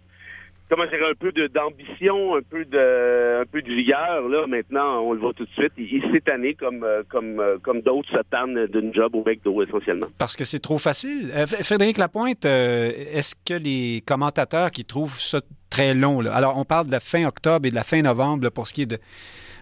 comment 0.69 0.85
dire 0.85 1.05
un 1.09 1.13
peu 1.13 1.31
d'ambition, 1.49 2.35
un 2.35 2.41
peu 2.41 2.65
de 2.65 3.41
un 3.41 3.45
peu 3.45 3.61
de 3.61 3.73
vigueur. 3.73 4.27
Là, 4.29 4.47
maintenant, 4.47 5.01
on 5.01 5.13
le 5.13 5.19
voit 5.19 5.33
tout 5.33 5.45
de 5.45 5.51
suite. 5.51 5.73
Il, 5.77 6.01
s'est 6.11 6.21
tanné 6.21 6.53
comme 6.55 6.83
euh, 6.83 7.03
comme 7.09 7.39
euh, 7.39 7.57
comme 7.61 7.81
d'autres 7.81 8.09
se 8.09 8.21
tannent 8.29 8.67
d'une 8.67 8.93
job 8.93 9.15
au 9.15 9.23
d'eau 9.23 9.63
essentiellement. 9.63 10.07
Parce 10.17 10.35
que 10.35 10.45
c'est 10.45 10.59
trop 10.59 10.77
facile. 10.77 11.31
Euh, 11.35 11.45
Frédéric 11.45 11.97
Lapointe, 11.97 12.45
est-ce 12.45 13.35
que 13.35 13.53
les 13.53 14.01
commentateurs 14.05 14.71
qui 14.71 14.85
trouvent 14.85 15.19
ça 15.19 15.41
très 15.71 15.95
long. 15.95 16.19
Alors, 16.27 16.57
on 16.57 16.65
parle 16.65 16.85
de 16.85 16.91
la 16.91 16.99
fin 16.99 17.25
octobre 17.25 17.65
et 17.65 17.71
de 17.71 17.75
la 17.75 17.83
fin 17.83 18.03
novembre 18.03 18.49
pour 18.49 18.67
ce 18.67 18.73
qui 18.73 18.83
est 18.83 18.85
de 18.85 18.99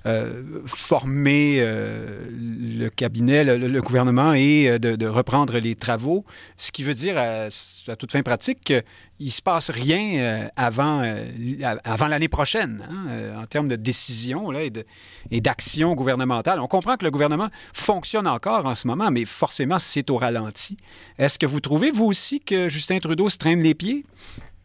euh, 0.05 0.61
former 0.65 1.57
euh, 1.59 2.25
le 2.31 2.87
cabinet, 2.87 3.43
le, 3.43 3.81
gouvernement 3.81 4.33
et 4.33 4.69
euh, 4.69 4.79
de, 4.79 5.07
reprendre 5.07 5.57
les 5.57 5.75
travaux, 5.75 6.23
ce 6.55 6.71
qui 6.71 6.83
veut 6.83 6.93
dire, 6.93 7.17
à, 7.17 7.49
toute 7.97 8.11
fin 8.11 8.21
pratique, 8.21 8.63
qu'il 8.63 8.83
ne 9.19 9.29
se 9.29 9.41
passe 9.41 9.71
rien 9.71 10.49
avant, 10.55 11.03
l'année 12.07 12.29
prochaine 12.29 12.87
hein, 12.89 13.41
en 13.41 13.45
termes 13.45 13.67
de 13.67 13.75
décision 13.75 14.53
et 15.31 15.41
d'action 15.41 15.95
gouvernementale. 15.95 16.61
On 16.61 16.67
comprend 16.67 16.95
que 16.95 17.03
le 17.03 17.11
gouvernement 17.11 17.49
fonctionne 17.73 18.27
encore 18.27 18.65
en 18.65 18.75
ce 18.75 18.87
moment, 18.87 19.11
mais 19.11 19.25
forcément, 19.25 19.79
c'est 19.79 20.09
au 20.09 20.17
ralenti. 20.17 20.77
Est-ce 21.17 21.37
que 21.37 21.45
vous 21.45 21.59
trouvez, 21.59 21.91
vous 21.91 22.05
aussi, 22.05 22.39
que 22.39 22.69
Justin 22.69 22.99
Trudeau 22.99 23.27
se 23.27 23.37
traîne 23.37 23.61
les 23.61 23.75
pieds? 23.75 24.05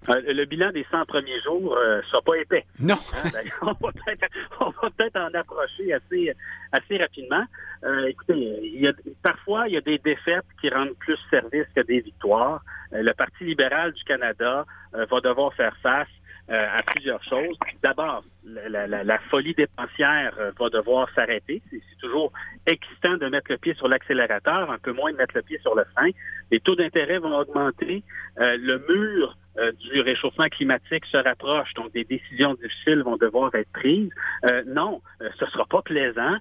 Euh, 0.08 0.20
le 0.26 0.44
bilan 0.44 0.70
des 0.70 0.86
100 0.90 1.06
premiers 1.06 1.40
jours 1.40 1.76
euh, 1.76 2.02
sera 2.10 2.22
pas 2.22 2.36
épais. 2.36 2.64
Non. 2.78 2.94
Hein, 2.94 3.30
ben, 3.32 3.50
on 3.62 4.70
va 4.70 4.90
peut-être 4.90 5.16
en 5.16 5.32
approcher 5.38 5.92
assez, 5.92 6.32
assez 6.72 6.98
rapidement. 6.98 7.44
Euh, 7.84 8.06
écoutez, 8.06 8.58
il 8.62 8.80
y 8.80 8.88
a, 8.88 8.92
parfois, 9.22 9.68
il 9.68 9.74
y 9.74 9.76
a 9.76 9.80
des 9.80 9.98
défaites 9.98 10.44
qui 10.60 10.68
rendent 10.68 10.96
plus 10.98 11.18
service 11.30 11.66
que 11.74 11.80
des 11.82 12.00
victoires. 12.00 12.62
le 12.92 13.12
Parti 13.12 13.44
libéral 13.44 13.92
du 13.92 14.04
Canada 14.04 14.66
va 14.92 15.20
devoir 15.20 15.52
faire 15.54 15.76
face 15.82 16.08
à 16.48 16.82
plusieurs 16.82 17.22
choses. 17.24 17.56
D'abord, 17.82 18.22
la, 18.44 18.86
la, 18.86 19.02
la, 19.02 19.18
folie 19.30 19.54
dépensière 19.54 20.34
va 20.58 20.68
devoir 20.68 21.08
s'arrêter. 21.14 21.62
C'est 21.70 21.80
toujours 22.00 22.32
excitant 22.66 23.16
de 23.16 23.28
mettre 23.28 23.50
le 23.50 23.56
pied 23.56 23.74
sur 23.74 23.88
l'accélérateur, 23.88 24.70
un 24.70 24.78
peu 24.78 24.92
moins 24.92 25.12
de 25.12 25.16
mettre 25.16 25.34
le 25.34 25.42
pied 25.42 25.58
sur 25.60 25.74
le 25.74 25.84
frein. 25.94 26.10
Les 26.50 26.60
taux 26.60 26.76
d'intérêt 26.76 27.18
vont 27.18 27.34
augmenter. 27.34 28.02
le 28.36 28.78
mur 28.88 29.36
euh, 29.56 29.70
du 29.72 30.00
réchauffement 30.00 30.48
climatique 30.48 31.04
se 31.06 31.16
rapproche, 31.16 31.72
donc 31.74 31.92
des 31.92 32.02
décisions 32.02 32.54
difficiles 32.54 33.02
vont 33.04 33.16
devoir 33.16 33.54
être 33.54 33.70
prises. 33.72 34.10
Euh, 34.50 34.64
non, 34.66 35.00
euh, 35.20 35.28
ce 35.38 35.46
sera 35.46 35.64
pas 35.66 35.80
plaisant 35.80 36.36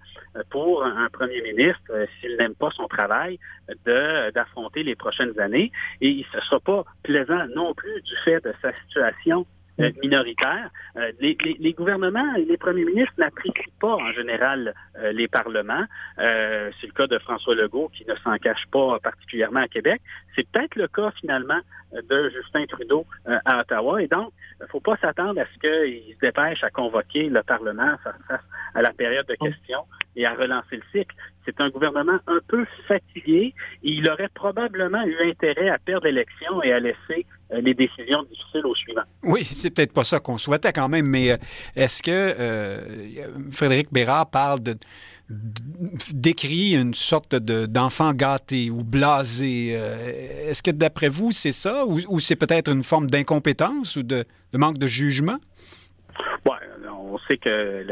pour 0.49 0.83
un, 0.83 1.09
premier 1.09 1.41
ministre, 1.43 1.91
s'il 2.19 2.35
n'aime 2.37 2.55
pas 2.55 2.71
son 2.71 2.87
travail, 2.87 3.37
de 3.85 4.31
d'affronter 4.31 4.81
les 4.81 4.95
prochaines 4.95 5.39
années. 5.39 5.71
Et 6.01 6.25
ce 6.33 6.39
sera 6.41 6.59
pas 6.59 6.85
plaisant 7.03 7.45
non 7.55 7.75
plus 7.75 8.01
du 8.01 8.15
fait 8.25 8.43
de 8.43 8.51
sa 8.63 8.73
situation 8.87 9.45
euh, 9.79 9.91
minoritaire. 10.03 10.69
Euh, 10.97 11.11
les, 11.19 11.35
les, 11.43 11.55
les, 11.59 11.73
gouvernements 11.73 12.35
et 12.35 12.45
les 12.45 12.57
premiers 12.57 12.85
ministres 12.85 13.15
n'apprécient 13.17 13.73
pas 13.79 13.95
en 13.95 14.11
général 14.11 14.75
euh, 14.99 15.11
les 15.11 15.27
parlements. 15.27 15.85
c'est 16.17 16.87
le 16.87 16.93
cas 16.93 17.07
de 17.07 17.17
François 17.17 17.55
Legault 17.55 17.89
qui 17.89 18.05
ne 18.05 18.13
s'en 18.17 18.37
cache 18.37 18.65
pas 18.71 18.99
particulièrement 18.99 19.61
à 19.61 19.67
Québec. 19.67 19.99
C'est 20.35 20.47
peut-être 20.47 20.75
le 20.75 20.87
cas 20.87 21.09
finalement 21.19 21.59
de 21.91 22.29
Justin 22.29 22.65
Trudeau 22.67 23.05
à 23.25 23.61
Ottawa. 23.61 24.01
Et 24.01 24.07
donc, 24.07 24.31
il 24.59 24.63
ne 24.63 24.67
faut 24.67 24.79
pas 24.79 24.95
s'attendre 24.97 25.41
à 25.41 25.45
ce 25.45 25.59
qu'il 25.59 26.13
se 26.13 26.19
dépêche 26.19 26.63
à 26.63 26.69
convoquer 26.69 27.29
le 27.29 27.41
Parlement 27.41 27.97
face 28.03 28.41
à 28.75 28.81
la 28.81 28.91
période 28.91 29.25
de 29.27 29.35
questions 29.35 29.85
et 30.15 30.25
à 30.25 30.33
relancer 30.33 30.77
le 30.77 30.83
cycle. 30.91 31.15
C'est 31.45 31.59
un 31.59 31.69
gouvernement 31.69 32.19
un 32.27 32.39
peu 32.47 32.65
fatigué 32.87 33.53
et 33.83 33.89
il 33.89 34.09
aurait 34.09 34.29
probablement 34.33 35.03
eu 35.03 35.15
intérêt 35.29 35.69
à 35.69 35.77
perdre 35.77 36.05
l'élection 36.05 36.63
et 36.63 36.71
à 36.71 36.79
laisser 36.79 37.25
euh, 37.53 37.61
les 37.61 37.73
décisions 37.73 38.23
difficiles 38.23 38.65
au 38.65 38.75
suivant. 38.75 39.03
Oui, 39.23 39.43
c'est 39.43 39.69
peut-être 39.69 39.93
pas 39.93 40.03
ça 40.03 40.19
qu'on 40.19 40.37
souhaitait 40.37 40.71
quand 40.71 40.89
même, 40.89 41.05
mais 41.05 41.31
euh, 41.31 41.37
est-ce 41.75 42.01
que 42.01 42.11
euh, 42.11 43.51
Frédéric 43.51 43.91
Bérard 43.91 44.29
parle 44.29 44.61
de 44.61 44.75
décrit 46.13 46.75
une 46.75 46.93
sorte 46.93 47.33
d'enfant 47.35 48.13
gâté 48.13 48.69
ou 48.69 48.83
blasé. 48.83 49.69
Est-ce 49.69 50.61
que 50.61 50.69
d'après 50.69 51.07
vous, 51.07 51.31
c'est 51.31 51.53
ça 51.53 51.85
ou, 51.85 52.19
c'est 52.19 52.35
peut-être 52.35 52.69
une 52.69 52.83
forme 52.83 53.09
d'incompétence 53.09 53.95
ou 53.95 54.03
de, 54.03 54.25
manque 54.53 54.77
de 54.77 54.85
jugement? 54.85 55.39
Oui, 56.45 56.57
on 57.11 57.17
sait 57.27 57.37
que 57.37 57.85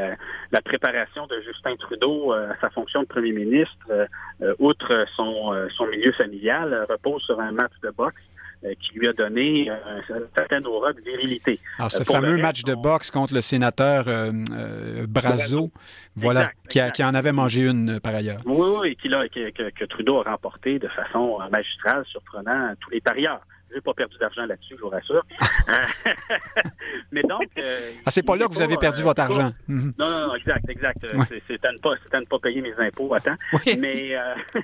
la, 0.52 0.62
préparation 0.62 1.28
de 1.28 1.42
Justin 1.42 1.76
Trudeau 1.76 2.32
à 2.34 2.56
sa 2.60 2.70
fonction 2.70 3.02
de 3.02 3.08
premier 3.08 3.32
ministre, 3.32 4.08
outre 4.60 5.06
son, 5.16 5.54
son 5.76 5.88
milieu 5.88 6.12
familial, 6.14 6.86
repose 6.90 7.22
sur 7.24 7.40
un 7.40 7.52
match 7.52 7.74
de 7.84 7.90
boxe 7.90 8.22
euh, 8.64 8.76
qui 8.80 9.00
lui 9.00 9.08
a 9.08 9.14
donné 9.14 9.72
euh, 9.72 10.02
une 10.10 10.28
certaine 10.38 10.68
aura 10.68 10.94
de 10.94 11.02
virilité. 11.02 11.60
Alors, 11.80 11.90
ce 11.90 12.04
euh, 12.04 12.06
fameux 12.06 12.38
match 12.38 12.62
de 12.62 12.76
boxe 12.76 13.10
contre 13.10 13.34
le 13.34 13.42
sénateur 13.42 14.06
Brazo, 15.08 15.72
voilà, 16.16 16.52
qui, 16.70 16.80
qui, 16.94 17.04
en 17.04 17.16
avait 17.16 17.32
mangé 17.32 17.64
une 17.64 18.00
par 18.00 18.14
ailleurs. 18.14 18.40
Oui, 18.46 18.68
oui, 18.82 18.98
et 19.36 19.52
que, 19.52 19.72
que, 19.72 19.86
Trudeau 19.86 20.20
a 20.20 20.30
remporté 20.30 20.78
de 20.78 20.88
façon 20.90 21.40
magistrale, 21.52 22.06
surprenant 22.06 22.76
tous 22.80 22.92
les 22.92 23.02
parieurs. 23.02 23.42
Je 23.72 23.76
n'ai 23.76 23.82
pas 23.82 23.94
perdu 23.94 24.18
d'argent 24.18 24.46
là-dessus, 24.46 24.76
je 24.78 24.82
vous 24.82 24.90
rassure. 24.90 25.26
mais 27.12 27.24
donc. 27.24 27.48
Euh, 27.58 27.92
ah, 28.06 28.12
c'est 28.12 28.24
pas 28.24 28.36
là 28.36 28.48
que 28.48 28.54
vous 28.54 28.62
avez 28.62 28.76
perdu 28.76 29.02
votre 29.02 29.22
argent. 29.22 29.52
Mhm. 29.68 29.94
Non, 29.98 30.10
non, 30.10 30.28
non, 30.28 30.36
exact, 30.36 30.70
exact. 30.70 31.08
C'est 31.48 31.66
à, 31.66 31.72
ne 31.72 31.78
pas, 31.78 31.94
à 32.12 32.20
ne 32.20 32.26
pas 32.26 32.40
payer 32.40 32.62
mes 32.62 32.74
impôts 32.74 33.14
à 33.14 33.22
temps. 33.22 33.36
Mais, 33.66 34.16
euh, 34.16 34.36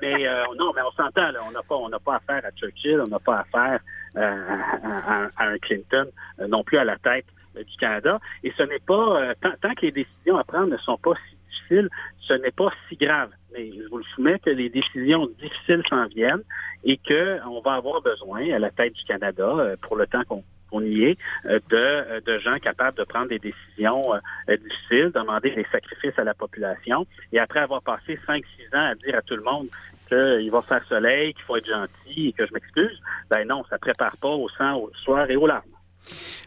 mais 0.00 0.26
euh, 0.26 0.44
non, 0.58 0.72
mais 0.74 0.80
on 0.82 0.92
s'entend, 0.92 1.28
on 1.46 1.50
n'a 1.50 1.62
pas, 1.62 1.76
on 1.76 1.90
pas 1.90 2.16
affaire 2.16 2.42
à 2.46 2.50
Churchill, 2.52 3.00
on 3.00 3.08
n'a 3.08 3.18
pas 3.18 3.40
affaire 3.40 3.80
à, 4.16 5.26
à, 5.36 5.46
un 5.46 5.58
Clinton, 5.58 6.06
non 6.48 6.64
plus 6.64 6.78
à 6.78 6.84
la 6.84 6.96
tête 6.96 7.26
du 7.54 7.76
Canada. 7.78 8.18
Et 8.42 8.52
ce 8.56 8.62
n'est 8.62 8.80
pas, 8.80 9.34
tant, 9.42 9.52
tant 9.60 9.74
que 9.74 9.82
les 9.82 9.92
décisions 9.92 10.38
à 10.38 10.44
prendre 10.44 10.68
ne 10.68 10.78
sont 10.78 10.96
pas 10.96 11.12
si 11.28 11.36
difficiles, 11.50 11.88
ce 12.26 12.34
n'est 12.34 12.52
pas 12.52 12.70
si 12.88 12.96
grave. 12.96 13.30
Mais 13.52 13.70
je 13.72 13.88
vous 13.88 13.98
le 13.98 14.04
soumets 14.14 14.38
que 14.38 14.50
les 14.50 14.68
décisions 14.68 15.28
difficiles 15.40 15.82
s'en 15.88 16.06
viennent 16.06 16.42
et 16.84 16.98
qu'on 16.98 17.60
va 17.60 17.74
avoir 17.74 18.00
besoin, 18.00 18.50
à 18.52 18.58
la 18.58 18.70
tête 18.70 18.94
du 18.94 19.04
Canada, 19.04 19.44
euh, 19.44 19.76
pour 19.82 19.96
le 19.96 20.06
temps 20.06 20.22
qu'on 20.24 20.82
y 20.82 21.04
est, 21.04 21.18
euh, 21.46 21.58
de, 21.68 21.76
euh, 21.76 22.20
de, 22.20 22.38
gens 22.38 22.58
capables 22.62 22.96
de 22.96 23.04
prendre 23.04 23.28
des 23.28 23.38
décisions 23.38 24.12
difficiles, 24.48 25.10
demander 25.14 25.50
des 25.50 25.66
sacrifices 25.70 26.18
à 26.18 26.24
la 26.24 26.34
population. 26.34 27.06
Et 27.32 27.38
après 27.38 27.60
avoir 27.60 27.82
passé 27.82 28.18
5-6 28.26 28.42
ans 28.74 28.90
à 28.90 28.94
dire 28.94 29.16
à 29.16 29.22
tout 29.22 29.36
le 29.36 29.42
monde 29.42 29.68
qu'il 30.08 30.50
va 30.50 30.62
faire 30.62 30.84
soleil, 30.84 31.34
qu'il 31.34 31.44
faut 31.44 31.56
être 31.56 31.68
gentil 31.68 32.28
et 32.28 32.32
que 32.32 32.46
je 32.46 32.52
m'excuse, 32.52 33.00
ben 33.28 33.46
non, 33.46 33.64
ça 33.68 33.78
prépare 33.78 34.16
pas 34.16 34.28
au 34.28 34.48
sang, 34.50 34.76
au 34.76 34.90
soir 35.04 35.30
et 35.30 35.36
aux 35.36 35.46
larmes. 35.46 35.62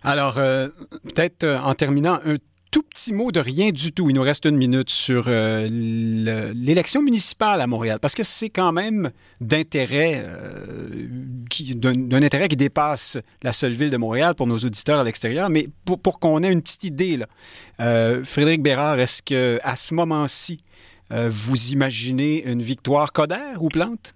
Alors, 0.03 0.33
peut-être 0.33 1.45
en 1.45 1.73
terminant, 1.73 2.19
un 2.25 2.35
tout 2.73 2.81
petit 2.81 3.13
mot 3.13 3.31
de 3.31 3.39
rien 3.39 3.69
du 3.69 3.91
tout, 3.91 4.09
il 4.09 4.15
nous 4.15 4.23
reste 4.23 4.45
une 4.45 4.57
minute 4.57 4.89
sur 4.89 5.25
euh, 5.27 5.67
l'élection 5.69 7.03
municipale 7.03 7.61
à 7.61 7.67
Montréal, 7.67 7.99
parce 8.01 8.15
que 8.15 8.23
c'est 8.23 8.49
quand 8.49 8.71
même 8.71 9.11
d'intérêt, 9.39 10.23
euh, 10.25 10.89
d'un 11.75 12.23
intérêt 12.23 12.47
qui 12.47 12.55
dépasse 12.55 13.19
la 13.43 13.53
seule 13.53 13.73
ville 13.73 13.91
de 13.91 13.97
Montréal 13.97 14.33
pour 14.33 14.47
nos 14.47 14.57
auditeurs 14.57 14.99
à 14.99 15.03
l'extérieur, 15.03 15.51
mais 15.51 15.69
pour, 15.85 16.19
qu'on 16.19 16.41
ait 16.41 16.51
une 16.51 16.63
petite 16.63 16.83
idée, 16.83 17.19
euh, 17.79 18.23
Frédéric 18.23 18.63
Bérard, 18.63 18.99
est-ce 18.99 19.21
que 19.21 19.59
à 19.61 19.75
ce 19.75 19.93
moment-ci, 19.93 20.59
vous 21.11 21.73
imaginez 21.73 22.43
une 22.43 22.63
victoire 22.63 23.13
Coder 23.13 23.53
ou 23.59 23.69
Plante? 23.69 24.15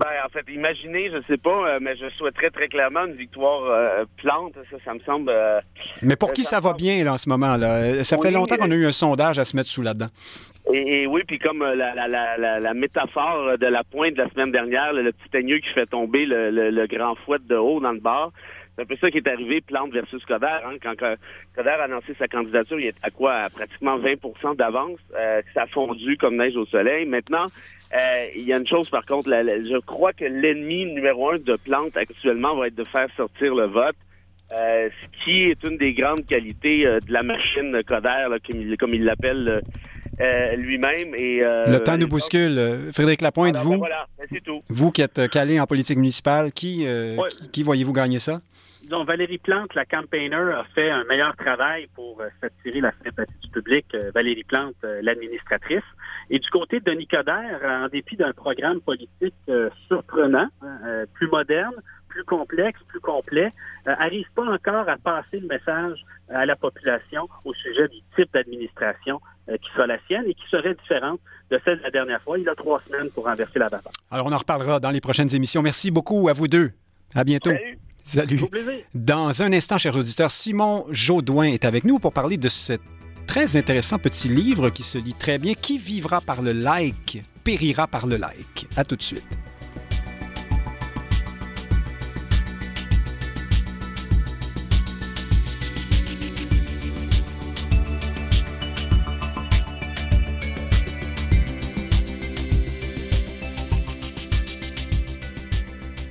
Ben, 0.00 0.06
en 0.24 0.30
fait, 0.30 0.50
imaginez, 0.50 1.10
je 1.10 1.20
sais 1.26 1.36
pas, 1.36 1.50
euh, 1.50 1.78
mais 1.82 1.94
je 1.94 2.08
souhaiterais 2.16 2.48
très 2.48 2.68
clairement 2.68 3.04
une 3.04 3.12
victoire 3.12 3.64
euh, 3.64 4.04
plante. 4.16 4.54
Ça, 4.70 4.78
ça 4.82 4.94
me 4.94 5.00
semble. 5.00 5.28
Euh, 5.28 5.60
mais 6.00 6.16
pour 6.16 6.32
qui 6.32 6.42
ça, 6.42 6.58
va 6.58 6.72
bien 6.72 7.04
là, 7.04 7.12
en 7.12 7.18
ce 7.18 7.28
moment? 7.28 7.58
là? 7.58 8.02
Ça 8.02 8.16
fait 8.16 8.30
longtemps 8.30 8.56
qu'on 8.56 8.70
a 8.70 8.74
eu 8.74 8.86
un 8.86 8.92
sondage 8.92 9.38
à 9.38 9.44
se 9.44 9.54
mettre 9.54 9.68
sous 9.68 9.82
là-dedans. 9.82 10.06
Et, 10.72 11.06
oui, 11.06 11.22
puis 11.26 11.38
comme 11.38 11.62
la, 11.62 11.94
la, 11.94 12.08
la, 12.08 12.60
la, 12.60 12.74
métaphore 12.74 13.58
de 13.58 13.66
la 13.66 13.84
pointe 13.84 14.14
de 14.14 14.22
la 14.22 14.30
semaine 14.30 14.52
dernière, 14.52 14.94
le, 14.94 15.12
petit 15.12 15.36
aigneux 15.36 15.58
qui 15.58 15.68
fait 15.74 15.86
tomber 15.86 16.24
le, 16.24 16.50
le, 16.50 16.86
grand 16.86 17.14
fouet 17.16 17.38
de 17.38 17.56
haut 17.56 17.80
dans 17.80 17.92
le 17.92 18.00
bar, 18.00 18.30
c'est 18.76 18.84
un 18.84 18.86
peu 18.86 18.96
ça 18.96 19.10
qui 19.10 19.18
est 19.18 19.28
arrivé, 19.28 19.60
Plante 19.60 19.92
versus 19.92 20.24
Coder. 20.24 20.46
Hein. 20.64 20.76
Quand 20.82 20.94
Coder 20.96 21.76
a 21.78 21.84
annoncé 21.84 22.14
sa 22.18 22.26
candidature, 22.26 22.80
il 22.80 22.86
est 22.86 22.96
à 23.02 23.10
quoi? 23.10 23.34
À 23.34 23.50
pratiquement 23.50 23.98
20% 23.98 24.56
d'avance. 24.56 24.98
ça 25.52 25.62
a 25.62 25.66
fondu 25.66 26.16
comme 26.16 26.36
neige 26.36 26.56
au 26.56 26.64
soleil. 26.64 27.04
Maintenant, 27.04 27.46
il 28.36 28.42
y 28.42 28.52
a 28.52 28.58
une 28.58 28.66
chose 28.66 28.88
par 28.88 29.04
contre, 29.04 29.28
je 29.28 29.80
crois 29.80 30.12
que 30.12 30.24
l'ennemi 30.24 30.86
numéro 30.86 31.30
un 31.30 31.38
de 31.38 31.56
Plante 31.56 31.96
actuellement 31.96 32.56
va 32.56 32.68
être 32.68 32.76
de 32.76 32.84
faire 32.84 33.08
sortir 33.16 33.54
le 33.54 33.66
vote. 33.66 33.96
Euh, 34.52 34.88
ce 35.00 35.24
qui 35.24 35.42
est 35.44 35.62
une 35.64 35.76
des 35.76 35.92
grandes 35.94 36.26
qualités 36.26 36.84
euh, 36.84 36.98
de 36.98 37.12
la 37.12 37.22
machine 37.22 37.80
Coder, 37.86 38.26
comme 38.80 38.90
il 38.92 39.04
l'appelle 39.04 39.60
lui-même. 40.56 41.12
le 41.14 41.78
temps 41.78 41.96
nous 41.96 42.08
bouscule. 42.08 42.90
Frédéric 42.92 43.20
Lapointe, 43.20 43.56
vous, 43.56 43.78
ben 43.78 43.88
ben, 44.18 44.60
vous 44.68 44.90
qui 44.90 45.02
êtes 45.02 45.28
calé 45.30 45.60
en 45.60 45.66
politique 45.66 45.96
municipale, 45.96 46.52
qui, 46.52 46.86
qui, 47.52 47.62
voyez-vous 47.62 47.92
gagner 47.92 48.18
ça? 48.18 48.40
Disons, 48.82 49.04
Valérie 49.04 49.38
Plante, 49.38 49.72
la 49.74 49.84
campaigner, 49.84 50.34
a 50.34 50.64
fait 50.74 50.90
un 50.90 51.04
meilleur 51.04 51.36
travail 51.36 51.86
pour 51.94 52.20
s'attirer 52.40 52.80
la 52.80 52.92
sympathie 53.04 53.38
du 53.44 53.50
public. 53.50 53.86
Valérie 54.12 54.44
Plante, 54.44 54.74
l'administratrice. 55.00 55.84
Et 56.30 56.38
du 56.38 56.48
côté 56.50 56.78
de 56.78 56.84
Denis 56.84 57.08
Coderre, 57.08 57.60
en 57.64 57.88
dépit 57.88 58.16
d'un 58.16 58.32
programme 58.32 58.80
politique 58.80 59.34
euh, 59.48 59.68
surprenant, 59.88 60.46
hein, 60.62 60.78
euh, 60.86 61.06
plus 61.12 61.28
moderne, 61.28 61.74
plus 62.08 62.22
complexe, 62.22 62.78
plus 62.86 63.00
complet, 63.00 63.52
euh, 63.88 63.94
arrive 63.98 64.26
pas 64.36 64.44
encore 64.44 64.88
à 64.88 64.96
passer 64.96 65.40
le 65.40 65.48
message 65.48 65.98
à 66.28 66.46
la 66.46 66.54
population 66.54 67.28
au 67.44 67.52
sujet 67.54 67.88
du 67.88 67.98
type 68.14 68.32
d'administration 68.32 69.20
qui 69.48 69.68
sera 69.74 69.88
la 69.88 69.98
sienne 70.06 70.22
et 70.28 70.34
qui 70.34 70.46
serait 70.48 70.74
différente 70.74 71.18
de 71.50 71.60
celle 71.64 71.78
de 71.78 71.82
la 71.82 71.90
dernière 71.90 72.22
fois. 72.22 72.38
Il 72.38 72.48
a 72.48 72.54
trois 72.54 72.80
semaines 72.82 73.10
pour 73.10 73.24
renverser 73.24 73.58
la 73.58 73.68
vapeur. 73.68 73.90
Alors, 74.08 74.26
on 74.26 74.32
en 74.32 74.36
reparlera 74.36 74.78
dans 74.78 74.90
les 74.90 75.00
prochaines 75.00 75.34
émissions. 75.34 75.60
Merci 75.60 75.90
beaucoup 75.90 76.28
à 76.28 76.32
vous 76.32 76.46
deux. 76.46 76.70
À 77.16 77.24
bientôt. 77.24 77.50
Salut. 77.50 77.78
Salut. 78.04 78.40
Dans 78.94 79.42
un 79.42 79.52
instant, 79.52 79.76
chers 79.76 79.96
auditeurs, 79.96 80.30
Simon 80.30 80.84
Jaudoin 80.90 81.46
est 81.46 81.64
avec 81.64 81.82
nous 81.84 81.98
pour 81.98 82.12
parler 82.12 82.36
de 82.36 82.48
cette 82.48 82.80
très 83.30 83.56
intéressant 83.56 84.00
petit 84.00 84.28
livre 84.28 84.70
qui 84.70 84.82
se 84.82 84.98
lit 84.98 85.14
très 85.14 85.38
bien. 85.38 85.54
Qui 85.54 85.78
vivra 85.78 86.20
par 86.20 86.42
le 86.42 86.50
like 86.50 87.22
périra 87.44 87.86
par 87.86 88.08
le 88.08 88.16
like. 88.16 88.66
À 88.76 88.82
tout 88.82 88.96
de 88.96 89.02
suite. 89.02 89.22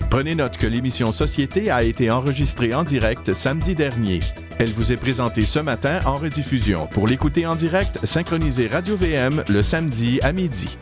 Prenez 0.09 0.35
note 0.35 0.55
que 0.55 0.67
l'émission 0.67 1.11
Société 1.11 1.69
a 1.69 1.83
été 1.83 2.09
enregistrée 2.09 2.73
en 2.73 2.83
direct 2.83 3.33
samedi 3.33 3.75
dernier. 3.75 4.21
Elle 4.59 4.73
vous 4.73 4.91
est 4.91 4.97
présentée 4.97 5.45
ce 5.45 5.59
matin 5.59 6.01
en 6.05 6.17
rediffusion. 6.17 6.87
Pour 6.87 7.07
l'écouter 7.07 7.45
en 7.45 7.55
direct, 7.55 7.97
synchronisez 8.03 8.67
Radio 8.67 8.97
VM 8.97 9.41
le 9.47 9.63
samedi 9.63 10.19
à 10.21 10.33
midi. 10.33 10.77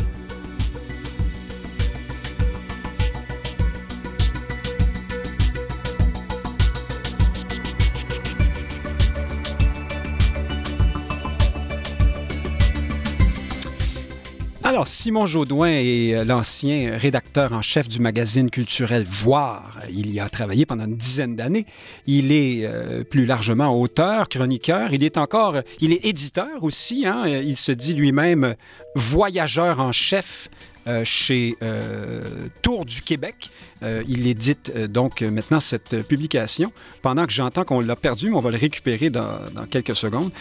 Alors, 14.77 14.87
Simon 14.87 15.25
Jaudoin 15.25 15.71
est 15.71 16.13
euh, 16.13 16.23
l'ancien 16.23 16.95
rédacteur 16.97 17.51
en 17.51 17.63
chef 17.63 17.87
du 17.87 17.97
magazine 17.97 18.51
culturel 18.51 19.07
Voir. 19.09 19.79
Il 19.89 20.11
y 20.11 20.19
a 20.19 20.29
travaillé 20.29 20.67
pendant 20.67 20.85
une 20.85 20.97
dizaine 20.97 21.35
d'années. 21.35 21.65
Il 22.05 22.31
est 22.31 22.63
euh, 22.63 23.03
plus 23.03 23.25
largement 23.25 23.75
auteur, 23.75 24.29
chroniqueur. 24.29 24.93
Il 24.93 25.03
est 25.03 25.17
encore, 25.17 25.61
il 25.81 25.93
est 25.93 26.05
éditeur 26.05 26.61
aussi. 26.61 27.07
Hein. 27.07 27.25
Il 27.25 27.57
se 27.57 27.71
dit 27.71 27.95
lui-même 27.95 28.53
voyageur 28.93 29.79
en 29.79 29.91
chef 29.91 30.47
euh, 30.47 30.76
chez 31.03 31.55
euh, 31.61 32.47
Tour 32.61 32.85
du 32.85 33.01
Québec. 33.01 33.51
Euh, 33.83 34.03
il 34.07 34.27
édite 34.27 34.75
donc 34.75 35.21
maintenant 35.21 35.59
cette 35.59 36.03
publication. 36.03 36.71
Pendant 37.01 37.25
que 37.25 37.31
j'entends 37.31 37.63
qu'on 37.63 37.81
l'a 37.81 37.95
perdu, 37.95 38.31
on 38.31 38.39
va 38.39 38.51
le 38.51 38.57
récupérer 38.57 39.09
dans, 39.09 39.39
quelques 39.69 39.95
secondes. 39.95 40.31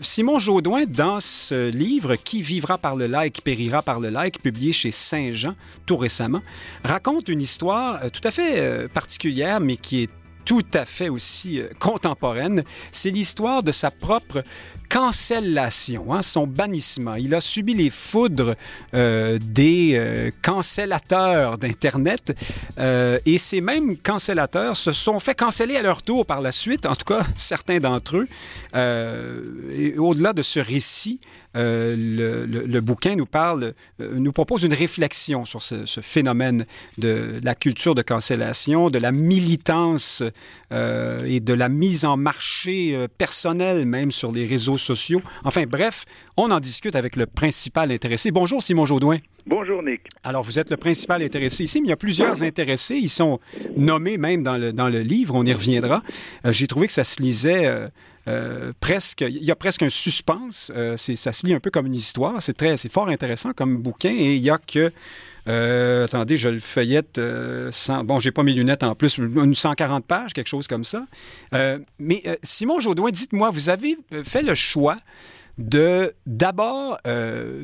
Simon 0.00 0.38
Jaudoin, 0.38 0.84
dans 0.86 1.20
ce 1.20 1.70
livre 1.70 2.16
Qui 2.16 2.42
vivra 2.42 2.78
par 2.78 2.96
le 2.96 3.06
like, 3.06 3.42
périra 3.42 3.82
par 3.82 4.00
le 4.00 4.08
like, 4.08 4.42
publié 4.42 4.72
chez 4.72 4.92
Saint-Jean 4.92 5.54
tout 5.86 5.96
récemment, 5.96 6.42
raconte 6.84 7.28
une 7.28 7.40
histoire 7.40 8.10
tout 8.10 8.26
à 8.26 8.30
fait 8.30 8.88
particulière, 8.88 9.60
mais 9.60 9.76
qui 9.76 10.04
est 10.04 10.10
tout 10.44 10.66
à 10.74 10.84
fait 10.84 11.08
aussi 11.08 11.60
contemporaine. 11.78 12.64
C'est 12.92 13.10
l'histoire 13.10 13.62
de 13.62 13.72
sa 13.72 13.90
propre 13.90 14.42
cancellation, 14.90 16.12
hein, 16.12 16.20
son 16.20 16.48
bannissement. 16.48 17.14
Il 17.14 17.32
a 17.34 17.40
subi 17.40 17.74
les 17.74 17.90
foudres 17.90 18.56
euh, 18.92 19.38
des 19.40 19.92
euh, 19.94 20.30
cancellateurs 20.42 21.58
d'Internet 21.58 22.36
euh, 22.78 23.20
et 23.24 23.38
ces 23.38 23.60
mêmes 23.60 23.96
cancellateurs 23.96 24.76
se 24.76 24.90
sont 24.90 25.20
fait 25.20 25.36
canceller 25.36 25.76
à 25.76 25.82
leur 25.82 26.02
tour 26.02 26.26
par 26.26 26.40
la 26.40 26.50
suite, 26.50 26.86
en 26.86 26.96
tout 26.96 27.04
cas 27.04 27.24
certains 27.36 27.78
d'entre 27.78 28.16
eux. 28.16 28.28
Au-delà 29.96 30.32
de 30.32 30.42
ce 30.42 30.58
récit, 30.58 31.20
le, 31.54 32.46
le, 32.46 32.80
bouquin 32.80 33.14
nous 33.14 33.26
parle, 33.26 33.74
nous 33.98 34.32
propose 34.32 34.64
une 34.64 34.74
réflexion 34.74 35.44
sur 35.44 35.62
ce, 35.62 35.86
ce, 35.86 36.00
phénomène 36.00 36.64
de 36.98 37.40
la 37.42 37.54
culture 37.54 37.94
de 37.94 38.02
cancellation, 38.02 38.90
de 38.90 38.98
la 38.98 39.12
militance 39.12 40.22
et 40.72 41.40
de 41.40 41.52
la 41.52 41.68
mise 41.68 42.04
en 42.04 42.16
marché 42.16 43.06
personnelle 43.18 43.84
même 43.86 44.12
sur 44.12 44.30
les 44.32 44.46
réseaux 44.46 44.78
sociaux. 44.80 45.22
Enfin 45.44 45.64
bref, 45.66 46.04
on 46.36 46.50
en 46.50 46.60
discute 46.60 46.96
avec 46.96 47.16
le 47.16 47.26
principal 47.26 47.92
intéressé. 47.92 48.30
Bonjour 48.30 48.62
Simon 48.62 48.84
Jaudoin. 48.84 49.18
Bonjour 49.46 49.82
Nick. 49.82 50.02
Alors 50.24 50.42
vous 50.42 50.58
êtes 50.58 50.70
le 50.70 50.76
principal 50.76 51.22
intéressé 51.22 51.64
ici, 51.64 51.80
mais 51.80 51.88
il 51.88 51.90
y 51.90 51.92
a 51.92 51.96
plusieurs 51.96 52.42
intéressés. 52.42 52.96
Ils 52.96 53.08
sont 53.08 53.40
nommés 53.76 54.18
même 54.18 54.42
dans 54.42 54.56
le, 54.56 54.72
dans 54.72 54.88
le 54.88 55.00
livre, 55.00 55.34
on 55.34 55.44
y 55.44 55.52
reviendra. 55.52 56.02
Euh, 56.44 56.52
j'ai 56.52 56.66
trouvé 56.66 56.86
que 56.86 56.92
ça 56.92 57.04
se 57.04 57.22
lisait... 57.22 57.66
Euh, 57.66 57.88
euh, 58.28 58.72
presque, 58.78 59.22
il 59.22 59.42
y 59.42 59.50
a 59.50 59.56
presque 59.56 59.82
un 59.82 59.88
suspense. 59.88 60.70
ça 60.96 61.32
se 61.32 61.46
lit 61.46 61.54
un 61.54 61.58
peu 61.58 61.70
comme 61.70 61.86
une 61.86 61.94
histoire. 61.94 62.40
C'est 62.42 62.52
très, 62.52 62.76
c'est 62.76 62.92
fort 62.92 63.08
intéressant 63.08 63.52
comme 63.54 63.78
bouquin. 63.78 64.10
Et 64.10 64.36
il 64.36 64.42
y 64.42 64.50
a 64.50 64.58
que 64.58 64.92
euh, 65.50 66.04
attendez, 66.04 66.36
je 66.36 66.48
le 66.48 66.60
feuillette. 66.60 67.18
Euh, 67.18 67.70
bon, 68.04 68.18
j'ai 68.20 68.30
pas 68.30 68.42
mes 68.42 68.52
lunettes 68.52 68.84
en 68.84 68.94
plus, 68.94 69.18
une 69.18 69.54
140 69.54 70.04
pages, 70.04 70.32
quelque 70.32 70.48
chose 70.48 70.68
comme 70.68 70.84
ça. 70.84 71.04
Euh, 71.54 71.78
mais 71.98 72.22
Simon 72.42 72.78
Jaudoin, 72.80 73.10
dites-moi, 73.10 73.50
vous 73.50 73.68
avez 73.68 73.96
fait 74.24 74.42
le 74.42 74.54
choix 74.54 74.98
de 75.58 76.14
d'abord 76.24 76.98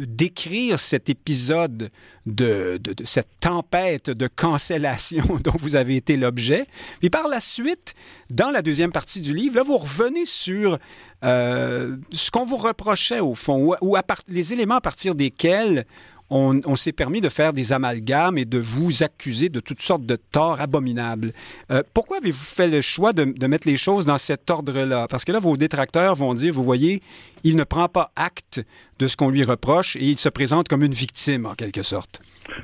décrire 0.01 0.78
cet 0.78 1.09
épisode 1.09 1.89
de, 2.26 2.78
cette 3.05 3.28
tempête 3.41 4.11
de 4.11 4.26
cancellation 4.26 5.24
dont 5.45 5.55
vous 5.59 5.76
avez 5.76 5.97
été 5.97 6.16
l'objet. 6.16 6.64
Puis 6.99 7.09
par 7.09 7.28
la 7.28 7.41
suite, 7.41 7.95
dans 8.28 8.51
la 8.51 8.61
deuxième 8.61 8.93
partie 8.93 9.20
du 9.20 9.32
livre, 9.32 9.57
là, 9.57 9.62
vous 9.62 9.78
revenez 9.78 10.24
sur 10.24 10.78
ce 11.22 12.30
qu'on 12.30 12.45
vous 12.45 12.57
reprochait 12.57 13.20
au 13.20 13.34
fond, 13.34 13.76
ou, 13.80 13.97
les 14.28 14.53
éléments 14.53 14.76
à 14.76 14.80
partir 14.80 15.14
desquels 15.14 15.87
on, 16.31 16.77
s'est 16.77 16.93
permis 16.93 17.20
de 17.20 17.29
faire 17.29 17.53
des 17.53 17.72
amalgames 17.72 18.39
et 18.39 18.45
de 18.45 18.59
vous 18.59 19.03
accuser 19.03 19.49
de 19.49 19.61
toutes 19.61 19.83
sortes 19.83 20.05
de 20.05 20.16
torts 20.16 20.61
abominables. 20.61 21.33
Euh, 21.70 21.83
pourquoi 21.95 22.18
avez-vous 22.18 22.45
fait 22.45 22.68
le 22.68 22.81
choix 22.81 23.12
de, 23.12 23.47
mettre 23.47 23.68
les 23.68 23.77
choses 23.77 24.07
dans 24.07 24.18
cet 24.18 24.51
ordre-là? 24.51 25.07
Parce 25.09 25.24
que 25.24 25.33
là, 25.33 25.39
vos 25.39 25.57
détracteurs 25.57 26.14
vont 26.14 26.35
dire, 26.35 26.53
vous 26.53 26.64
voyez, 26.64 27.01
il 27.45 27.57
ne 27.57 27.64
prend 27.64 27.89
pas 27.89 28.11
acte 28.16 28.61
de 28.99 29.07
ce 29.07 29.16
qu'on 29.16 29.31
lui 29.31 29.45
reproche 29.45 29.97
et 29.97 30.05
il 30.05 30.18
se 30.18 30.29
présente 30.29 30.68
comme 30.68 30.83
une 30.83 30.93
victime, 30.93 31.47
en 31.47 31.55
quelque 31.55 31.83
sorte. 31.83 32.20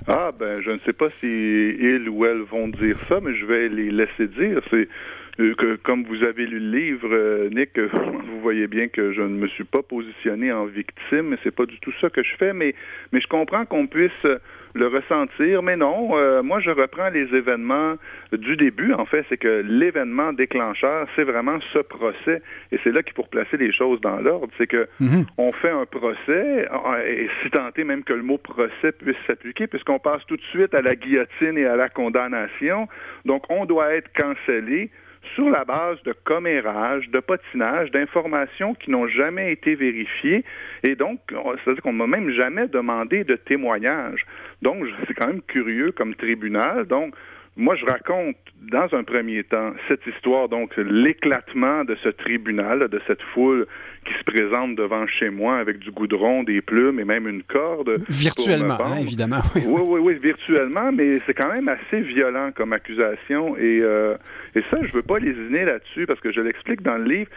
Ah, 0.06 0.30
ben, 0.38 0.60
je 0.62 0.70
ne 0.70 0.78
sais 0.84 0.92
pas 0.92 1.10
si 1.20 1.26
ils 1.26 2.08
ou 2.08 2.24
elles 2.24 2.42
vont 2.42 2.68
dire 2.68 2.98
ça, 3.08 3.20
mais 3.20 3.36
je 3.36 3.44
vais 3.46 3.68
les 3.68 3.90
laisser 3.90 4.26
dire. 4.26 4.60
C'est 4.70 4.88
que, 5.36 5.76
comme 5.76 6.04
vous 6.04 6.22
avez 6.22 6.46
lu 6.46 6.58
le 6.58 6.78
livre, 6.78 7.08
euh, 7.10 7.48
Nick, 7.50 7.78
vous 7.78 8.40
voyez 8.40 8.66
bien 8.66 8.88
que 8.88 9.12
je 9.12 9.22
ne 9.22 9.28
me 9.28 9.48
suis 9.48 9.64
pas 9.64 9.82
positionné 9.82 10.52
en 10.52 10.66
victime, 10.66 11.28
mais 11.28 11.36
c'est 11.42 11.54
pas 11.54 11.66
du 11.66 11.78
tout 11.80 11.92
ça 12.00 12.10
que 12.10 12.22
je 12.22 12.34
fais. 12.36 12.52
Mais, 12.52 12.74
mais 13.12 13.20
je 13.20 13.26
comprends 13.26 13.64
qu'on 13.64 13.86
puisse 13.86 14.26
le 14.74 14.86
ressentir, 14.86 15.62
mais 15.62 15.76
non. 15.76 16.42
moi, 16.42 16.60
je 16.60 16.70
reprends 16.70 17.10
les 17.10 17.34
événements 17.34 17.96
du 18.32 18.56
début. 18.56 18.94
En 18.94 19.04
fait, 19.04 19.24
c'est 19.28 19.36
que 19.36 19.62
l'événement 19.66 20.32
déclencheur, 20.32 21.06
c'est 21.14 21.24
vraiment 21.24 21.58
ce 21.72 21.80
procès, 21.80 22.40
et 22.70 22.78
c'est 22.82 22.90
là 22.90 23.02
qu'il 23.02 23.14
faut 23.14 23.24
placer 23.24 23.58
les 23.58 23.72
choses 23.72 24.00
dans 24.00 24.16
l'ordre. 24.16 24.48
C'est 24.56 24.66
que 24.66 24.88
mhm. 25.00 25.26
on 25.36 25.52
fait 25.52 25.70
un 25.70 25.84
procès, 25.84 26.66
et 27.06 27.28
si 27.42 27.50
tenté 27.50 27.84
même 27.84 28.02
que 28.02 28.14
le 28.14 28.22
mot 28.22 28.38
procès 28.38 28.92
puisse 28.98 29.16
s'appliquer, 29.26 29.66
puisqu'on 29.66 29.98
passe 29.98 30.24
tout 30.26 30.36
de 30.36 30.44
suite 30.50 30.74
à 30.74 30.80
la 30.80 30.94
guillotine 30.96 31.58
et 31.58 31.66
à 31.66 31.76
la 31.76 31.88
condamnation. 31.88 32.88
Donc, 33.24 33.44
on 33.50 33.66
doit 33.66 33.94
être 33.94 34.10
cancellé 34.14 34.90
sur 35.34 35.48
la 35.50 35.64
base 35.64 36.02
de 36.02 36.12
commérages, 36.24 37.08
de 37.10 37.20
patinage, 37.20 37.90
d'informations 37.90 38.74
qui 38.74 38.90
n'ont 38.90 39.08
jamais 39.08 39.52
été 39.52 39.74
vérifiées. 39.74 40.44
Et 40.82 40.94
donc, 40.94 41.20
c'est-à-dire 41.28 41.82
qu'on 41.82 41.92
ne 41.92 41.98
m'a 41.98 42.06
même 42.06 42.30
jamais 42.30 42.68
demandé 42.68 43.24
de 43.24 43.36
témoignage. 43.36 44.24
Donc, 44.62 44.84
c'est 45.06 45.14
quand 45.14 45.28
même 45.28 45.42
curieux 45.42 45.92
comme 45.92 46.14
tribunal. 46.14 46.86
Donc, 46.86 47.14
moi, 47.56 47.76
je 47.76 47.84
raconte 47.84 48.36
dans 48.62 48.88
un 48.94 49.04
premier 49.04 49.44
temps 49.44 49.72
cette 49.88 50.06
histoire, 50.06 50.48
donc 50.48 50.74
l'éclatement 50.76 51.84
de 51.84 51.94
ce 51.96 52.08
tribunal, 52.08 52.88
de 52.88 53.00
cette 53.06 53.20
foule 53.34 53.66
qui 54.04 54.14
se 54.14 54.24
présente 54.24 54.74
devant 54.76 55.06
chez 55.06 55.30
moi 55.30 55.58
avec 55.58 55.78
du 55.78 55.90
goudron, 55.90 56.42
des 56.42 56.60
plumes 56.60 56.98
et 56.98 57.04
même 57.04 57.28
une 57.28 57.42
corde. 57.42 58.02
Virtuellement, 58.08 58.78
hein, 58.80 58.98
évidemment. 59.00 59.40
Oui. 59.54 59.62
oui, 59.66 60.00
oui, 60.00 60.14
virtuellement, 60.14 60.90
mais 60.92 61.20
c'est 61.26 61.34
quand 61.34 61.52
même 61.52 61.68
assez 61.68 62.00
violent 62.00 62.50
comme 62.54 62.72
accusation. 62.72 63.56
Et, 63.56 63.78
euh, 63.82 64.16
et 64.54 64.62
ça, 64.70 64.78
je 64.82 64.92
veux 64.92 65.02
pas 65.02 65.18
lésiner 65.18 65.64
là-dessus 65.64 66.06
parce 66.06 66.20
que 66.20 66.32
je 66.32 66.40
l'explique 66.40 66.82
dans 66.82 66.96
le 66.96 67.04
livre 67.04 67.30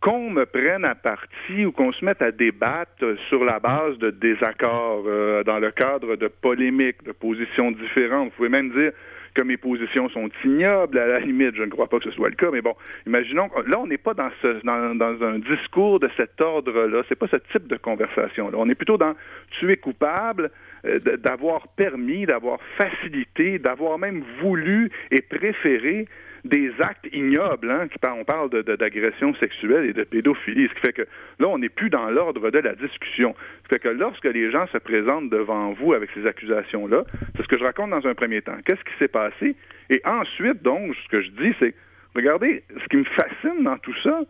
qu'on 0.00 0.30
me 0.30 0.44
prenne 0.44 0.84
à 0.84 0.94
partie 0.94 1.64
ou 1.64 1.72
qu'on 1.72 1.92
se 1.92 2.04
mette 2.04 2.22
à 2.22 2.30
débattre 2.30 3.04
sur 3.28 3.44
la 3.44 3.58
base 3.58 3.98
de 3.98 4.10
désaccords, 4.10 5.04
euh, 5.06 5.42
dans 5.42 5.58
le 5.58 5.70
cadre 5.70 6.16
de 6.16 6.28
polémiques, 6.28 7.02
de 7.04 7.12
positions 7.12 7.72
différentes. 7.72 8.28
Vous 8.28 8.36
pouvez 8.36 8.48
même 8.48 8.70
dire 8.70 8.92
que 9.36 9.42
mes 9.42 9.58
positions 9.58 10.08
sont 10.08 10.30
ignobles. 10.44 10.98
À 10.98 11.06
la 11.06 11.20
limite, 11.20 11.54
je 11.56 11.62
ne 11.62 11.68
crois 11.68 11.88
pas 11.88 11.98
que 11.98 12.04
ce 12.04 12.10
soit 12.12 12.30
le 12.30 12.36
cas, 12.36 12.50
mais 12.50 12.62
bon, 12.62 12.74
imaginons, 13.06 13.50
là, 13.66 13.78
on 13.78 13.86
n'est 13.86 13.98
pas 13.98 14.14
dans, 14.14 14.30
ce, 14.40 14.64
dans, 14.64 15.22
un 15.22 15.38
discours 15.38 16.00
de 16.00 16.08
cet 16.16 16.40
ordre-là. 16.40 17.02
C'est 17.08 17.18
pas 17.18 17.28
ce 17.28 17.36
type 17.52 17.66
de 17.68 17.76
conversation-là. 17.76 18.56
On 18.58 18.68
est 18.70 18.74
plutôt 18.74 18.96
dans 18.96 19.14
tu 19.58 19.70
es 19.70 19.76
coupable 19.76 20.50
euh, 20.86 20.98
d'avoir 21.18 21.68
permis, 21.68 22.24
d'avoir 22.24 22.58
facilité, 22.78 23.58
d'avoir 23.58 23.98
même 23.98 24.24
voulu 24.40 24.90
et 25.10 25.20
préféré 25.20 26.08
des 26.46 26.72
actes 26.80 27.06
ignobles. 27.12 27.70
Hein, 27.70 27.88
on 28.16 28.24
parle 28.24 28.50
d'agression 28.50 29.34
sexuelle 29.34 29.86
et 29.86 29.92
de 29.92 30.04
pédophilie, 30.04 30.68
ce 30.68 30.74
qui 30.74 30.80
fait 30.80 30.92
que 30.92 31.06
là, 31.38 31.48
on 31.48 31.58
n'est 31.58 31.68
plus 31.68 31.90
dans 31.90 32.08
l'ordre 32.10 32.50
de 32.50 32.58
la 32.58 32.74
discussion. 32.74 33.34
Ce 33.38 33.68
qui 33.68 33.74
fait 33.74 33.78
que 33.80 33.88
lorsque 33.88 34.24
les 34.24 34.50
gens 34.50 34.66
se 34.68 34.78
présentent 34.78 35.30
devant 35.30 35.72
vous 35.72 35.92
avec 35.92 36.10
ces 36.14 36.26
accusations-là, 36.26 37.04
c'est 37.36 37.42
ce 37.42 37.48
que 37.48 37.58
je 37.58 37.64
raconte 37.64 37.90
dans 37.90 38.06
un 38.06 38.14
premier 38.14 38.42
temps. 38.42 38.56
Qu'est-ce 38.64 38.82
qui 38.84 38.98
s'est 38.98 39.08
passé? 39.08 39.56
Et 39.90 40.00
ensuite, 40.04 40.62
donc, 40.62 40.94
ce 41.04 41.08
que 41.08 41.20
je 41.22 41.30
dis, 41.30 41.54
c'est, 41.58 41.74
regardez, 42.14 42.62
ce 42.82 42.88
qui 42.88 42.96
me 42.96 43.04
fascine 43.04 43.62
dans 43.62 43.78
tout 43.78 43.94
ça, 44.02 44.22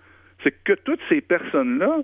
c'est 0.42 0.54
que 0.64 0.74
toutes 0.74 1.00
ces 1.08 1.20
personnes-là 1.20 2.02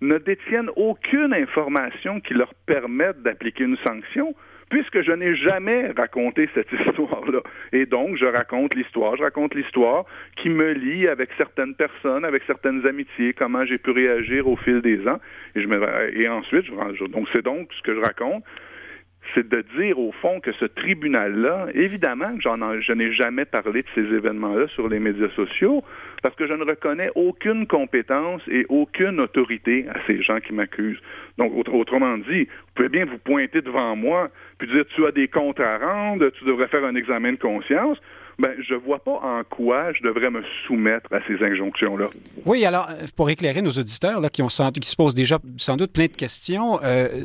ne 0.00 0.18
détiennent 0.18 0.70
aucune 0.76 1.32
information 1.32 2.20
qui 2.20 2.34
leur 2.34 2.52
permette 2.66 3.22
d'appliquer 3.22 3.64
une 3.64 3.76
sanction 3.78 4.34
puisque 4.70 5.02
je 5.02 5.12
n'ai 5.12 5.36
jamais 5.36 5.90
raconté 5.96 6.48
cette 6.54 6.70
histoire-là. 6.86 7.40
Et 7.72 7.86
donc, 7.86 8.16
je 8.16 8.26
raconte 8.26 8.74
l'histoire, 8.74 9.16
je 9.16 9.22
raconte 9.22 9.54
l'histoire 9.54 10.04
qui 10.36 10.48
me 10.48 10.72
lie 10.72 11.08
avec 11.08 11.30
certaines 11.36 11.74
personnes, 11.74 12.24
avec 12.24 12.42
certaines 12.46 12.86
amitiés, 12.86 13.32
comment 13.32 13.64
j'ai 13.64 13.78
pu 13.78 13.90
réagir 13.90 14.48
au 14.48 14.56
fil 14.56 14.80
des 14.80 15.06
ans. 15.06 15.20
Et, 15.54 16.28
ensuite, 16.28 16.66
je, 16.66 17.04
donc 17.04 17.28
c'est 17.32 17.44
donc 17.44 17.68
ce 17.72 17.82
que 17.82 17.94
je 17.94 18.00
raconte 18.00 18.44
c'est 19.34 19.48
de 19.48 19.64
dire 19.78 19.98
au 19.98 20.12
fond 20.12 20.40
que 20.40 20.52
ce 20.52 20.66
tribunal-là, 20.66 21.68
évidemment, 21.74 22.32
j'en 22.40 22.56
je 22.80 22.92
n'ai 22.92 23.12
jamais 23.12 23.44
parlé 23.44 23.82
de 23.82 23.88
ces 23.94 24.02
événements-là 24.02 24.68
sur 24.68 24.88
les 24.88 24.98
médias 24.98 25.30
sociaux, 25.30 25.82
parce 26.22 26.34
que 26.36 26.46
je 26.46 26.52
ne 26.52 26.64
reconnais 26.64 27.10
aucune 27.14 27.66
compétence 27.66 28.42
et 28.48 28.66
aucune 28.68 29.20
autorité 29.20 29.86
à 29.88 29.98
ces 30.06 30.22
gens 30.22 30.40
qui 30.40 30.52
m'accusent. 30.52 31.00
Donc, 31.38 31.52
autrement 31.72 32.16
dit, 32.18 32.44
vous 32.44 32.72
pouvez 32.74 32.88
bien 32.88 33.04
vous 33.06 33.18
pointer 33.18 33.60
devant 33.60 33.96
moi, 33.96 34.30
puis 34.58 34.68
dire 34.68 34.84
tu 34.94 35.04
as 35.06 35.12
des 35.12 35.28
comptes 35.28 35.60
à 35.60 35.78
rendre, 35.78 36.28
tu 36.30 36.44
devrais 36.44 36.68
faire 36.68 36.84
un 36.84 36.94
examen 36.94 37.32
de 37.32 37.38
conscience 37.38 37.98
ben, 38.38 38.50
je 38.66 38.74
vois 38.74 38.98
pas 38.98 39.20
en 39.22 39.42
quoi 39.44 39.92
je 39.92 40.02
devrais 40.02 40.30
me 40.30 40.42
soumettre 40.66 41.12
à 41.12 41.18
ces 41.26 41.42
injonctions-là. 41.44 42.08
Oui, 42.44 42.64
alors, 42.64 42.88
euh, 42.90 43.06
pour 43.16 43.30
éclairer 43.30 43.62
nos 43.62 43.70
auditeurs 43.70 44.20
là, 44.20 44.28
qui, 44.28 44.42
ont 44.42 44.48
qui 44.48 44.88
se 44.88 44.96
posent 44.96 45.14
déjà 45.14 45.38
sans 45.56 45.76
doute 45.76 45.92
plein 45.92 46.06
de 46.06 46.16
questions, 46.16 46.80
euh, 46.82 47.24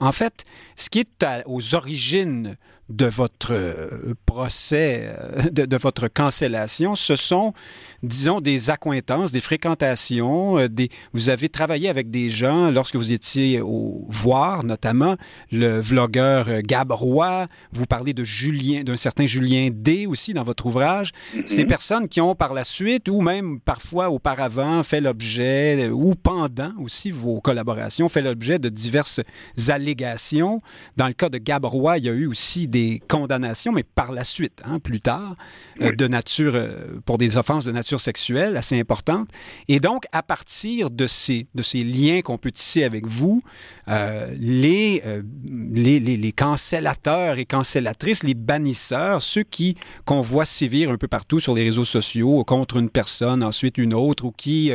en 0.00 0.12
fait, 0.12 0.44
ce 0.76 0.90
qui 0.90 1.00
est 1.00 1.24
aux 1.46 1.74
origines 1.74 2.56
de 2.92 3.06
votre 3.06 3.52
euh, 3.52 4.14
procès, 4.26 5.14
euh, 5.18 5.50
de, 5.50 5.76
votre 5.76 6.08
cancellation, 6.08 6.94
ce 6.94 7.16
sont, 7.16 7.54
disons, 8.02 8.40
des 8.40 8.70
accointances, 8.70 9.32
des 9.32 9.40
fréquentations. 9.40 10.58
Euh, 10.58 10.68
des, 10.68 10.90
vous 11.12 11.30
avez 11.30 11.48
travaillé 11.48 11.88
avec 11.88 12.10
des 12.10 12.28
gens 12.28 12.70
lorsque 12.70 12.96
vous 12.96 13.12
étiez 13.12 13.60
au 13.60 14.06
Voir, 14.08 14.64
notamment 14.64 15.16
le 15.50 15.80
vlogueur 15.80 16.62
Gab 16.62 16.92
Roy. 16.92 17.46
Vous 17.72 17.86
parlez 17.86 18.12
de 18.12 18.24
Julien, 18.24 18.82
d'un 18.82 18.96
certain 18.96 19.26
Julien 19.26 19.70
D 19.72 20.06
aussi 20.06 20.34
dans 20.34 20.42
votre 20.42 20.66
ouvrage. 20.66 21.12
Mm-hmm. 21.12 21.46
Ces 21.46 21.64
personnes 21.64 22.08
qui 22.08 22.20
ont 22.20 22.34
par 22.34 22.52
la 22.52 22.64
suite 22.64 23.08
ou 23.08 23.22
même 23.22 23.58
parfois 23.60 24.10
auparavant 24.10 24.82
fait 24.82 25.00
l'objet 25.00 25.88
ou 25.88 26.14
pendant 26.14 26.72
aussi 26.78 27.10
vos 27.10 27.40
collaborations 27.40 28.08
fait 28.08 28.22
l'objet 28.22 28.58
de 28.58 28.68
diverses 28.68 29.20
allégations. 29.68 30.60
Dans 30.96 31.06
le 31.06 31.14
cas 31.14 31.28
de 31.28 31.38
Gab 31.38 31.64
Roy, 31.64 31.98
il 31.98 32.04
y 32.04 32.08
a 32.08 32.12
eu 32.12 32.26
aussi 32.26 32.68
des 32.68 32.81
condamnations, 33.08 33.72
mais 33.72 33.82
par 33.82 34.12
la 34.12 34.24
suite, 34.24 34.62
hein, 34.64 34.78
plus 34.78 35.00
tard, 35.00 35.34
euh, 35.80 35.92
de 35.92 36.08
nature, 36.08 36.52
euh, 36.54 37.00
pour 37.04 37.18
des 37.18 37.36
offenses 37.36 37.64
de 37.64 37.72
nature 37.72 38.00
sexuelle 38.00 38.56
assez 38.56 38.78
importantes. 38.78 39.28
Et 39.68 39.80
donc, 39.80 40.04
à 40.12 40.22
partir 40.22 40.90
de 40.90 41.06
ces, 41.06 41.46
de 41.54 41.62
ces 41.62 41.84
liens 41.84 42.20
qu'on 42.22 42.38
peut 42.38 42.50
tisser 42.50 42.84
avec 42.84 43.06
vous, 43.06 43.42
euh, 43.88 44.34
les, 44.38 45.02
les, 45.50 46.00
les, 46.00 46.16
les, 46.16 46.32
cancellateurs 46.32 47.38
et 47.38 47.44
cancellatrices, 47.44 48.22
les 48.22 48.34
bannisseurs, 48.34 49.22
ceux 49.22 49.42
qui 49.42 49.76
qu'on 50.04 50.20
voit 50.20 50.44
sévir 50.44 50.90
un 50.90 50.96
peu 50.96 51.08
partout 51.08 51.40
sur 51.40 51.54
les 51.54 51.64
réseaux 51.64 51.84
sociaux 51.84 52.44
contre 52.44 52.76
une 52.76 52.90
personne, 52.90 53.42
ensuite 53.42 53.78
une 53.78 53.94
autre, 53.94 54.24
ou 54.24 54.32
qui 54.32 54.72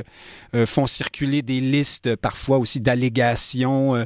font 0.66 0.88
circuler 0.88 1.41
des 1.41 1.60
listes 1.60 2.16
parfois 2.16 2.58
aussi 2.58 2.80
d'allégations 2.80 4.05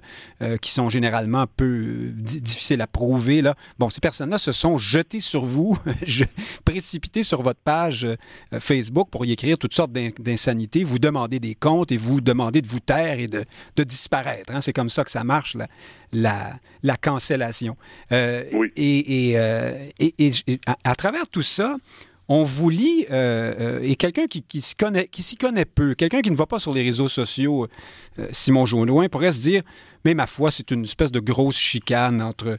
qui 0.62 0.72
sont 0.72 0.90
généralement 0.90 1.42
un 1.42 1.48
peu 1.48 2.12
difficiles 2.16 2.82
à 2.82 2.88
prouver. 2.88 3.42
Là. 3.42 3.56
Bon, 3.82 3.90
ces 3.90 4.00
personnes-là 4.00 4.38
se 4.38 4.52
sont 4.52 4.78
jetées 4.78 5.22
sur 5.22 5.44
vous, 5.44 5.76
précipitées 6.66 7.24
sur 7.24 7.42
votre 7.42 7.60
page 7.62 8.06
euh, 8.06 8.16
Facebook 8.60 9.10
pour 9.10 9.26
y 9.26 9.32
écrire 9.32 9.58
toutes 9.58 9.74
sortes 9.74 9.92
d'insanités, 9.92 10.84
vous 10.84 11.00
demander 11.00 11.40
des 11.40 11.56
comptes 11.56 11.92
et 11.92 11.98
vous 11.98 12.22
demander 12.22 12.62
de 12.62 12.68
vous 12.68 12.80
taire 12.80 13.20
et 13.20 13.26
de, 13.26 13.44
disparaître. 13.84 14.54
Hein. 14.54 14.62
C'est 14.62 14.72
comme 14.72 14.90
ça 14.90 15.04
que 15.04 15.10
ça 15.10 15.24
marche, 15.24 15.58
la, 16.14 16.60
la, 16.84 16.96
cancellation. 16.96 17.76
Euh, 18.12 18.44
et, 18.76 19.34
euh, 19.38 19.84
et, 19.98 20.14
et, 20.20 20.60
à, 20.84 20.94
travers 20.94 21.28
tout 21.28 21.42
ça, 21.42 21.76
on 22.34 22.44
vous 22.44 22.70
lit, 22.70 23.06
euh, 23.12 23.54
euh, 23.60 23.80
et 23.82 23.98
quelqu'un 23.98 24.26
qui, 24.26 24.62
s'y 24.62 24.76
connaît, 24.78 25.66
peu, 25.66 25.96
quelqu'un 25.96 26.22
qui 26.22 26.32
ne 26.32 26.36
va 26.38 26.46
pas 26.46 26.60
sur 26.60 26.74
les 26.74 26.82
réseaux 26.82 27.10
sociaux, 27.10 27.68
euh, 28.20 28.30
Simon 28.32 28.66
Jaunoin, 28.66 29.10
pourrait 29.10 29.34
se 29.34 29.42
dire, 29.42 29.64
mais 30.06 30.14
ma 30.14 30.28
foi, 30.28 30.50
c'est 30.50 30.72
une 30.72 30.86
espèce 30.86 31.12
de 31.12 31.20
grosse 31.20 31.58
chicane 31.58 32.22
entre 32.22 32.58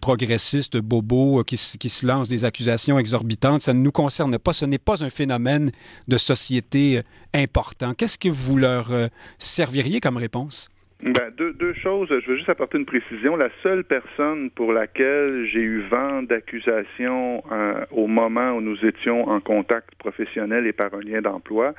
progressistes, 0.00 0.76
bobos, 0.76 1.44
qui, 1.44 1.56
qui, 1.78 1.88
se 1.88 2.04
lancent 2.04 2.28
des 2.28 2.44
accusations 2.44 2.98
exorbitantes. 2.98 3.62
Ça 3.62 3.72
ne 3.72 3.78
nous 3.78 3.92
concerne 3.92 4.36
pas. 4.38 4.52
Ce 4.52 4.64
n'est 4.64 4.78
pas 4.78 5.04
un 5.04 5.10
phénomène 5.10 5.70
de 6.08 6.18
société 6.18 7.00
important. 7.32 7.94
Qu'est-ce 7.94 8.18
que 8.18 8.28
vous 8.28 8.58
leur 8.58 8.92
serviriez 9.38 10.00
comme 10.00 10.16
réponse? 10.16 10.68
Ben, 11.02 11.32
deux, 11.36 11.52
deux 11.54 11.74
choses. 11.74 12.08
Je 12.08 12.30
veux 12.30 12.36
juste 12.36 12.48
apporter 12.48 12.78
une 12.78 12.86
précision. 12.86 13.34
La 13.34 13.48
seule 13.62 13.82
personne 13.82 14.50
pour 14.50 14.72
laquelle 14.72 15.46
j'ai 15.52 15.60
eu 15.60 15.82
vent 15.90 16.22
d'accusation 16.22 17.42
euh, 17.50 17.84
au 17.90 18.06
moment 18.06 18.52
où 18.52 18.60
nous 18.60 18.78
étions 18.84 19.28
en 19.28 19.40
contact 19.40 19.96
professionnel 19.96 20.66
et 20.66 20.72
par 20.72 20.94
un 20.94 21.00
lien 21.00 21.20
d'emploi, 21.20 21.74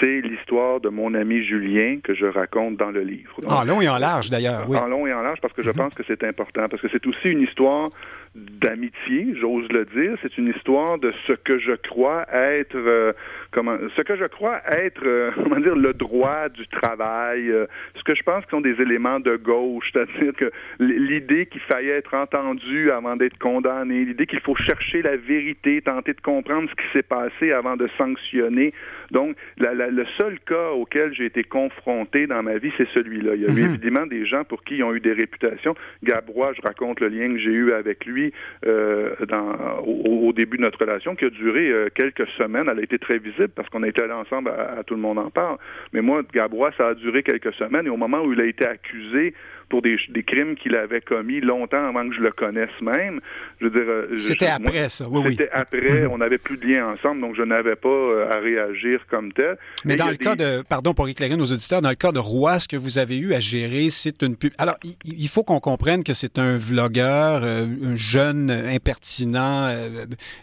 c'est 0.00 0.22
l'histoire 0.22 0.80
de 0.80 0.88
mon 0.88 1.12
ami 1.12 1.44
Julien 1.44 1.98
que 2.02 2.14
je 2.14 2.24
raconte 2.24 2.78
dans 2.78 2.90
le 2.90 3.02
livre. 3.02 3.36
en 3.46 3.64
long 3.64 3.82
et 3.82 3.88
en 3.88 3.98
large, 3.98 4.30
d'ailleurs. 4.30 4.64
Oui. 4.66 4.78
En 4.78 4.86
long 4.86 5.06
et 5.06 5.12
en 5.12 5.20
large, 5.20 5.40
parce 5.42 5.52
que 5.52 5.62
je 5.62 5.68
mhm. 5.68 5.76
pense 5.76 5.94
que 5.94 6.02
c'est 6.06 6.24
important, 6.24 6.66
parce 6.70 6.80
que 6.80 6.88
c'est 6.90 7.06
aussi 7.06 7.28
une 7.28 7.42
histoire 7.42 7.90
d'amitié, 8.34 9.34
j'ose 9.40 9.68
le 9.70 9.84
dire. 9.84 10.16
C'est 10.20 10.36
une 10.38 10.48
histoire 10.48 10.98
de 10.98 11.10
ce 11.26 11.32
que 11.32 11.58
je 11.58 11.72
crois 11.72 12.26
être, 12.32 12.76
euh, 12.76 13.12
comment, 13.52 13.76
ce 13.96 14.02
que 14.02 14.16
je 14.16 14.24
crois 14.24 14.60
être, 14.66 15.02
euh, 15.06 15.30
comment 15.34 15.60
dire, 15.60 15.76
le 15.76 15.92
droit 15.92 16.48
du 16.48 16.66
travail, 16.66 17.48
euh, 17.50 17.66
ce 17.96 18.02
que 18.02 18.14
je 18.16 18.22
pense 18.24 18.44
qui 18.44 18.50
sont 18.50 18.60
des 18.60 18.80
éléments 18.80 19.20
de 19.20 19.36
gauche, 19.36 19.90
c'est-à-dire 19.92 20.32
que 20.34 20.50
l'idée 20.80 21.46
qu'il 21.46 21.60
fallait 21.60 21.88
être 21.88 22.14
entendu 22.14 22.90
avant 22.90 23.16
d'être 23.16 23.38
condamné, 23.38 24.04
l'idée 24.04 24.26
qu'il 24.26 24.40
faut 24.40 24.56
chercher 24.56 25.02
la 25.02 25.16
vérité, 25.16 25.80
tenter 25.80 26.12
de 26.12 26.20
comprendre 26.20 26.68
ce 26.68 26.74
qui 26.74 26.92
s'est 26.92 27.02
passé 27.02 27.52
avant 27.52 27.76
de 27.76 27.88
sanctionner. 27.96 28.72
Donc, 29.14 29.36
le 29.58 30.04
seul 30.18 30.40
cas 30.40 30.72
auquel 30.72 31.14
j'ai 31.14 31.26
été 31.26 31.44
confronté 31.44 32.26
dans 32.26 32.42
ma 32.42 32.58
vie, 32.58 32.72
c'est 32.76 32.88
celui-là. 32.92 33.36
Il 33.36 33.42
y 33.42 33.46
a 33.46 33.48
eu 33.48 33.62
mhm. 33.62 33.74
évidemment 33.74 34.06
des 34.06 34.26
gens 34.26 34.42
pour 34.42 34.64
qui 34.64 34.76
ils 34.76 34.82
ont 34.82 34.92
eu 34.92 35.00
des 35.00 35.12
réputations. 35.12 35.76
Gabrois, 36.02 36.52
je 36.54 36.60
raconte 36.62 37.00
le 37.00 37.08
lien 37.08 37.28
que 37.32 37.38
j'ai 37.38 37.52
eu 37.52 37.72
avec 37.72 38.04
lui 38.06 38.32
euh, 38.66 39.14
dans, 39.28 39.78
au, 39.86 40.32
début 40.32 40.56
de 40.56 40.62
notre 40.62 40.80
relation, 40.80 41.14
qui 41.14 41.26
a 41.26 41.30
duré 41.30 41.70
euh, 41.70 41.88
quelques 41.94 42.26
semaines. 42.36 42.68
Elle 42.68 42.80
a 42.80 42.82
été 42.82 42.98
très 42.98 43.18
visible 43.18 43.50
parce 43.54 43.68
qu'on 43.68 43.84
a 43.84 43.88
été 43.88 44.02
allés 44.02 44.12
ensemble 44.12 44.50
à, 44.50 44.82
Tout 44.84 44.94
le 44.94 45.00
monde 45.00 45.18
en 45.18 45.30
parle. 45.30 45.58
Mais 45.92 46.00
moi, 46.00 46.22
Gabrois, 46.32 46.72
ça 46.76 46.88
a 46.88 46.94
duré 46.94 47.22
quelques 47.22 47.54
semaines 47.54 47.86
et 47.86 47.90
au 47.90 47.96
moment 47.96 48.20
où 48.22 48.32
il 48.32 48.40
a 48.40 48.46
été 48.46 48.66
accusé 48.66 49.32
pour 49.68 49.82
des, 49.82 49.96
crimes 50.26 50.54
qu'il 50.56 50.74
avait 50.76 51.00
commis 51.00 51.40
longtemps 51.40 51.88
avant 51.88 52.08
que 52.08 52.14
je 52.14 52.20
le 52.20 52.30
connaisse 52.30 52.70
même. 52.80 53.20
Je 53.60 53.66
veux 53.66 53.70
dire, 53.70 53.88
euh, 53.88 54.18
c'était 54.18 54.46
après 54.46 54.88
ça, 54.88 55.06
oui, 55.08 55.22
C'était 55.30 55.50
après, 55.50 56.02
mhm. 56.02 56.10
on 56.12 56.18
n'avait 56.18 56.38
plus 56.38 56.56
de 56.56 56.66
lien 56.66 56.88
ensemble, 56.88 57.20
donc 57.20 57.36
je 57.36 57.42
n'avais 57.42 57.76
pas 57.76 57.88
euh, 57.88 58.30
à 58.30 58.38
réagir 58.38 59.00
comme 59.10 59.32
tel. 59.32 59.56
Mais 59.84 59.96
dans 59.96 60.08
le 60.08 60.16
cas 60.16 60.36
de, 60.36 60.62
pardon 60.62 60.94
pour 60.94 61.08
éclairer 61.08 61.36
nos 61.36 61.46
auditeurs, 61.46 61.82
dans 61.82 61.90
le 61.90 61.94
cas 61.94 62.12
de 62.12 62.18
Roy, 62.18 62.58
ce 62.58 62.68
que 62.68 62.76
vous 62.76 62.98
avez 62.98 63.18
eu 63.18 63.34
à 63.34 63.40
gérer, 63.40 63.90
c'est 63.90 64.22
une 64.22 64.36
pub. 64.36 64.52
Alors, 64.58 64.76
il, 65.04 65.28
faut 65.28 65.42
qu'on 65.42 65.60
comprenne 65.60 66.04
que 66.04 66.14
c'est 66.14 66.38
un 66.38 66.56
vlogueur, 66.56 67.42
euh, 67.44 67.66
un 67.82 67.96
jeune 67.96 68.50
impertinent. 68.50 69.74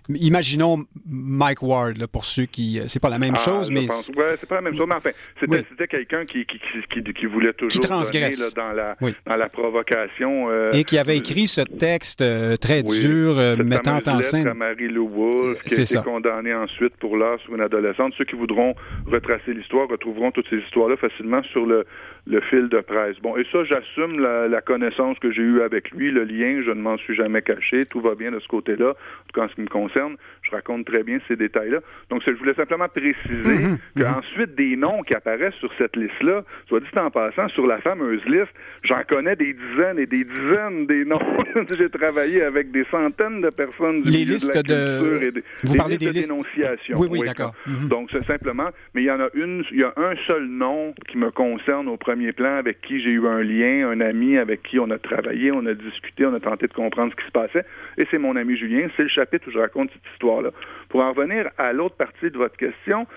imaginons 0.10 0.86
Mike 1.08 1.62
Ward, 1.62 2.06
pour 2.08 2.26
ceux 2.26 2.46
qui, 2.46 2.82
c'est 2.88 3.02
pas 3.02 3.10
la 3.10 3.20
même 3.20 3.36
ah, 3.36 3.44
chose, 3.44 3.72
mais 3.72 3.82
ouais, 3.82 4.36
c'est 4.40 4.48
pas 4.48 4.56
la 4.56 4.62
même 4.62 4.76
chose, 4.76 4.88
mais 4.88 4.96
enfin, 4.96 5.12
c'était 5.40 5.88
quelqu'un 5.88 6.26
qui 6.26 6.42
qui, 6.46 6.60
qui, 6.90 7.14
qui, 7.14 7.26
voulait 7.26 7.54
toujours 7.54 7.82
qui 7.82 7.88
transgresse. 7.88 8.54
dans 8.54 8.72
la 8.72 8.96
dans 9.26 9.36
la 9.36 9.50
provocation. 9.50 10.50
Euh, 10.50 10.72
Et 10.74 10.84
qui 10.84 10.98
avait 10.98 11.18
écrit 11.18 11.48
ce 11.48 11.62
texte 11.62 12.22
euh, 12.22 12.56
très 12.56 12.84
dur, 12.84 13.38
euh, 13.38 13.56
mettant 13.58 14.00
en 14.06 14.22
scène. 14.22 14.48
à 14.48 14.54
Wool, 14.54 15.58
qui 15.66 15.80
a 15.80 15.84
été 15.84 15.98
condamnée 16.04 16.54
ensuite 16.54 16.96
pour 16.98 17.18
l'art 17.18 17.40
sur 17.40 17.56
une 17.56 17.62
adolescente. 17.62 18.14
Ceux 18.18 18.26
qui 18.26 18.36
voudront 18.36 18.76
retracer 19.08 19.54
l'histoire 19.54 19.88
retrouveront 19.88 20.32
toutes 20.32 20.50
ces 20.50 20.58
histoires-là 20.58 20.98
facilement 20.98 21.44
sur 21.44 21.66
le, 21.66 21.86
le 22.28 22.42
fil 22.42 22.70
de 22.70 22.80
presse. 22.82 23.18
Bon, 23.22 23.36
et 23.38 23.46
ça, 23.52 23.64
j'assume 23.64 24.20
la, 24.20 24.62
connaissance 24.62 25.18
que 25.20 25.32
j'ai 25.32 25.42
eue 25.42 25.62
avec 25.62 25.90
lui, 25.92 26.12
le 26.12 26.24
lien, 26.24 26.62
je 26.64 26.70
ne 26.70 26.82
m'en 26.82 26.98
suis 26.98 27.16
jamais 27.16 27.42
caché, 27.42 27.86
tout 27.86 28.00
va 28.00 28.16
bien 28.16 28.32
de 28.32 28.40
ce 28.40 28.48
côté-là, 28.48 28.90
en 28.90 28.94
tout 28.94 29.40
cas 29.40 29.46
en 29.46 29.50
ce 29.50 29.56
qui 29.56 29.62
me 29.62 29.68
concerne, 29.68 30.16
raconte 30.52 30.86
très 30.86 31.04
bien 31.04 31.20
ces 31.28 31.36
détails-là. 31.36 31.80
Donc, 32.10 32.22
je 32.26 32.32
voulais 32.32 32.54
simplement 32.54 32.88
préciser 32.88 33.68
mhm, 33.68 33.78
mhm. 33.96 34.04
qu'ensuite, 34.04 34.56
des 34.56 34.76
noms 34.76 35.02
qui 35.04 35.14
apparaissent 35.14 35.56
sur 35.56 35.72
cette 35.78 35.96
liste-là, 35.96 36.44
soit 36.68 36.80
dit 36.80 36.88
en 36.98 37.10
passant, 37.10 37.48
sur 37.50 37.68
la 37.68 37.80
fameuse 37.80 38.24
liste, 38.26 38.52
j'en 38.84 39.02
connais 39.08 39.36
des 39.36 39.54
dizaines 39.54 40.00
et 40.00 40.06
des 40.06 40.24
dizaines 40.24 40.86
des 40.88 41.06
noms. 41.06 41.20
j'ai 41.78 41.90
travaillé 41.90 42.44
avec 42.44 42.72
des 42.72 42.86
centaines 42.92 43.42
de 43.42 43.50
personnes 43.50 44.04
du 44.04 44.12
Les 44.12 44.26
listes 44.26 44.58
de, 44.58 45.42
Vous 45.64 45.76
parlez 45.76 45.98
des 45.98 46.10
listes 46.10 46.30
d'énonciation. 46.30 46.98
Oui, 46.98 47.08
oui, 47.10 47.22
d'accord. 47.26 47.54
Mhm. 47.66 47.88
Donc, 47.88 48.10
c'est 48.12 48.26
simplement, 48.26 48.70
mais 48.94 49.04
il 49.04 49.06
y 49.06 49.12
en 49.12 49.20
a 49.20 49.30
une, 49.34 49.64
il 49.72 49.80
y 49.80 49.84
a 49.84 49.94
un 49.98 50.16
seul 50.28 50.46
nom 50.48 50.94
qui 51.08 51.18
me 51.18 51.32
concerne 51.32 51.88
au 51.88 51.98
premier 51.98 52.32
plan, 52.32 52.56
avec 52.58 52.82
qui 52.82 53.02
j'ai 53.02 53.12
eu 53.12 53.28
un 53.28 53.42
lien, 53.42 53.90
un 53.90 54.02
ami 54.02 54.38
avec 54.38 54.64
qui 54.64 54.80
on 54.80 54.90
a 54.90 54.98
travaillé, 54.98 55.52
on 55.52 55.66
a 55.66 55.74
discuté, 55.74 56.26
on 56.26 56.34
a 56.34 56.40
tenté 56.40 56.68
de 56.68 56.74
comprendre 56.74 57.12
ce 57.12 57.16
qui 57.16 57.28
se 57.28 57.32
passait, 57.32 57.66
et 57.98 58.06
c'est 58.10 58.18
mon 58.18 58.36
ami 58.36 58.58
Julien. 58.58 58.88
C'est 58.96 59.04
le 59.04 59.10
chapitre 59.10 59.48
où 59.48 59.52
je 59.52 59.60
raconte 59.60 59.92
cette 59.92 60.14
histoire-là. 60.14 60.52
Pour 60.90 61.04
en 61.04 61.14
revenir 61.14 61.50
à 61.58 61.74
l'autre 61.74 61.96
partie 61.96 62.30
de 62.30 62.38
votre 62.38 62.58
question, 62.58 63.08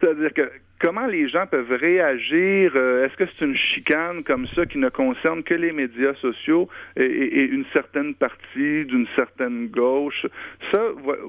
c'est-à-dire 0.00 0.32
que 0.34 0.50
comment 0.84 1.06
les 1.06 1.28
gens 1.28 1.46
peuvent 1.46 1.72
réagir? 1.72 2.72
Euh, 2.74 3.06
est-ce 3.06 3.16
que 3.16 3.24
c'est 3.26 3.44
une 3.44 3.56
chicane 3.56 4.22
comme 4.22 4.46
ça 4.48 4.66
qui 4.66 4.78
ne 4.78 4.90
concerne 4.90 5.42
que 5.42 5.54
les 5.54 5.72
médias 5.72 6.14
sociaux 6.14 6.68
et, 6.96 7.44
une 7.44 7.64
certaine 7.72 8.14
partie 8.14 8.84
d'une 8.84 9.06
certaine 9.16 9.68
gauche? 9.68 10.26
Ça, 10.70 10.80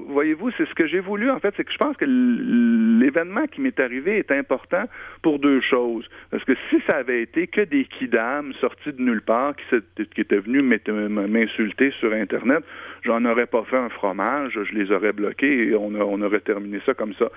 voyez-vous, 0.08 0.50
c'est 0.58 0.66
ce 0.68 0.74
que 0.74 0.86
j'ai 0.86 1.00
voulu, 1.00 1.30
en 1.30 1.38
fait, 1.38 1.54
c'est 1.56 1.64
que 1.64 1.72
je 1.72 1.78
pense 1.78 1.96
que 1.96 2.04
l'événement 2.04 3.46
qui 3.46 3.62
m'est 3.62 3.80
arrivé 3.80 4.18
est 4.18 4.30
important 4.30 4.84
pour 5.22 5.38
deux 5.38 5.62
choses. 5.62 6.06
Parce 6.30 6.44
que 6.44 6.52
si 6.68 6.76
ça 6.86 6.96
avait 6.96 7.22
été 7.22 7.46
que 7.46 7.62
des 7.62 7.84
kidams 7.84 8.52
sortis 8.60 8.92
de 8.92 9.00
nulle 9.00 9.22
part 9.22 9.54
qui, 9.56 10.06
qui 10.06 10.20
étaient 10.20 10.38
venus 10.38 10.62
m'insulter 10.62 11.92
sur 11.98 12.12
Internet, 12.12 12.62
j'en 13.04 13.24
aurais 13.24 13.46
pas 13.46 13.64
fait 13.64 13.76
un 13.76 13.88
fromage, 13.88 14.52
je 14.54 14.74
les 14.74 14.90
aurais 14.90 15.12
bloqués 15.12 15.68
et 15.68 15.74
on, 15.74 16.20
aurait 16.22 16.40
terminé 16.40 16.80
ça 16.84 16.94
comme 16.94 17.14
ça. 17.14 17.30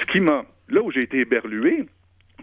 Ce 0.00 0.06
qui 0.06 0.20
m'a 0.20 0.44
là 0.68 0.82
où 0.82 0.90
j'ai 0.90 1.02
été 1.02 1.18
éberlué, 1.18 1.84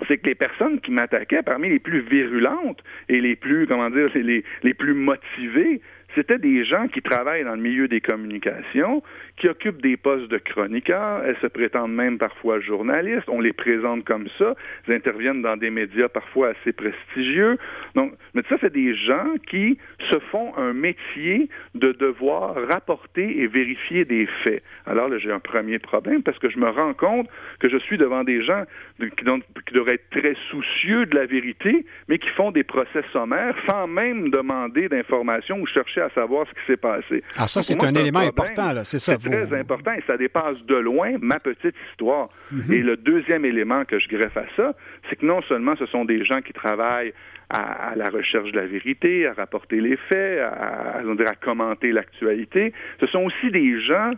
c'est 0.07 0.17
que 0.17 0.28
les 0.28 0.36
personnes 0.36 0.80
qui 0.80 0.91
m'attaquaient, 0.91 1.43
parmi 1.43 1.69
les 1.69 1.80
plus 1.80 2.01
virulentes 2.01 2.82
et 3.09 3.22
les 3.22 3.36
plus, 3.36 3.67
comment 3.67 3.89
dire, 3.89 4.09
les, 4.15 4.43
les 4.63 4.74
plus 4.74 4.93
motivées, 4.93 5.82
c'était 6.16 6.38
des 6.38 6.66
gens 6.66 6.88
qui 6.88 7.01
travaillent 7.01 7.43
dans 7.43 7.55
le 7.55 7.62
milieu 7.62 7.88
des 7.88 8.01
communications, 8.01 9.01
qui 9.38 9.47
occupent 9.47 9.82
des 9.82 9.97
postes 9.97 10.30
de 10.30 10.38
chroniqueurs, 10.38 11.24
elles 11.26 11.38
se 11.41 11.47
prétendent 11.47 11.93
même 11.93 12.18
parfois 12.18 12.59
journalistes, 12.59 13.28
on 13.28 13.39
les 13.39 13.53
présente 13.53 14.03
comme 14.03 14.28
ça, 14.38 14.55
elles 14.88 14.95
interviennent 14.95 15.41
dans 15.41 15.57
des 15.57 15.70
médias 15.70 16.09
parfois 16.09 16.49
assez 16.49 16.74
prestigieux. 16.74 17.57
Donc, 17.95 18.14
mais 18.34 18.43
ça, 18.49 18.55
c'est 18.62 18.74
des 18.74 18.95
gens 18.95 19.36
qui 19.49 19.78
se 20.12 20.20
font 20.32 20.55
un 20.57 20.74
métier 20.74 21.49
de 21.76 21.91
devoir 21.93 22.55
rapporter 22.70 23.41
et 23.41 23.47
vérifier 23.47 24.05
des 24.05 24.28
faits. 24.43 24.64
Alors 24.86 25.07
là, 25.07 25.18
j'ai 25.18 25.32
un 25.32 25.39
premier 25.39 25.80
problème 25.80 26.24
parce 26.24 26.39
que 26.39 26.49
je 26.49 26.57
me 26.57 26.70
rends 26.70 26.93
compte 26.93 27.28
que 27.59 27.70
je 27.70 27.78
suis 27.78 27.97
devant 27.97 28.24
des 28.24 28.43
gens 28.43 28.64
qui, 28.99 29.07
qui 29.09 29.74
devraient 29.74 29.95
être 29.95 30.09
très 30.09 30.36
soucieux 30.49 31.05
de 31.05 31.16
la 31.16 31.26
vérité, 31.26 31.86
mais 32.07 32.18
qui 32.18 32.30
font 32.30 32.51
des 32.51 32.64
procès 32.64 33.03
sommaires 33.14 33.55
sans 33.68 33.88
même 33.88 34.30
demander 34.30 34.89
d'informations 34.89 35.59
ou 35.59 35.66
chercher 35.68 36.01
à 36.02 36.10
savoir 36.10 36.45
ce 36.47 36.52
qui 36.52 36.66
s'est 36.68 36.78
passé. 36.78 37.24
Ah, 37.38 37.47
ça, 37.47 37.62
c'est 37.62 37.82
un 37.84 37.93
élément 37.95 38.20
important, 38.20 38.74
là, 38.74 38.84
c'est 38.84 38.99
ça. 38.99 39.18
C'est 39.20 39.30
très 39.30 39.60
important 39.60 39.93
et 39.93 40.04
ça 40.06 40.18
dépasse 40.18 40.58
de 40.68 40.76
loin 40.76 41.14
ma 41.22 41.39
petite 41.39 41.76
histoire. 41.91 42.30
Mhm. 42.52 42.72
Et 42.72 42.82
le 42.82 42.97
deuxième 42.97 43.45
élément 43.45 43.86
que 43.86 43.99
je 43.99 44.08
greffe 44.08 44.38
à 44.38 44.45
ça, 44.56 44.74
c'est 45.10 45.18
que 45.18 45.26
non 45.26 45.41
seulement 45.43 45.76
ce 45.78 45.86
sont 45.86 46.06
des 46.06 46.24
gens 46.26 46.41
qui 46.41 46.54
travaillent 46.54 47.14
à, 47.52 47.93
la 47.95 48.10
recherche 48.10 48.52
de 48.52 48.58
la 48.58 48.66
vérité, 48.66 49.28
à 49.28 49.34
rapporter 49.34 49.82
les 49.82 49.97
faits, 49.97 50.39
à, 50.39 50.99
à 50.99 51.36
commenter 51.36 51.91
l'actualité. 51.91 52.74
Ce 52.99 53.08
sont 53.08 53.26
aussi 53.26 53.52
des 53.52 53.82
gens 53.82 54.12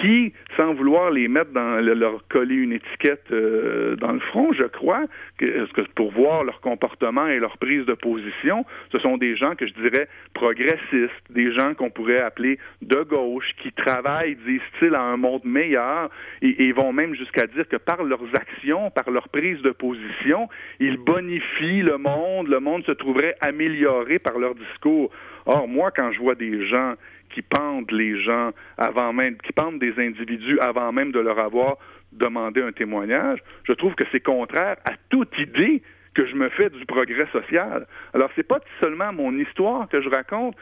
qui, 0.00 0.32
sans 0.56 0.74
vouloir 0.74 1.10
les 1.10 1.28
mettre 1.28 1.52
dans 1.52 1.80
leur 1.80 2.26
coller 2.28 2.54
une 2.54 2.72
étiquette 2.72 3.24
euh, 3.32 3.96
dans 3.96 4.12
le 4.12 4.20
front, 4.20 4.52
je 4.52 4.64
crois, 4.64 5.04
que, 5.38 5.66
pour 5.94 6.12
voir 6.12 6.44
leur 6.44 6.60
comportement 6.60 7.26
et 7.26 7.38
leur 7.38 7.58
prise 7.58 7.84
de 7.84 7.94
position, 7.94 8.64
ce 8.92 8.98
sont 8.98 9.18
des 9.18 9.36
gens 9.36 9.54
que 9.54 9.66
je 9.66 9.74
dirais 9.74 10.08
progressistes, 10.34 11.24
des 11.30 11.52
gens 11.52 11.74
qu'on 11.74 11.90
pourrait 11.90 12.20
appeler 12.20 12.58
de 12.82 13.02
gauche, 13.02 13.50
qui 13.62 13.72
travaillent, 13.72 14.36
disent-ils, 14.46 14.94
à 14.94 15.02
un 15.02 15.16
monde 15.16 15.44
meilleur 15.44 16.10
et, 16.42 16.68
et 16.68 16.72
vont 16.72 16.92
même 16.92 17.14
jusqu'à 17.14 17.46
dire 17.46 17.68
que 17.68 17.76
par 17.76 18.02
leurs 18.02 18.34
actions, 18.34 18.90
par 18.90 19.10
leur 19.10 19.28
prise 19.28 19.60
de 19.62 19.70
position, 19.70 20.48
ils 20.80 20.96
bonifient 20.96 21.82
le 21.82 21.98
monde, 21.98 22.48
le 22.48 22.60
monde 22.60 22.77
se 22.84 22.92
trouverait 22.92 23.36
amélioré 23.40 24.18
par 24.18 24.38
leur 24.38 24.54
discours. 24.54 25.10
Or, 25.46 25.68
moi, 25.68 25.90
quand 25.90 26.12
je 26.12 26.18
vois 26.18 26.34
des 26.34 26.66
gens 26.66 26.94
qui 27.30 27.42
pendent 27.42 27.90
les 27.90 28.20
gens 28.22 28.50
avant 28.76 29.12
même, 29.12 29.36
qui 29.38 29.52
pendent 29.52 29.78
des 29.78 29.94
individus 29.98 30.58
avant 30.60 30.92
même 30.92 31.12
de 31.12 31.20
leur 31.20 31.38
avoir 31.38 31.76
demandé 32.12 32.62
un 32.62 32.72
témoignage, 32.72 33.38
je 33.64 33.72
trouve 33.72 33.94
que 33.94 34.04
c'est 34.10 34.20
contraire 34.20 34.76
à 34.84 34.92
toute 35.10 35.36
idée 35.38 35.82
que 36.14 36.26
je 36.26 36.34
me 36.34 36.48
fais 36.48 36.70
du 36.70 36.84
progrès 36.86 37.26
social. 37.32 37.86
Alors, 38.14 38.30
c'est 38.34 38.46
pas 38.46 38.60
seulement 38.82 39.12
mon 39.12 39.36
histoire 39.38 39.88
que 39.88 40.00
je 40.00 40.08
raconte. 40.08 40.56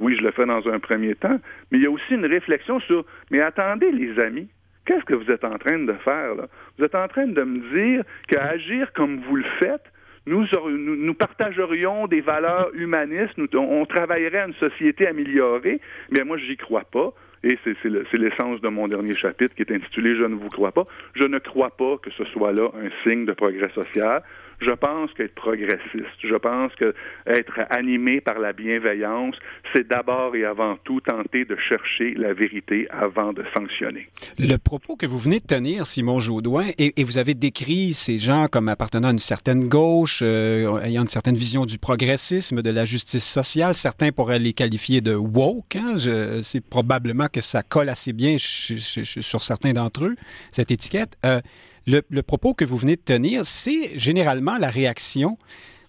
Oui, 0.00 0.16
je 0.16 0.22
le 0.22 0.32
fais 0.32 0.44
dans 0.44 0.66
un 0.68 0.78
premier 0.80 1.14
temps, 1.14 1.38
mais 1.70 1.78
il 1.78 1.84
y 1.84 1.86
a 1.86 1.90
aussi 1.90 2.14
une 2.14 2.26
réflexion 2.26 2.80
sur, 2.80 3.04
mais 3.30 3.40
attendez, 3.40 3.90
les 3.92 4.18
amis, 4.20 4.48
qu'est-ce 4.84 5.04
que 5.04 5.14
vous 5.14 5.30
êtes 5.30 5.44
en 5.44 5.56
train 5.56 5.78
de 5.78 5.92
faire, 6.04 6.34
là? 6.34 6.46
Vous 6.76 6.84
êtes 6.84 6.94
en 6.94 7.08
train 7.08 7.26
de 7.26 7.42
me 7.42 7.58
dire 7.74 8.04
qu'agir 8.26 8.92
comme 8.92 9.20
vous 9.20 9.36
le 9.36 9.44
faites, 9.60 9.84
nous, 10.28 11.14
partagerions 11.14 12.06
des 12.06 12.20
valeurs 12.20 12.70
humanistes, 12.74 13.36
nous, 13.36 13.48
on, 13.54 13.84
travaillerait 13.86 14.38
à 14.38 14.46
une 14.46 14.54
société 14.54 15.06
améliorée, 15.06 15.80
mais 16.10 16.24
moi, 16.24 16.36
j'y 16.36 16.56
crois 16.56 16.84
pas. 16.84 17.12
Et 17.44 17.58
c'est 17.64 18.18
l'essence 18.18 18.60
de 18.60 18.68
mon 18.68 18.88
dernier 18.88 19.16
chapitre 19.16 19.54
qui 19.54 19.62
est 19.62 19.72
intitulé 19.72 20.16
Je 20.16 20.24
ne 20.24 20.34
vous 20.34 20.48
crois 20.48 20.72
pas. 20.72 20.84
Je 21.14 21.24
ne 21.24 21.38
crois 21.38 21.70
pas 21.70 21.96
que 21.98 22.10
ce 22.10 22.24
soit 22.26 22.52
là 22.52 22.70
un 22.74 22.90
signe 23.04 23.26
de 23.26 23.32
progrès 23.32 23.70
social. 23.74 24.22
Je 24.60 24.72
pense 24.72 25.12
qu'être 25.14 25.36
progressiste, 25.36 26.18
je 26.22 26.34
pense 26.34 26.74
que 26.74 26.92
être 27.26 27.60
animé 27.70 28.20
par 28.20 28.40
la 28.40 28.52
bienveillance, 28.52 29.36
c'est 29.72 29.86
d'abord 29.86 30.34
et 30.34 30.44
avant 30.44 30.76
tout 30.82 31.00
tenter 31.00 31.44
de 31.44 31.56
chercher 31.56 32.14
la 32.14 32.32
vérité 32.32 32.88
avant 32.90 33.32
de 33.32 33.44
sanctionner. 33.54 34.08
Le 34.36 34.56
propos 34.56 34.96
que 34.96 35.06
vous 35.06 35.18
venez 35.18 35.38
de 35.38 35.46
tenir, 35.46 35.86
Simon 35.86 36.18
Jaudoin, 36.18 36.66
et, 36.78 36.92
vous 37.04 37.18
avez 37.18 37.34
décrit 37.34 37.92
ces 37.92 38.18
gens 38.18 38.48
comme 38.50 38.68
appartenant 38.68 39.08
à 39.08 39.12
une 39.12 39.20
certaine 39.20 39.68
gauche, 39.68 40.20
euh, 40.22 40.80
ayant 40.80 41.02
une 41.02 41.08
certaine 41.08 41.36
vision 41.36 41.64
du 41.64 41.78
progressisme, 41.78 42.60
de 42.60 42.70
la 42.70 42.84
justice 42.84 43.24
sociale. 43.24 43.74
Certains 43.74 44.10
pourraient 44.10 44.40
les 44.40 44.52
qualifier 44.52 45.00
de 45.00 45.14
woke. 45.14 45.76
Hein? 45.76 45.94
C'est 46.42 46.68
probablement 46.68 47.27
que 47.30 47.40
ça 47.40 47.62
colle 47.62 47.88
assez 47.88 48.12
bien 48.12 48.36
sur 48.38 49.44
certains 49.44 49.72
d'entre 49.72 50.04
eux, 50.04 50.16
cette 50.52 50.70
étiquette. 50.70 51.16
Euh, 51.24 51.40
le, 51.86 52.22
propos 52.22 52.54
que 52.54 52.64
vous 52.64 52.76
venez 52.76 52.96
de 52.96 53.00
tenir, 53.00 53.46
c'est 53.46 53.98
généralement 53.98 54.58
la 54.58 54.70
réaction 54.70 55.36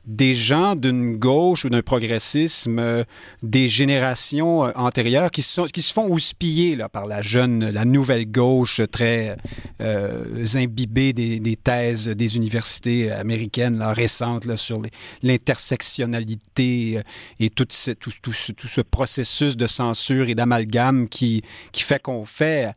des 0.09 0.33
gens 0.33 0.75
d'une 0.75 1.17
gauche 1.17 1.65
ou 1.65 1.69
d'un 1.69 1.83
progressisme 1.83 2.79
euh, 2.79 3.03
des 3.43 3.67
générations 3.67 4.65
euh, 4.65 4.71
antérieures 4.73 5.29
qui, 5.29 5.43
sont, 5.43 5.65
qui 5.65 5.83
se 5.83 5.93
font 5.93 6.07
houspiller 6.09 6.75
par 6.91 7.05
la 7.05 7.21
jeune, 7.21 7.69
la 7.69 7.85
nouvelle 7.85 8.29
gauche 8.29 8.81
très 8.91 9.37
euh, 9.81 10.45
imbibée 10.55 11.13
des, 11.13 11.55
thèses 11.55 12.07
des 12.07 12.37
universités 12.37 13.11
américaines 13.11 13.83
récentes 13.83 14.55
sur 14.55 14.81
l'intersectionnalité 15.21 17.01
et 17.39 17.49
tout, 17.51 17.67
ce 17.69 18.81
processus 18.81 19.57
de 19.57 19.67
censure 19.67 20.27
et 20.27 20.33
d'amalgame 20.35 21.07
qui, 21.07 21.43
qui 21.71 21.83
fait 21.83 22.01
qu'on 22.01 22.25
fait 22.25 22.73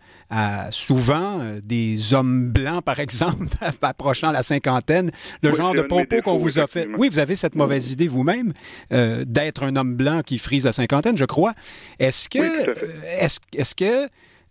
souvent 0.71 1.41
des 1.65 2.15
hommes 2.15 2.51
blancs, 2.51 2.83
par 2.85 3.01
exemple, 3.07 3.47
approchant 3.83 4.31
la 4.31 4.43
cinquantaine, 4.43 5.11
le 5.43 5.55
genre 5.55 5.75
de 5.75 5.83
propos 5.83 6.21
qu'on 6.23 6.37
vous 6.37 6.59
a 6.59 6.67
fait. 6.67 6.89
Oui, 6.99 7.09
vous 7.09 7.19
avez 7.19 7.37
cette 7.37 7.57
mauvaise 7.57 7.93
idée 7.93 8.09
vous-même 8.09 8.53
euh, 8.93 9.25
d'être 9.27 9.65
un 9.65 9.77
homme 9.77 9.95
blanc 9.97 10.23
qui 10.25 10.39
frise 10.39 10.65
la 10.65 10.73
cinquantaine, 10.73 11.17
je 11.17 11.25
crois. 11.25 11.55
Est-ce 11.99 12.29
que, 12.29 12.75
est-ce, 13.19 13.41
est-ce 13.57 13.75
que 13.75 14.09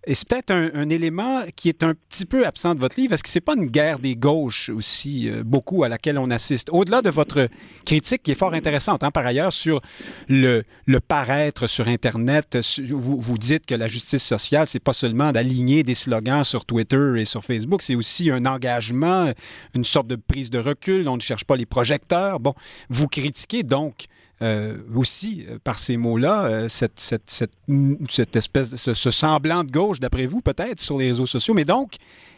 et 0.08 0.16
c'est 0.16 0.28
peut-être 0.28 0.52
un, 0.52 0.90
élément 0.90 1.44
qui 1.56 1.70
est 1.70 1.84
un 1.84 1.94
petit 1.94 2.26
peu 2.26 2.48
absent 2.48 2.74
de 2.74 2.80
votre 2.80 3.00
livre. 3.00 3.14
Est-ce 3.14 3.22
que 3.22 3.30
c'est 3.30 3.40
pas 3.40 3.54
une 3.54 3.68
guerre 3.68 4.00
des 4.00 4.16
gauches 4.16 4.70
aussi, 4.70 5.30
euh, 5.30 5.44
beaucoup, 5.44 5.84
à 5.84 5.90
laquelle 5.90 6.18
on 6.18 6.32
assiste? 6.32 6.70
Au-delà 6.72 7.04
de 7.04 7.12
votre 7.12 7.48
critique, 7.86 8.24
qui 8.24 8.32
est 8.32 8.36
fort 8.36 8.54
intéressante, 8.54 9.04
hein, 9.04 9.12
par 9.12 9.26
ailleurs, 9.28 9.54
sur 9.54 9.80
le, 10.28 10.64
paraître 11.08 11.68
sur 11.68 11.88
Internet, 11.88 12.58
vous, 12.90 13.22
vous 13.22 13.38
dites 13.38 13.68
que 13.68 13.76
la 13.76 13.88
justice 13.88 14.24
sociale, 14.24 14.68
c'est 14.68 14.80
pas 14.80 14.94
seulement 14.94 15.32
d'aligner 15.32 15.84
des 15.84 15.96
slogans 15.96 16.44
sur 16.44 16.66
Twitter 16.66 17.14
et 17.18 17.26
sur 17.26 17.44
Facebook, 17.44 17.84
c'est 17.84 17.96
aussi 17.96 18.32
un 18.32 18.48
engagement, 18.48 19.32
une 19.76 19.84
sorte 19.84 20.08
de 20.08 20.16
prise 20.16 20.50
de 20.50 20.58
recul. 20.58 21.08
On 21.10 21.16
ne 21.16 21.22
cherche 21.22 21.46
pas 21.46 21.56
les 21.56 21.68
projecteurs. 21.68 22.40
Bon, 22.40 22.56
vous 22.90 23.08
critiquez 23.08 23.62
donc 23.62 24.08
euh, 24.42 24.78
aussi, 24.96 25.46
euh, 25.48 25.60
par 25.64 25.78
ces 25.78 25.98
mots-là, 25.98 26.46
euh, 26.46 26.68
cette, 26.68 27.00
cette, 27.00 27.30
cette, 27.30 28.36
espèce 28.36 28.72
de 28.72 28.76
ce, 28.78 29.12
semblant 29.12 29.64
de 29.64 29.70
gauche, 29.70 30.00
d'après 30.00 30.26
vous, 30.26 30.42
peut-être, 30.42 30.80
sur 30.80 30.98
les 30.98 31.10
réseaux 31.10 31.28
sociaux. 31.28 31.54
Mais 31.54 31.66
donc, 31.66 31.94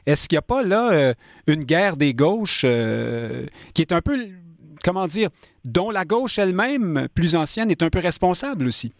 est-ce 0.05 0.27
qu'il 0.27 0.35
n'y 0.35 0.39
a 0.39 0.41
pas 0.41 0.63
là 0.63 1.13
une 1.47 1.63
guerre 1.63 1.95
des 1.95 2.13
gauches 2.13 2.65
qui 3.73 3.81
est 3.81 3.93
un 3.93 4.01
peu, 4.01 4.17
comment 4.83 5.07
dire, 5.07 5.29
dont 5.63 5.91
la 5.91 6.03
gauche 6.03 6.37
elle-même, 6.39 7.07
plus 7.13 7.35
ancienne, 7.35 7.71
est 7.71 7.81
un 7.81 7.89
peu 7.89 7.99
responsable 7.99 8.67
aussi? 8.67 8.91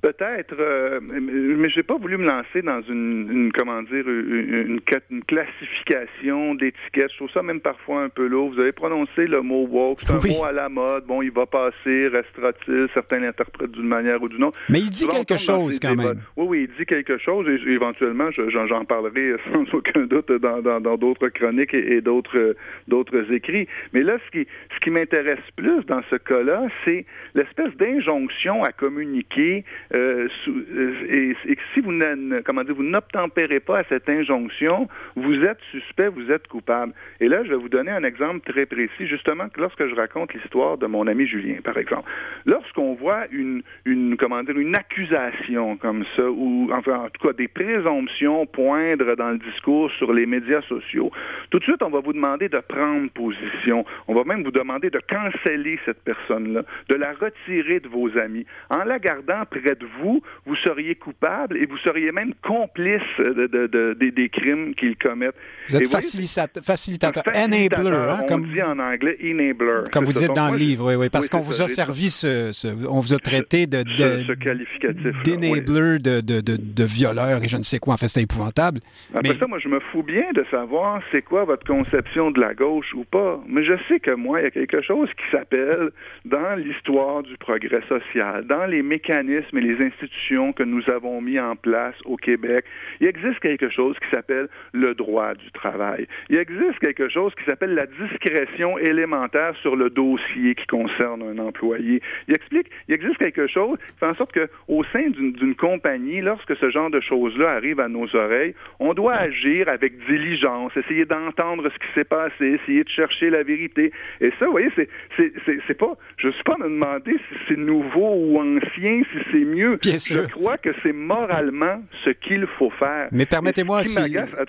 Peut-être, 0.00 0.54
euh, 0.60 1.00
mais 1.02 1.68
j'ai 1.70 1.82
pas 1.82 1.96
voulu 1.96 2.18
me 2.18 2.24
lancer 2.24 2.62
dans 2.62 2.80
une, 2.82 3.28
une 3.32 3.52
comment 3.52 3.82
dire, 3.82 4.08
une, 4.08 4.80
une, 5.10 5.24
classification 5.24 6.54
d'étiquettes. 6.54 7.10
Je 7.10 7.16
trouve 7.16 7.30
ça 7.30 7.42
même 7.42 7.60
parfois 7.60 8.02
un 8.02 8.08
peu 8.08 8.28
lourd. 8.28 8.50
Vous 8.50 8.60
avez 8.60 8.70
prononcé 8.70 9.26
le 9.26 9.42
mot 9.42 9.66
woke, 9.66 9.98
c'est 10.02 10.12
un 10.12 10.38
mot 10.38 10.44
à 10.44 10.52
la 10.52 10.68
mode. 10.68 11.04
Bon, 11.06 11.20
il 11.20 11.32
va 11.32 11.46
passer, 11.46 12.06
restera-t-il? 12.06 12.86
Certains 12.94 13.18
l'interprètent 13.18 13.72
d'une 13.72 13.88
manière 13.88 14.22
ou 14.22 14.28
d'une 14.28 14.44
autre. 14.44 14.58
Mais 14.68 14.78
il 14.78 14.90
dit 14.90 15.08
quelque 15.08 15.36
chose 15.36 15.80
quand 15.80 15.96
même. 15.96 16.20
Oui, 16.36 16.46
oui, 16.46 16.68
il 16.70 16.78
dit 16.78 16.86
quelque 16.86 17.18
chose 17.18 17.48
et 17.48 17.68
éventuellement, 17.68 18.30
j'en 18.30 18.84
parlerai 18.84 19.32
sans 19.52 19.64
aucun 19.74 20.02
doute 20.02 20.30
dans 20.30 20.60
d'autres 20.96 21.26
dans, 21.26 21.30
chroniques 21.30 21.74
et, 21.74 22.00
d'autres 22.00 22.54
d'autres 22.86 23.32
écrits. 23.32 23.66
Mais 23.92 24.04
là, 24.04 24.18
ce 24.26 24.30
qui 24.30 24.48
ce 24.74 24.78
qui 24.80 24.90
m'intéresse 24.90 25.40
plus 25.56 25.84
dans 25.86 26.02
ce 26.08 26.16
cas-là, 26.16 26.68
c'est 26.84 27.04
l'espèce 27.34 27.74
d'injonction 27.76 28.62
à 28.62 28.70
communiquer 28.70 29.64
euh, 29.94 30.28
euh, 30.48 30.94
et, 31.08 31.36
et, 31.50 31.58
si 31.74 31.80
vous 31.80 31.92
n'obtempérez 31.92 33.60
pas 33.60 33.78
à 33.78 33.84
cette 33.84 34.08
injonction, 34.08 34.88
vous 35.16 35.44
êtes 35.44 35.60
suspect, 35.70 36.08
vous 36.08 36.30
êtes 36.30 36.46
coupable. 36.48 36.92
Et 37.20 37.28
là, 37.28 37.42
je 37.44 37.50
vais 37.50 37.56
vous 37.56 37.68
donner 37.68 37.90
un 37.90 38.04
exemple 38.04 38.40
très 38.50 38.66
précis, 38.66 39.06
justement, 39.06 39.46
lorsque 39.56 39.86
je 39.86 39.94
raconte 39.94 40.34
l'histoire 40.34 40.78
de 40.78 40.86
mon 40.86 41.06
ami 41.06 41.26
Julien, 41.26 41.56
par 41.64 41.78
exemple. 41.78 42.10
Lorsqu'on 42.44 42.94
voit 42.94 43.26
une, 43.30 43.62
une, 43.84 44.16
comment 44.16 44.42
dire, 44.42 44.58
une 44.58 44.76
accusation 44.76 45.76
comme 45.76 46.04
ça, 46.16 46.30
ou 46.30 46.68
enfin, 46.72 47.04
en 47.04 47.10
tout 47.10 47.26
cas, 47.26 47.32
des 47.32 47.48
présomptions 47.48 48.46
poindre 48.46 49.14
dans 49.16 49.30
le 49.30 49.38
discours 49.38 49.90
sur 49.92 50.12
les 50.12 50.26
médias 50.26 50.62
sociaux, 50.62 51.10
tout 51.50 51.58
de 51.58 51.64
suite, 51.64 51.82
on 51.82 51.90
va 51.90 52.00
vous 52.00 52.12
demander 52.12 52.48
de 52.48 52.58
prendre 52.58 53.10
position. 53.10 53.84
On 54.06 54.14
va 54.14 54.24
même 54.24 54.42
vous 54.42 54.50
demander 54.50 54.90
de 54.90 55.00
canceller 55.08 55.78
cette 55.84 56.02
personne-là, 56.02 56.62
de 56.88 56.94
la 56.94 57.12
retirer 57.12 57.80
de 57.80 57.88
vos 57.88 58.16
amis, 58.18 58.44
en 58.70 58.84
la 58.84 58.98
gardant 58.98 59.44
près 59.50 59.74
vous, 60.00 60.22
vous 60.46 60.56
seriez 60.56 60.94
coupable 60.94 61.56
et 61.56 61.66
vous 61.66 61.78
seriez 61.78 62.12
même 62.12 62.34
complice 62.42 63.02
de, 63.18 63.94
des 63.94 64.28
crimes 64.28 64.74
qu'ils 64.74 64.96
commettent. 64.96 65.34
Vous 65.68 65.76
êtes 65.76 65.88
facilitateur, 65.88 66.62
facilitateur, 66.64 67.22
enabler, 67.34 67.90
hein, 67.90 68.24
comme 68.28 68.44
on 68.44 68.52
dit 68.52 68.62
en 68.62 68.78
anglais 68.78 69.16
enabler. 69.22 69.84
Comme 69.92 70.04
vous 70.04 70.12
dites 70.12 70.34
dans 70.34 70.50
le 70.50 70.58
livre, 70.58 70.88
oui, 70.88 70.94
oui, 70.94 71.08
parce 71.10 71.28
qu'on 71.28 71.40
vous 71.40 71.62
a 71.62 71.68
servi 71.68 72.10
ce, 72.10 72.52
on 72.88 73.00
vous 73.00 73.14
a 73.14 73.18
traité 73.18 73.66
de, 73.66 73.84
ce, 73.86 74.32
qualificatif 74.32 75.22
d'enabler, 75.22 75.98
de, 75.98 76.20
de, 76.20 76.40
de, 76.40 76.84
violeur 76.84 77.42
et 77.42 77.48
je 77.48 77.56
ne 77.56 77.62
sais 77.62 77.78
quoi. 77.78 77.94
En 77.94 77.96
fait, 77.96 78.08
c'était 78.08 78.22
épouvantable. 78.22 78.80
Après 79.14 79.34
ça, 79.34 79.46
moi, 79.46 79.58
je 79.58 79.68
me 79.68 79.80
fous 79.80 80.02
bien 80.02 80.24
de 80.34 80.44
savoir 80.50 81.00
c'est 81.10 81.22
quoi 81.22 81.44
votre 81.44 81.66
conception 81.66 82.30
de 82.30 82.40
la 82.40 82.54
gauche 82.54 82.92
ou 82.94 83.04
pas. 83.04 83.40
Mais 83.46 83.64
je 83.64 83.74
sais 83.88 84.00
que 84.00 84.12
moi, 84.12 84.40
il 84.40 84.44
y 84.44 84.46
a 84.46 84.50
quelque 84.50 84.82
chose 84.82 85.08
qui 85.10 85.36
s'appelle 85.36 85.90
dans 86.24 86.56
l'histoire 86.56 87.22
du 87.22 87.36
progrès 87.36 87.82
social, 87.88 88.46
dans 88.46 88.66
les 88.66 88.82
mécanismes 88.82 89.58
et 89.58 89.60
les 89.60 89.67
institutions 89.80 90.52
que 90.52 90.62
nous 90.62 90.82
avons 90.90 91.20
mis 91.20 91.38
en 91.38 91.56
place 91.56 91.94
au 92.04 92.16
Québec, 92.16 92.64
il 93.00 93.06
existe 93.06 93.40
quelque 93.40 93.70
chose 93.70 93.96
qui 93.98 94.08
s'appelle 94.14 94.48
le 94.72 94.94
droit 94.94 95.34
du 95.34 95.50
travail. 95.52 96.06
Il 96.28 96.36
existe 96.36 96.78
quelque 96.80 97.08
chose 97.08 97.32
qui 97.34 97.44
s'appelle 97.44 97.74
la 97.74 97.86
discrétion 97.86 98.78
élémentaire 98.78 99.54
sur 99.62 99.76
le 99.76 99.90
dossier 99.90 100.54
qui 100.54 100.66
concerne 100.66 101.22
un 101.22 101.38
employé. 101.38 102.00
Il 102.28 102.34
explique, 102.34 102.68
il 102.88 102.94
existe 102.94 103.18
quelque 103.18 103.46
chose 103.46 103.78
qui 103.78 103.98
fait 103.98 104.06
en 104.06 104.14
sorte 104.14 104.32
qu'au 104.32 104.84
sein 104.92 105.08
d'une 105.10 105.54
compagnie, 105.54 106.20
lorsque 106.20 106.56
ce 106.56 106.70
genre 106.70 106.90
de 106.90 107.00
choses-là 107.00 107.50
arrive 107.50 107.80
à 107.80 107.88
nos 107.88 108.14
oreilles, 108.14 108.54
on 108.78 108.94
doit 108.94 109.14
agir 109.14 109.68
avec 109.68 109.98
diligence, 110.06 110.76
essayer 110.76 111.04
d'entendre 111.04 111.68
ce 111.70 111.78
qui 111.78 111.92
s'est 111.94 112.04
passé, 112.04 112.58
essayer 112.62 112.84
de 112.84 112.88
chercher 112.88 113.30
la 113.30 113.42
vérité. 113.42 113.92
Et 114.20 114.30
ça, 114.38 114.46
vous 114.46 114.52
voyez, 114.52 114.70
c'est, 115.16 115.78
pas, 115.78 115.96
je 116.16 116.28
suis 116.28 116.44
pas 116.44 116.56
me 116.58 116.68
demander 116.68 117.12
si 117.12 117.38
c'est 117.48 117.58
nouveau 117.58 118.14
ou 118.14 118.38
ancien, 118.38 119.02
si 119.12 119.18
c'est 119.32 119.44
mieux 119.44 119.57
je 119.58 120.26
crois 120.30 120.58
que 120.58 120.70
c'est 120.82 120.92
moralement 120.92 121.82
ce 122.04 122.10
qu'il 122.10 122.46
faut 122.58 122.70
faire. 122.70 123.08
Mais 123.12 123.26
permettez-moi, 123.26 123.84
si... 123.84 124.00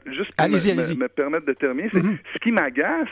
Juste 0.05 0.35
pour 0.35 0.47
me, 0.47 1.07
permettre 1.07 1.45
de 1.45 1.53
terminer, 1.53 1.89
mm-hmm. 1.89 2.17
ce 2.33 2.39
qui 2.39 2.51
m'agace, 2.51 3.07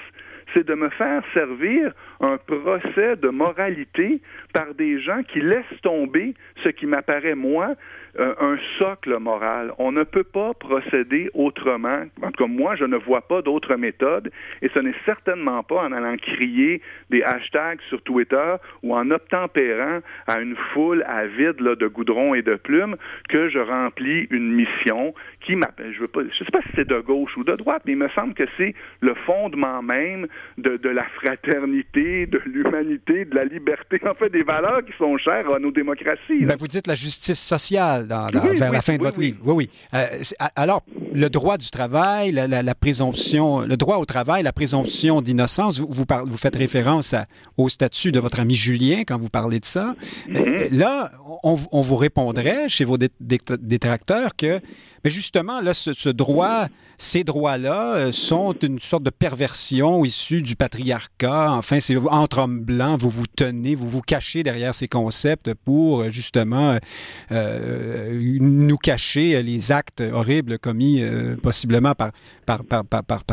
c'est 0.54 0.66
de 0.66 0.74
me 0.76 0.89
faire 0.89 1.24
servir 1.34 1.93
un 2.20 2.38
procès 2.38 3.15
de 3.18 3.30
moralité 3.30 4.22
par 4.53 4.74
des 4.74 4.99
gens 5.01 5.24
qui 5.24 5.41
laissent 5.41 5.82
tomber 5.82 6.34
ce 6.63 6.70
qui 6.70 6.86
m'apparaît, 6.86 7.36
moi, 7.36 7.76
euh, 8.20 8.34
un 8.39 8.57
socle 8.80 9.15
moral. 9.20 9.72
On 9.78 9.91
ne 9.91 10.03
peut 10.03 10.24
pas 10.24 10.53
procéder 10.55 11.30
autrement. 11.36 12.03
En 12.24 12.32
tout 12.32 12.45
cas, 12.45 12.49
moi, 12.49 12.76
je 12.76 12.86
ne 12.86 12.97
vois 12.97 13.22
pas 13.22 13.43
d'autre 13.43 13.76
méthode 13.76 14.32
et 14.63 14.70
ce 14.70 14.80
n'est 14.80 14.95
certainement 15.05 15.61
pas 15.61 15.84
en 15.84 15.91
allant 15.91 16.18
crier 16.18 16.82
des 17.11 17.22
hashtags 17.22 17.80
sur 17.89 18.01
Twitter 18.01 18.55
ou 18.82 18.95
en 18.95 19.11
obtempérant 19.11 19.99
à 20.26 20.39
une 20.39 20.55
foule 20.74 21.03
avide 21.07 21.59
là, 21.59 21.76
de 21.76 21.88
goudron 21.88 22.34
et 22.34 22.41
de 22.41 22.55
plumes 22.55 22.95
que 23.30 23.49
je 23.49 23.59
remplis 23.59 24.28
une 24.32 24.51
mission 24.51 25.13
qui 25.41 25.55
m'appelle. 25.55 25.93
Je 25.93 26.05
je 26.32 26.43
sais 26.43 26.51
pas 26.51 26.61
si 26.61 26.70
c'est 26.76 26.88
de 26.88 26.99
gauche 26.99 27.38
ou 27.38 27.43
de 27.43 27.53
droite, 27.53 27.84
mais 27.86 27.91
il 27.91 27.99
me 27.99 28.09
semble 28.09 28.34
que 28.34 28.45
c'est 28.57 28.74
le 29.01 29.13
fondement 29.13 29.84
même 29.84 30.28
de 30.57 30.89
la 30.89 31.03
fraternité, 31.03 32.07
de 32.26 32.41
l'humanité, 32.45 33.26
de 33.26 33.36
la 33.36 33.45
liberté, 33.45 33.99
en 34.10 34.14
fait, 34.16 34.30
des 34.30 34.43
valeurs 34.43 34.84
qui 34.86 34.93
sont 34.97 35.18
chères 35.18 35.53
à 35.53 35.60
nos 35.60 35.72
démocraties. 35.72 36.45
Ben, 36.45 36.55
vous 36.58 36.68
dites 36.68 36.88
la 36.88 36.95
justice 36.95 37.39
sociale 37.39 38.08
vers 38.08 38.72
la 38.72 38.82
fin 38.82 38.97
de 38.97 39.03
votre 39.03 39.20
livre. 39.20 39.39
Oui, 39.43 39.53
oui. 39.55 39.70
Euh, 39.93 40.08
alors, 40.55 40.84
le 41.14 41.30
droit 41.30 41.58
du 41.58 41.70
travail, 41.70 42.32
la, 42.32 42.76
présomption, 42.76 43.62
le 43.62 43.78
droit 43.78 43.97
au 43.97 44.05
travail, 44.05 44.43
la 44.43 44.53
présomption 44.53 45.22
d'innocence, 45.22 45.80
vous, 45.80 45.88
vous, 45.89 46.38
faites 46.38 46.55
référence 46.55 47.16
au 47.58 47.70
statut 47.70 48.12
de 48.12 48.20
votre 48.20 48.39
ami 48.39 48.55
Julien 48.55 49.03
quand 49.05 49.18
vous 49.18 49.30
parlez 49.30 49.60
de 49.60 49.66
ça. 49.66 49.95
Mm-hmm. 50.30 50.76
Là, 50.76 51.12
on, 51.43 51.82
vous 51.82 51.95
répondrait 51.95 52.70
chez 52.70 52.86
vos 52.86 52.97
détracteurs 52.97 54.36
que, 54.36 54.62
mais 55.03 55.10
justement, 55.10 55.62
là, 55.62 55.74
ce, 55.74 56.10
droit, 56.10 56.68
ces 56.97 57.24
droits-là 57.24 57.95
euh, 57.95 58.12
sont 58.12 58.53
une 58.53 58.80
sorte 58.80 59.03
de 59.03 59.10
perversion 59.10 60.03
issue 60.05 60.41
du 60.41 60.55
patriarcat. 60.55 61.51
Enfin, 61.51 61.80
c'est 61.80 61.95
entre 62.10 62.39
hommes 62.39 62.62
blancs, 62.62 63.00
vous 63.00 63.10
vous 63.10 63.26
tenez, 63.28 63.76
vous 63.76 63.89
vous 63.89 64.02
cachez 64.02 64.43
derrière 64.43 64.74
ces 64.74 64.88
concepts 64.88 65.54
pour 65.54 66.02
euh, 66.02 66.10
justement 66.10 66.78
euh, 67.32 68.38
nous 68.39 68.78
cacher 68.78 69.41
les 69.43 69.72
actes 69.72 70.02
horribles 70.02 70.60
commis 70.60 71.02
possiblement 71.41 71.93
par, 71.95 72.12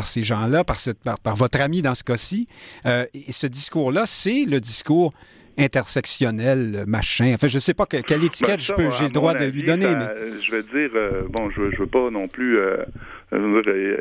ces 0.05 0.23
gens-là, 0.23 0.65
par, 0.65 0.79
par, 1.21 1.37
votre 1.37 1.61
ami 1.61 1.83
dans 1.83 1.95
ce 1.95 2.05
cas-ci. 2.05 2.47
et 2.85 3.33
ce 3.33 3.47
discours-là, 3.47 4.05
c'est 4.07 4.45
le 4.45 4.61
discours 4.61 5.13
intersectionnel, 5.59 6.85
machin. 6.87 7.33
Enfin, 7.35 7.47
je 7.47 7.57
ne 7.57 7.61
sais 7.61 7.75
pas 7.75 7.87
quelle 7.87 8.03
ben, 8.03 8.25
étiquette 8.25 8.61
j'ai 8.61 8.75
le 8.75 9.11
droit 9.11 9.35
de 9.35 9.45
lui 9.45 9.63
donner. 9.63 9.87
mais... 9.87 10.41
Je 10.43 10.51
vais 10.51 10.63
dire, 10.63 10.91
euh, 10.95 11.23
bon, 11.29 11.51
je 11.51 11.63
ne 11.63 11.77
veux 11.77 11.87
pas 11.87 12.11
non 12.11 12.29
plus 12.29 12.59
euh, 12.59 12.77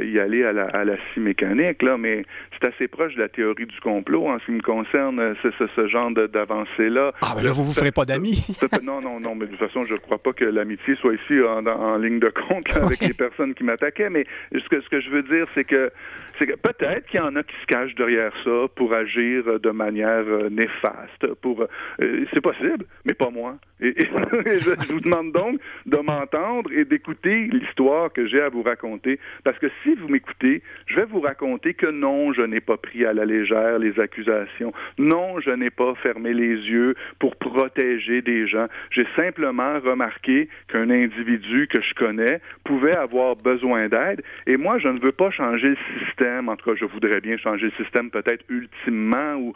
y 0.04 0.20
aller 0.20 0.44
à 0.44 0.54
la, 0.54 0.66
à 0.66 0.84
la 0.84 0.96
scie 0.96 1.20
mécanique, 1.20 1.82
là, 1.82 1.98
mais 1.98 2.24
c'est 2.52 2.68
assez 2.68 2.88
proche 2.88 3.16
de 3.16 3.22
la 3.22 3.30
théorie 3.30 3.66
du 3.66 3.80
complot 3.82 4.28
en 4.28 4.40
ce 4.40 4.46
qui 4.46 4.52
me 4.52 4.62
concerne, 4.62 5.20
euh, 5.20 5.34
ce, 5.42 5.50
ce, 5.58 5.66
ce 5.76 5.88
genre 5.88 6.12
d'avancée-là. 6.12 7.14
Ah, 7.22 7.34
ben 7.36 7.44
là, 7.44 7.52
vous 7.52 7.64
vous 7.64 7.74
ferez 7.74 7.92
pas 7.92 8.06
d'amis. 8.06 8.46
non, 8.84 9.00
non, 9.02 9.20
non, 9.20 9.36
mais 9.36 9.46
de 9.46 9.52
toute 9.52 9.60
façon, 9.60 9.84
je 9.86 9.94
ne 9.94 10.00
crois 10.00 10.22
pas 10.22 10.34
que 10.34 10.46
l'amitié 10.46 10.96
soit 10.96 11.14
ici 11.14 11.42
en, 11.42 11.66
en, 11.66 11.98
ligne 11.98 12.20
de 12.20 12.30
compte 12.30 12.76
avec 12.76 13.02
les 13.02 13.14
personnes 13.14 13.54
qui 13.54 13.64
m'attaquaient, 13.64 14.10
mais 14.10 14.26
ce 14.54 14.68
que, 14.70 14.82
ce 14.82 14.90
que 14.90 15.02
je 15.02 15.10
veux 15.10 15.24
dire, 15.24 15.48
c'est 15.56 15.64
que, 15.64 15.92
c'est 16.40 16.46
que 16.46 16.56
peut-être 16.56 17.06
qu'il 17.08 17.20
y 17.20 17.24
en 17.24 17.36
a 17.36 17.44
qui 17.44 17.56
se 17.62 17.66
cachent 17.68 17.96
derrière 17.96 18.32
ça 18.44 18.68
pour 18.76 18.94
agir 18.94 19.60
de 19.60 19.70
manière 19.70 20.26
euh, 20.28 20.50
néfaste. 20.50 21.34
Pour, 21.42 21.62
euh, 21.62 22.26
c'est 22.34 22.42
possible, 22.42 22.86
mais 23.06 23.14
pas 23.14 23.30
moi. 23.30 23.58
Je 23.80 24.94
vous 24.94 25.02
demande 25.02 25.32
donc 25.34 25.60
de 25.86 25.98
m'entendre 25.98 26.72
et 26.72 26.86
d'écouter 26.86 27.50
l'histoire 27.52 28.12
que 28.14 28.26
j'ai 28.28 28.42
à 28.42 28.48
vous 28.48 28.64
raconter 28.64 29.20
parce 29.44 29.60
que 29.60 29.68
si 29.84 29.94
vous 29.96 30.08
m'écoutez, 30.08 30.62
je 30.86 30.96
vais 30.96 31.06
vous 31.06 31.20
raconter 31.20 31.74
que 31.74 31.88
non, 31.88 32.32
je 32.32 32.44
n'ai 32.44 32.62
pas 32.62 32.78
pris 32.78 33.06
à 33.06 33.12
la 33.12 33.26
légère 33.26 33.80
les 33.80 34.00
accusations. 34.00 34.72
Non, 34.98 35.42
je 35.42 35.52
n'ai 35.52 35.70
pas 35.70 35.94
fermé 35.96 36.34
les 36.34 36.56
yeux 36.56 36.96
pour 37.20 37.36
protéger 37.36 38.22
des 38.22 38.48
gens. 38.48 38.68
J'ai 38.92 39.08
simplement 39.18 39.80
remarqué 39.80 40.48
qu'un 40.70 40.90
individu 40.90 41.68
que 41.68 41.82
je 41.82 41.94
connais 41.96 42.40
pouvait 42.64 42.96
avoir 42.96 43.36
besoin 43.36 43.90
d'aide. 43.90 44.24
Et 44.48 44.56
moi, 44.56 44.78
je 44.78 44.88
ne 44.88 45.00
veux 45.00 45.12
pas 45.12 45.32
changer 45.32 45.70
le 45.70 45.78
système. 46.00 46.23
En 46.24 46.56
tout 46.56 46.70
cas, 46.70 46.76
je 46.80 46.86
voudrais 46.86 47.22
bien 47.22 47.38
changer 47.38 47.66
le 47.66 47.84
système 47.84 48.10
peut-être 48.10 48.44
ultimement 48.50 49.36
ou, 49.36 49.54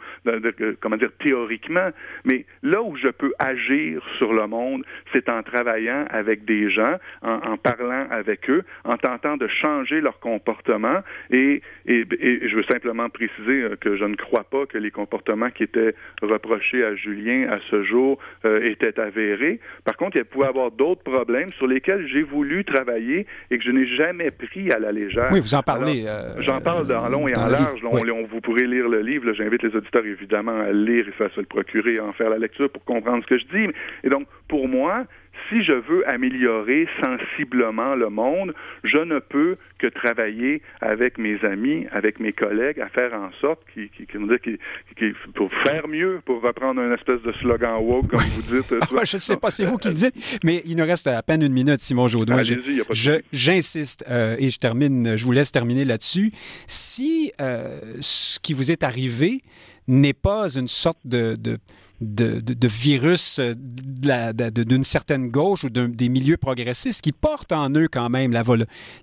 comment 0.80 0.96
dire, 0.96 1.10
théoriquement. 1.24 1.90
Mais 2.24 2.44
là 2.62 2.82
où 2.82 2.96
je 2.96 3.08
peux 3.08 3.32
agir 3.38 4.02
sur 4.18 4.32
le 4.32 4.46
monde, 4.46 4.84
c'est 5.12 5.28
en 5.28 5.42
travaillant 5.42 6.04
avec 6.10 6.44
des 6.44 6.70
gens, 6.70 6.96
en, 7.22 7.40
en 7.52 7.56
parlant 7.56 8.06
avec 8.10 8.48
eux, 8.50 8.62
en 8.84 8.96
tentant 8.96 9.36
de 9.36 9.48
changer 9.48 10.00
leur 10.00 10.18
comportement. 10.20 11.00
Et, 11.30 11.62
et, 11.86 12.04
je 12.48 12.54
veux 12.54 12.64
simplement 12.64 13.08
préciser 13.08 13.62
euh, 13.62 13.76
que 13.76 13.96
je 13.96 14.04
ne 14.04 14.16
crois 14.16 14.44
pas 14.44 14.66
que 14.66 14.78
les 14.78 14.90
comportements 14.90 15.50
qui 15.50 15.62
étaient 15.62 15.94
reprochés 16.22 16.84
à 16.84 16.94
Julien 16.94 17.48
à 17.50 17.58
ce 17.70 17.82
jour 17.82 18.18
euh, 18.44 18.70
étaient 18.70 18.98
avérés. 19.00 19.60
Par 19.84 19.96
contre, 19.96 20.16
il 20.16 20.24
pouvait 20.24 20.46
y 20.46 20.48
avoir 20.48 20.70
d'autres 20.70 21.02
problèmes 21.02 21.50
sur 21.56 21.66
lesquels 21.66 22.06
j'ai 22.08 22.22
voulu 22.22 22.64
travailler 22.64 23.26
et 23.50 23.58
que 23.58 23.64
je 23.64 23.70
n'ai 23.70 23.86
jamais 23.86 24.30
pris 24.30 24.70
à 24.70 24.78
la 24.78 24.92
légère. 24.92 25.28
Oui, 25.32 25.40
vous 25.40 25.54
en 25.54 25.62
parlez. 25.62 26.04
Euh, 26.06 26.40
j'en 26.40 26.57
parle 26.60 26.92
en 26.92 27.08
long 27.08 27.28
et 27.28 27.36
en 27.36 27.46
large. 27.46 27.82
vous 27.82 28.40
pourrez 28.40 28.66
lire 28.66 28.88
le 28.88 29.00
livre. 29.00 29.32
J'invite 29.32 29.62
les 29.62 29.74
auditeurs 29.74 30.04
évidemment 30.04 30.60
à 30.60 30.72
le 30.72 30.84
lire 30.84 31.08
et 31.08 31.12
ça 31.18 31.28
se 31.34 31.40
le 31.40 31.46
procurer, 31.46 31.94
et 31.94 32.00
en 32.00 32.12
faire 32.12 32.30
la 32.30 32.38
lecture 32.38 32.70
pour 32.70 32.84
comprendre 32.84 33.22
ce 33.22 33.28
que 33.28 33.38
je 33.38 33.46
dis. 33.46 33.72
Et 34.04 34.08
donc, 34.08 34.26
pour 34.48 34.68
moi, 34.68 35.04
si 35.48 35.62
je 35.62 35.72
veux 35.72 36.08
améliorer 36.08 36.86
sensiblement 37.02 37.94
le 37.94 38.10
monde, 38.10 38.54
je 38.84 38.98
ne 38.98 39.18
peux 39.18 39.56
que 39.78 39.86
travailler 39.86 40.62
avec 40.80 41.18
mes 41.18 41.42
amis, 41.44 41.86
avec 41.92 42.20
mes 42.20 42.32
collègues, 42.32 42.80
à 42.80 42.88
faire 42.88 43.14
en 43.14 43.30
sorte 43.40 43.60
qu'ils, 43.72 43.90
qu'ils, 43.90 45.14
pour 45.34 45.52
faire 45.52 45.88
mieux, 45.88 46.20
pour 46.24 46.42
reprendre 46.42 46.80
un 46.80 46.92
espèce 46.94 47.22
de 47.22 47.32
slogan 47.40 47.78
woke, 47.80 48.08
comme 48.08 48.20
vous 48.20 48.56
dites. 48.56 48.68
je 49.04 49.16
ne 49.16 49.20
sais 49.20 49.36
pas, 49.36 49.50
c'est 49.50 49.64
vous 49.64 49.76
qui 49.76 49.88
le 49.88 49.94
dites, 49.94 50.40
mais 50.44 50.62
il 50.66 50.76
nous 50.76 50.84
reste 50.84 51.06
à 51.06 51.22
peine 51.22 51.42
une 51.42 51.52
minute, 51.52 51.80
Simon 51.80 52.08
Jaudoin. 52.08 52.42
j'insiste 53.32 54.04
euh, 54.08 54.36
et 54.38 54.50
je 54.50 54.58
termine, 54.58 55.16
je 55.16 55.24
vous 55.24 55.32
laisse 55.32 55.52
terminer 55.52 55.84
là-dessus. 55.84 56.32
Si 56.66 57.32
euh, 57.40 57.80
ce 58.00 58.38
qui 58.40 58.52
vous 58.52 58.70
est 58.70 58.82
arrivé 58.82 59.42
n'est 59.86 60.12
pas 60.12 60.48
une 60.56 60.68
sorte 60.68 61.00
de, 61.04 61.34
de 61.36 61.58
de, 62.00 62.40
de, 62.40 62.68
virus 62.68 63.40
euh, 63.40 63.54
d'une 63.56 64.84
certaine 64.84 65.30
gauche 65.30 65.64
ou 65.64 65.68
des 65.70 66.08
milieux 66.08 66.36
progressistes 66.36 67.02
qui 67.02 67.12
portent 67.12 67.52
en 67.52 67.70
eux 67.70 67.88
quand 67.90 68.08
même 68.08 68.32
la, 68.32 68.44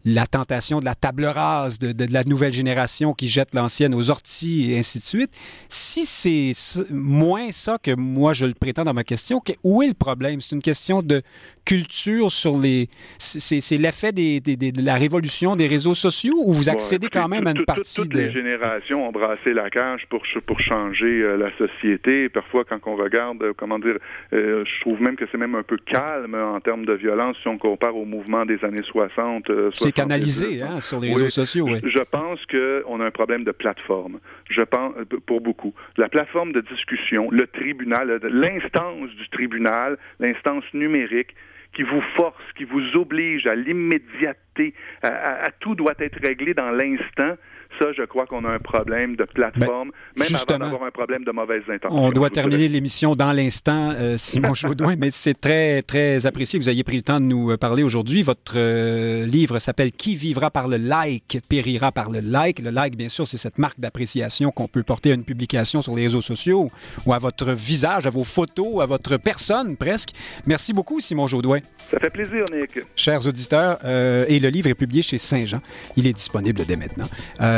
la 0.05 0.27
tentation 0.27 0.79
de 0.79 0.85
la 0.85 0.95
table 0.95 1.25
rase, 1.25 1.77
de, 1.77 1.91
de 1.91 2.11
la 2.11 2.23
nouvelle 2.23 2.53
génération 2.53 3.13
qui 3.13 3.27
jette 3.27 3.53
l'ancienne 3.53 3.93
aux 3.93 4.09
orties 4.09 4.71
et 4.71 4.79
ainsi 4.79 4.99
de 4.99 5.03
suite. 5.03 5.31
Si 5.67 6.05
c'est 6.05 6.53
moins 6.89 7.51
ça 7.51 7.77
que 7.81 7.95
moi 7.95 8.33
je 8.33 8.45
le 8.45 8.53
prétends 8.53 8.85
dans 8.85 8.93
ma 8.93 9.03
question, 9.03 9.41
où 9.63 9.83
est 9.83 9.87
le 9.87 9.93
problème? 9.93 10.39
C'est 10.39 10.55
une 10.55 10.61
question 10.61 11.01
de 11.01 11.21
culture 11.65 12.31
sur 12.31 12.57
les... 12.57 12.87
C'est 13.17 13.77
l'effet 13.77 14.13
des, 14.13 14.39
de 14.39 14.85
la 14.85 14.95
révolution 14.95 15.55
des 15.55 15.67
réseaux 15.67 15.95
sociaux 15.95 16.35
ou 16.45 16.53
vous 16.53 16.69
accédez 16.69 17.07
quand 17.07 17.27
même 17.27 17.47
à 17.47 17.51
une 17.51 17.65
partie 17.65 17.95
toutes 17.95 18.09
de... 18.09 18.19
les 18.19 18.31
générations 18.31 19.07
ont 19.07 19.11
brassé 19.11 19.53
la 19.53 19.69
cage 19.69 20.05
pour, 20.09 20.23
pour 20.45 20.59
changer 20.61 21.21
euh, 21.21 21.37
la 21.37 21.49
société. 21.57 22.29
Parfois, 22.29 22.63
quand 22.63 22.84
on 22.87 22.95
regarde, 22.95 23.41
euh, 23.43 23.53
comment 23.55 23.79
dire, 23.79 23.97
euh, 24.33 24.63
je 24.65 24.81
trouve 24.81 25.01
même 25.01 25.15
que 25.15 25.25
c'est 25.31 25.37
même 25.37 25.55
un 25.55 25.63
peu 25.63 25.77
calme 25.77 26.35
en 26.35 26.59
termes 26.59 26.85
de 26.85 26.93
violence 26.93 27.37
si 27.41 27.47
on 27.47 27.57
compare 27.57 27.95
au 27.95 28.05
mouvement 28.05 28.45
des 28.45 28.63
années 28.63 28.83
60. 28.83 29.51
c'est 29.73 29.91
canalisé 29.91 30.61
hein, 30.61 30.79
sur 30.79 30.99
les 30.99 31.13
réseaux 31.13 31.29
sociaux, 31.29 31.65
oui. 31.65 31.79
Je 31.83 31.99
pense 31.99 32.39
qu'on 32.45 32.99
a 33.01 33.05
un 33.05 33.11
problème 33.11 33.43
de 33.43 33.51
plateforme. 33.51 34.19
Je 34.49 34.61
pense, 34.61 34.93
pour 35.25 35.41
beaucoup. 35.41 35.73
La 35.97 36.09
plateforme 36.09 36.51
de 36.51 36.61
discussion, 36.61 37.29
le 37.31 37.47
tribunal, 37.47 38.19
l'instance 38.23 39.09
du 39.11 39.27
tribunal, 39.29 39.97
l'instance 40.19 40.63
numérique, 40.73 41.35
qui 41.75 41.83
vous 41.83 42.01
force, 42.15 42.41
qui 42.57 42.63
vous 42.63 42.95
oblige 42.95 43.45
à 43.47 43.55
l'immédiateté, 43.55 44.73
à, 45.03 45.49
tout 45.59 45.75
doit 45.75 45.93
être 45.99 46.17
réglé 46.23 46.53
dans 46.53 46.71
l'instant, 46.71 47.35
ça, 47.79 47.87
je 47.95 48.03
crois 48.03 48.25
qu'on 48.25 48.45
a 48.45 48.49
un 48.49 48.59
problème 48.59 49.15
de 49.15 49.23
plateforme, 49.23 49.91
ben, 50.17 50.25
même 50.25 50.35
avant 50.35 50.59
d'avoir 50.59 50.83
un 50.83 50.91
problème 50.91 51.23
de 51.23 51.31
mauvaises 51.31 51.63
intentions. 51.69 51.97
On 51.97 52.11
doit 52.11 52.29
terminer 52.29 52.67
l'émission 52.67 53.15
dans 53.15 53.31
l'instant, 53.31 53.91
euh, 53.91 54.17
Simon 54.17 54.53
Chaudouin, 54.53 54.95
mais 54.97 55.11
c'est 55.11 55.39
très, 55.39 55.81
très 55.81 56.25
apprécié 56.25 56.59
que 56.59 56.63
vous 56.63 56.69
ayez 56.69 56.83
pris 56.83 56.97
le 56.97 57.03
temps 57.03 57.17
de 57.17 57.23
nous 57.23 57.51
euh, 57.51 57.57
parler 57.57 57.83
aujourd'hui. 57.83 58.21
Votre 58.21 58.53
euh, 58.57 59.25
livre 59.25 59.59
s'appelle 59.59 59.91
Qui 59.91 60.15
vivra 60.15 60.51
par 60.51 60.67
le 60.67 60.77
like, 60.77 61.39
périra 61.49 61.91
par 61.91 62.09
le 62.09 62.19
like. 62.19 62.59
Le 62.59 62.69
like, 62.69 62.95
bien 62.95 63.09
sûr, 63.09 63.27
c'est 63.27 63.37
cette 63.37 63.59
marque 63.59 63.79
d'appréciation 63.79 64.51
qu'on 64.51 64.67
peut 64.67 64.83
porter 64.83 65.11
à 65.11 65.15
une 65.15 65.23
publication 65.23 65.81
sur 65.81 65.95
les 65.95 66.03
réseaux 66.03 66.21
sociaux 66.21 66.71
ou 67.05 67.13
à 67.13 67.19
votre 67.19 67.51
visage, 67.53 68.07
à 68.07 68.09
vos 68.09 68.23
photos, 68.23 68.81
à 68.81 68.85
votre 68.85 69.17
personne 69.17 69.77
presque. 69.77 70.09
Merci 70.45 70.73
beaucoup, 70.73 70.99
Simon 70.99 71.27
Jaudoin. 71.27 71.59
Ça 71.91 71.99
fait 71.99 72.09
plaisir, 72.09 72.45
Nick. 72.53 72.79
Chers 72.95 73.27
auditeurs, 73.27 73.79
et 73.85 74.39
le 74.39 74.49
livre 74.49 74.69
est 74.69 74.75
publié 74.75 75.01
chez 75.01 75.17
Saint-Jean. 75.17 75.61
Il 75.95 76.07
est 76.07 76.13
disponible 76.13 76.65
dès 76.65 76.75
maintenant. 76.75 77.07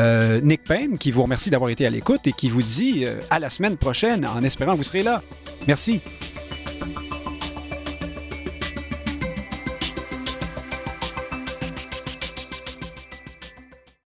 Euh, 0.08 0.40
Nick 0.42 0.64
Payne, 0.64 0.98
qui 0.98 1.12
vous 1.12 1.24
remercie 1.24 1.50
d'avoir 1.50 1.70
été 1.70 1.86
à 1.86 1.90
l'écoute 1.90 2.28
et 2.28 2.32
qui 2.32 2.48
vous 2.50 2.64
dit 2.64 3.06
euh, 3.06 3.20
à 3.30 3.40
la 3.40 3.50
semaine 3.50 3.76
prochaine 3.76 4.26
en 4.26 4.42
espérant 4.42 4.72
que 4.72 4.78
vous 4.78 4.84
serez 4.84 5.04
là. 5.04 5.22
Merci. 5.68 6.00